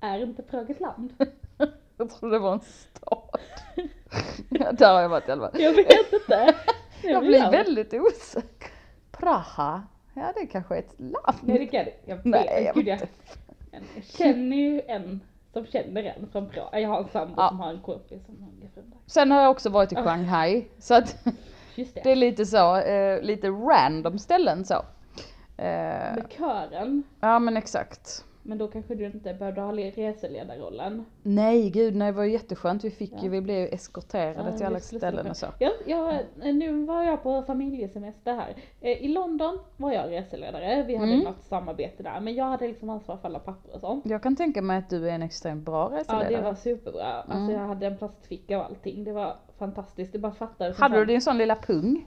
Är 0.00 0.22
inte 0.22 0.42
Prag 0.42 0.70
ett 0.70 0.80
land? 0.80 1.12
Jag 1.96 2.10
tror 2.10 2.30
det 2.30 2.38
var 2.38 2.52
en 2.52 2.60
stad. 2.60 3.28
där 4.78 4.94
har 4.94 5.00
jag 5.00 5.08
varit 5.08 5.28
i 5.28 5.32
alla 5.32 5.50
fall. 5.50 5.60
Jag 5.60 5.72
vet 5.72 6.12
inte. 6.12 6.54
Jag 7.02 7.22
blir 7.26 7.50
väldigt 7.50 7.94
osäker. 7.94 8.70
Praha, 9.12 9.82
ja 10.14 10.32
det 10.34 10.40
är 10.40 10.46
kanske 10.46 10.74
är 10.74 10.78
ett 10.78 10.94
land. 10.98 11.36
Nej 11.42 11.58
det 11.58 11.66
kan 11.66 11.84
det 11.84 11.94
Jag 12.04 12.16
vet, 12.16 12.24
Nej, 12.24 12.62
jag 12.64 12.74
gud, 12.74 12.86
jag, 12.88 12.98
jag 13.70 14.04
känner 14.04 14.56
ju 14.56 14.80
en 14.80 15.20
som 15.52 15.66
känner 15.66 16.02
en 16.02 16.28
från 16.32 16.48
Prag. 16.50 16.80
Jag 16.80 16.88
har 16.88 16.98
en 17.02 17.08
sambo 17.08 17.34
Ja. 17.36 17.48
som 17.48 17.60
har 17.60 17.70
en 17.70 17.80
kompis 17.80 18.26
som 18.26 18.42
har 18.42 18.68
från 18.74 18.90
där. 18.90 18.98
Sen 19.06 19.30
har 19.30 19.42
jag 19.42 19.50
också 19.50 19.70
varit 19.70 19.92
i 19.92 19.96
Shanghai, 19.96 20.64
så 20.78 20.94
att 20.94 21.24
det. 21.76 21.94
det 22.04 22.10
är 22.12 22.16
lite 22.16 22.46
så, 22.46 22.76
eh, 22.76 23.22
lite 23.22 23.48
random 23.48 24.18
ställen 24.18 24.64
så. 24.64 24.74
Eh, 24.74 25.64
Med 26.14 26.26
kören. 26.38 27.02
ja 27.20 27.38
men 27.38 27.56
exakt. 27.56 28.24
Men 28.48 28.58
då 28.58 28.68
kanske 28.68 28.94
du 28.94 29.06
inte 29.06 29.34
behövde 29.34 29.60
ha 29.60 29.72
reseledarrollen. 29.72 31.04
Nej 31.22 31.70
gud 31.70 31.94
nej 31.94 32.06
det 32.12 32.16
var 32.16 32.24
ju 32.24 32.32
jätteskönt, 32.32 32.84
vi 32.84 32.90
fick 32.90 33.12
ju, 33.12 33.18
Ja. 33.26 33.30
vi 33.30 33.40
blev 33.40 33.56
ju 33.56 33.66
eskorterade 33.68 34.50
Ja, 34.50 34.56
till 34.56 34.66
alla 34.66 34.80
ställen 34.80 35.26
och 35.30 35.36
så. 35.36 35.46
Ja, 35.58 35.70
jag, 35.86 36.14
nu 36.54 36.84
var 36.84 37.02
jag 37.02 37.22
på 37.22 37.42
familjesemester 37.42 38.34
här. 38.34 38.54
Eh, 38.80 38.90
I 39.04 39.08
London 39.08 39.58
var 39.76 39.92
jag 39.92 40.10
reseledare, 40.10 40.84
vi 40.86 40.96
hade 40.96 41.12
Mm. 41.12 41.24
något 41.24 41.44
samarbete 41.44 42.02
där. 42.02 42.20
Men 42.20 42.34
jag 42.34 42.44
hade 42.44 42.68
liksom 42.68 42.90
ansvar 42.90 43.16
för 43.16 43.28
alla 43.28 43.38
papper 43.38 43.74
och 43.74 43.80
sånt. 43.80 44.06
Jag 44.06 44.22
kan 44.22 44.36
tänka 44.36 44.62
mig 44.62 44.78
att 44.78 44.90
du 44.90 45.08
är 45.08 45.12
en 45.12 45.22
extremt 45.22 45.64
bra 45.64 45.88
Ja 45.92 45.98
reseledare. 45.98 46.36
det 46.36 46.42
var 46.42 46.54
superbra. 46.54 47.12
Alltså 47.12 47.36
Mm. 47.36 47.50
jag 47.50 47.66
hade 47.68 47.86
en 47.86 47.96
plastficka 47.98 48.58
och 48.58 48.64
allting. 48.64 49.04
Det 49.04 49.12
var 49.12 49.36
fantastiskt. 49.58 50.12
Det 50.12 50.18
bara 50.18 50.32
fattades. 50.32 50.78
Hade 50.78 50.98
du 50.98 51.04
din 51.04 51.20
sån 51.20 51.38
lilla 51.38 51.56
pung? 51.56 52.06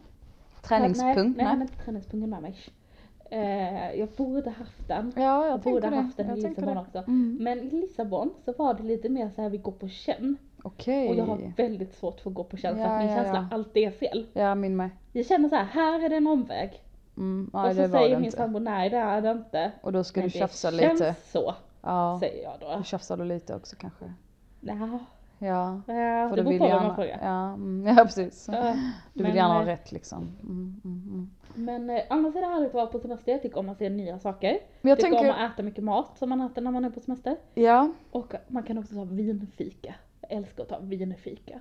Träningspung? 0.62 1.08
Nej, 1.16 1.24
nej, 1.26 1.36
jag 1.38 1.46
hade 1.46 1.62
inte 1.62 1.78
träningspungen 1.86 2.30
med 2.30 2.42
mig. 2.42 2.56
Eh, 3.30 3.94
jag 4.00 4.10
borde 4.10 4.50
haft 4.50 4.88
den. 4.88 5.14
Ja, 5.16 5.22
Jag, 5.46 5.48
jag 5.52 5.60
borde 5.60 5.90
det. 5.90 5.96
haft 5.96 6.18
den 6.18 6.26
i 6.26 6.30
Jag 6.30 6.50
Lissabon 6.50 6.76
det. 6.76 6.82
också. 6.82 6.98
Mm. 6.98 7.38
Men 7.42 7.60
i 7.60 7.70
Lissabon 7.82 8.34
så 8.46 8.54
var 8.58 8.74
det 8.74 8.84
lite 8.84 9.10
mer 9.10 9.30
så 9.36 9.42
här 9.42 9.50
vi 9.50 9.58
går 9.58 9.72
på 9.72 9.88
känn. 9.90 10.38
Okej. 10.64 11.10
Och 11.10 11.16
jag 11.16 11.26
har 11.26 11.54
väldigt 11.58 11.94
svårt 11.96 12.20
för 12.20 12.30
att 12.30 12.34
gå 12.36 12.44
på 12.44 12.58
känn 12.58 12.76
för 12.76 12.82
Ja, 12.84 12.88
att 12.90 13.00
min 13.02 13.10
ja, 13.10 13.16
känsla 13.16 13.48
ja. 13.52 13.56
alltid 13.56 13.88
är 13.88 13.92
fel. 13.92 14.26
Ja, 14.34 14.56
min 14.56 14.76
med. 14.76 14.90
Jag 15.14 15.26
känner 15.26 15.50
så 15.50 15.56
här, 15.56 15.64
här 15.64 16.06
är 16.06 16.10
det 16.10 16.16
en 16.16 16.28
omväg. 16.28 16.84
Mm, 17.18 17.50
nej 17.54 17.70
och 17.70 17.76
det 17.76 17.88
så 17.88 17.92
säger 17.94 18.16
det 18.16 18.22
min 18.22 18.32
sambo, 18.32 18.60
nej 18.60 18.90
det 18.90 18.98
är 18.98 19.22
det 19.22 19.32
inte. 19.32 19.72
Och 19.82 19.92
då 19.94 20.04
ska 20.04 20.20
Men 20.20 20.28
du 20.30 20.34
det 20.34 20.40
tjafsa 20.40 20.72
känns 20.72 21.00
lite. 21.00 21.16
så, 21.26 21.54
Ja. 21.82 22.18
säger 22.20 22.44
jag 22.44 22.54
då. 22.60 22.78
Då 22.78 22.84
tjafsar 22.84 23.18
du 23.18 23.24
lite 23.26 23.56
också 23.56 23.76
kanske. 23.80 24.14
Ja, 24.62 25.00
Ja. 25.40 25.82
För 25.86 25.94
det 26.30 26.36
du 26.36 26.44
beror 26.44 26.50
vill 26.50 26.60
på 26.60 26.64
vad 26.66 26.70
gärna, 26.74 26.88
man 26.88 26.96
frågar. 26.96 27.20
ja, 27.22 27.54
mm, 27.54 27.88
ja 27.98 28.04
precis. 28.04 28.50
Ja, 28.52 28.62
Du 29.14 29.24
vill 29.24 29.24
men, 29.24 29.36
gärna 29.36 29.54
ha 29.54 29.62
eh, 29.62 29.66
rätt 29.66 29.92
liksom. 29.92 30.32
Mm, 30.44 30.82
mm, 30.86 31.04
mm. 31.08 31.30
Men 31.56 31.90
eh, 31.90 32.02
annars 32.10 32.36
är 32.36 32.42
det 32.42 32.48
härligt 32.48 32.68
att 32.68 32.74
vara 32.74 32.86
på 32.88 33.00
semester. 33.00 33.32
Jag 33.32 33.42
tycker 33.42 33.58
om 33.60 33.70
att 33.70 33.78
se 33.78 33.90
nya 33.90 34.20
saker. 34.20 34.60
Men 34.82 34.90
jag 34.90 34.98
tycker 35.00 35.12
tänker, 35.12 35.30
om 35.30 35.36
att 35.46 35.54
äta 35.54 35.64
mycket 35.64 35.84
mat 35.84 36.18
som 36.18 36.30
man 36.30 36.42
äter 36.42 36.62
när 36.62 36.72
man 36.72 36.86
är 36.86 36.90
på 36.90 37.00
semester. 37.00 37.36
ja. 37.54 37.92
Och 38.12 38.34
man 38.48 38.64
kan 38.64 38.78
också 38.78 38.96
ta 38.96 39.04
vinfika. 39.04 39.96
Jag 40.22 40.32
älskar 40.32 40.64
att 40.64 40.70
ta 40.70 40.80
vinfika. 40.80 41.60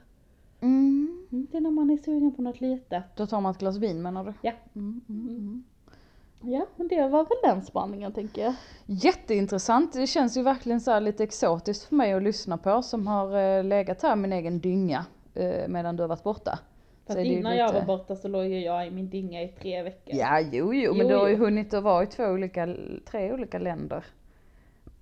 Mm. 0.61 1.27
Mm, 1.33 1.47
Det 1.51 1.57
är 1.57 1.61
när 1.61 1.71
man 1.71 1.91
är 1.91 1.97
sugen 1.97 2.33
på 2.35 2.43
något 2.43 2.61
litet. 2.61 3.05
Då 3.17 3.27
tar 3.27 3.41
man 3.41 3.53
ett 3.53 3.59
glas 3.59 3.77
vin 3.77 4.03
menar 4.03 4.25
du? 4.25 4.33
Ja. 4.43 4.53
Ja, 6.41 6.67
men 6.77 6.89
det 6.89 7.09
var 7.09 7.25
väl 7.25 7.39
den 7.55 7.63
spaningen 7.63 8.13
tänker 8.13 8.43
jag. 8.43 8.55
Jätteintressant. 8.87 9.93
Det 9.93 10.07
känns 10.07 10.37
ju 10.37 10.43
verkligen 10.43 10.81
så 10.81 10.91
här 10.91 11.01
lite 11.01 11.25
exotiskt 11.25 11.85
för 11.89 11.95
mig 11.95 12.13
att 12.13 12.23
lyssna 12.23 12.59
på 12.59 12.83
som 12.83 13.07
har 13.07 13.39
eh, 13.59 13.65
legat 13.65 14.03
här 14.03 14.13
i 14.13 14.17
min 14.17 14.33
egen 14.33 14.61
dynga 14.61 15.05
eh, 15.35 15.69
medan 15.69 15.97
du 15.97 16.03
har 16.03 16.09
varit 16.09 16.23
borta. 16.23 16.59
Ju 17.17 17.25
innan 17.25 17.57
jag 17.57 17.67
lite- 17.75 17.87
var 17.87 17.99
borta 17.99 18.17
så 18.17 18.29
låg 18.29 18.45
ju 18.45 18.61
jag 18.65 18.87
i 18.87 18.91
min 18.91 19.11
dynga 19.11 19.43
i 19.43 19.49
tre 19.49 19.83
veckor. 19.83 20.15
Ja, 20.15 20.41
jo, 20.41 20.75
jo, 20.75 20.95
men 20.95 21.07
Jo, 21.07 21.09
du 21.09 21.17
har 21.17 21.29
ju 21.29 21.35
jo. 21.35 21.45
hunnit 21.45 21.75
att 21.75 21.83
vara 21.83 22.03
i 22.03 22.07
två 22.07 22.25
olika, 22.25 22.69
tre 23.11 23.33
olika 23.33 23.59
länder. 23.59 24.05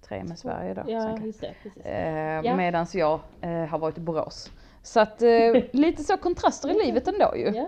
Tre 0.09 0.24
med 0.24 0.39
Sverige 0.39 0.74
då. 0.74 0.82
Ja, 0.87 1.18
just 1.24 1.41
det. 1.41 1.55
Precis. 1.62 1.87
Eh, 1.87 2.41
Ja. 2.45 2.57
Medans 2.57 2.95
jag 2.95 3.20
eh, 3.41 3.51
har 3.51 3.78
varit 3.78 3.99
i 3.99 4.01
Borås. 4.01 4.51
Så 4.82 5.01
att 5.01 5.22
eh, 5.22 5.30
lite 5.72 6.03
så 6.03 6.16
kontraster 6.16 6.70
i 6.70 6.87
livet 6.87 7.09
ändå 7.09 7.37
ju. 7.37 7.53
Ja. 7.55 7.66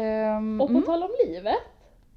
Ehm, 0.00 0.60
Och 0.60 0.66
på 0.68 0.72
mm. 0.72 0.84
tal 0.84 1.02
om 1.02 1.10
livet. 1.26 1.54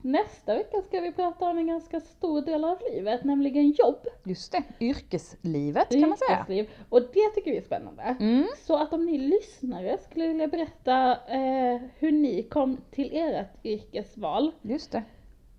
Nästa 0.01 0.55
vecka 0.55 0.81
ska 0.81 1.01
vi 1.01 1.11
prata 1.11 1.45
om 1.45 1.57
en 1.57 1.67
ganska 1.67 1.99
stor 1.99 2.41
del 2.41 2.63
av 2.65 2.77
livet, 2.91 3.23
nämligen 3.23 3.71
jobb. 3.71 4.07
Just 4.23 4.51
det, 4.51 4.63
yrkeslivet 4.79 5.89
kan 5.89 6.09
man 6.09 6.17
säga. 6.17 6.37
yrkesliv. 6.39 6.69
Och 6.89 7.01
det 7.01 7.29
tycker 7.35 7.51
vi 7.51 7.57
är 7.57 7.61
spännande. 7.61 8.15
Mm. 8.19 8.45
Så 8.57 8.75
att 8.75 8.93
om 8.93 9.05
ni 9.05 9.17
lyssnare 9.17 9.97
skulle 9.97 10.27
vilja 10.27 10.47
berätta 10.47 11.11
eh, 11.11 11.81
hur 11.99 12.11
ni 12.11 12.43
kom 12.43 12.77
till 12.91 13.09
ert 13.13 13.65
yrkesval. 13.65 14.51
Just 14.61 14.91
det. 14.91 15.03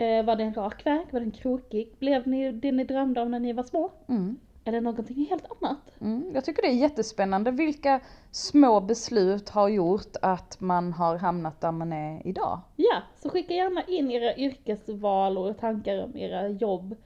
Eh, 0.04 0.24
var 0.24 0.36
det 0.36 0.44
en 0.44 0.54
rak 0.54 0.86
väg? 0.86 1.06
Var 1.10 1.20
den 1.20 1.30
krokig? 1.30 1.94
Blev 1.98 2.28
ni 2.28 2.52
det 2.52 2.72
ni 2.72 2.84
drömde 2.84 3.20
om 3.20 3.30
när 3.30 3.40
ni 3.40 3.52
var 3.52 3.62
små? 3.62 3.92
Mm. 4.08 4.36
Eller 4.70 4.80
någonting 4.80 5.26
helt 5.30 5.44
annat? 5.50 6.00
Mm. 6.00 6.30
Jag 6.34 6.44
tycker 6.44 6.62
det 6.62 6.68
är 6.68 6.72
jättespännande. 6.72 7.50
Vilka 7.50 8.00
små 8.30 8.80
beslut 8.80 9.48
har 9.48 9.68
gjort 9.68 10.16
att 10.22 10.60
man 10.60 10.92
har 10.92 11.16
hamnat 11.16 11.60
där 11.60 11.72
man 11.72 11.92
är 11.92 12.26
idag? 12.26 12.60
Ja, 12.76 13.02
så 13.16 13.28
skicka 13.28 13.54
gärna 13.54 13.82
in 13.84 14.10
era 14.10 14.36
yrkesval 14.36 15.38
och 15.38 15.58
tankar 15.58 16.04
om 16.04 16.16
era 16.16 16.48
jobb 16.48 16.96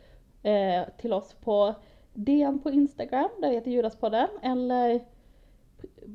eh, 0.42 0.82
till 0.98 1.12
oss 1.12 1.34
på 1.34 1.74
DM 2.14 2.58
på 2.58 2.70
Instagram, 2.70 3.30
där 3.40 3.48
vi 3.48 3.54
heter 3.54 3.70
Judaspodden, 3.70 4.28
eller 4.42 5.00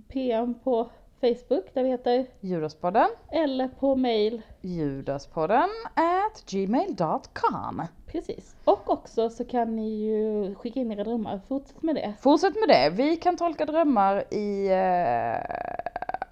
PM 0.08 0.60
på 0.64 0.90
Facebook, 1.22 1.74
där 1.74 1.84
vi 1.84 1.90
heter, 1.90 2.26
Judaspodden, 2.40 3.10
eller 3.32 3.68
på 3.68 3.96
mail. 3.96 4.42
judaspodden 4.62 5.70
at 5.94 6.46
gmail.com. 6.46 7.82
Precis. 8.08 8.56
Och 8.64 8.90
också 8.90 9.30
så 9.30 9.46
kan 9.46 9.76
ni 9.76 9.90
ju 9.90 10.56
skicka 10.56 10.80
in 10.80 10.92
era 10.92 11.04
drömmar, 11.04 11.42
fortsätt 11.48 11.84
med 11.84 11.96
det. 11.96 12.14
Fortsätt 12.22 12.56
med 12.56 12.68
det. 12.68 12.90
Vi 12.90 13.16
kan 13.16 13.38
tolka 13.38 13.66
drömmar 13.66 14.34
i 14.34 14.68
eh, 14.68 15.42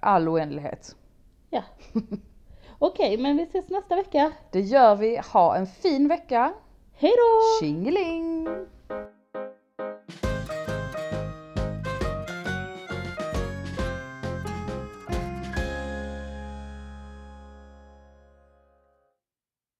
all 0.00 0.28
oändlighet. 0.28 0.96
Ja. 1.50 1.62
Okej, 2.78 3.18
men 3.18 3.36
vi 3.36 3.42
ses 3.42 3.68
nästa 3.68 3.96
vecka. 3.96 4.32
Det 4.52 4.60
gör 4.60 4.96
vi. 4.96 5.20
Ha 5.32 5.56
en 5.56 5.66
fin 5.66 6.08
vecka. 6.08 6.52
Hej 6.92 7.12
då! 7.16 7.66
Tjingeling! 7.66 8.48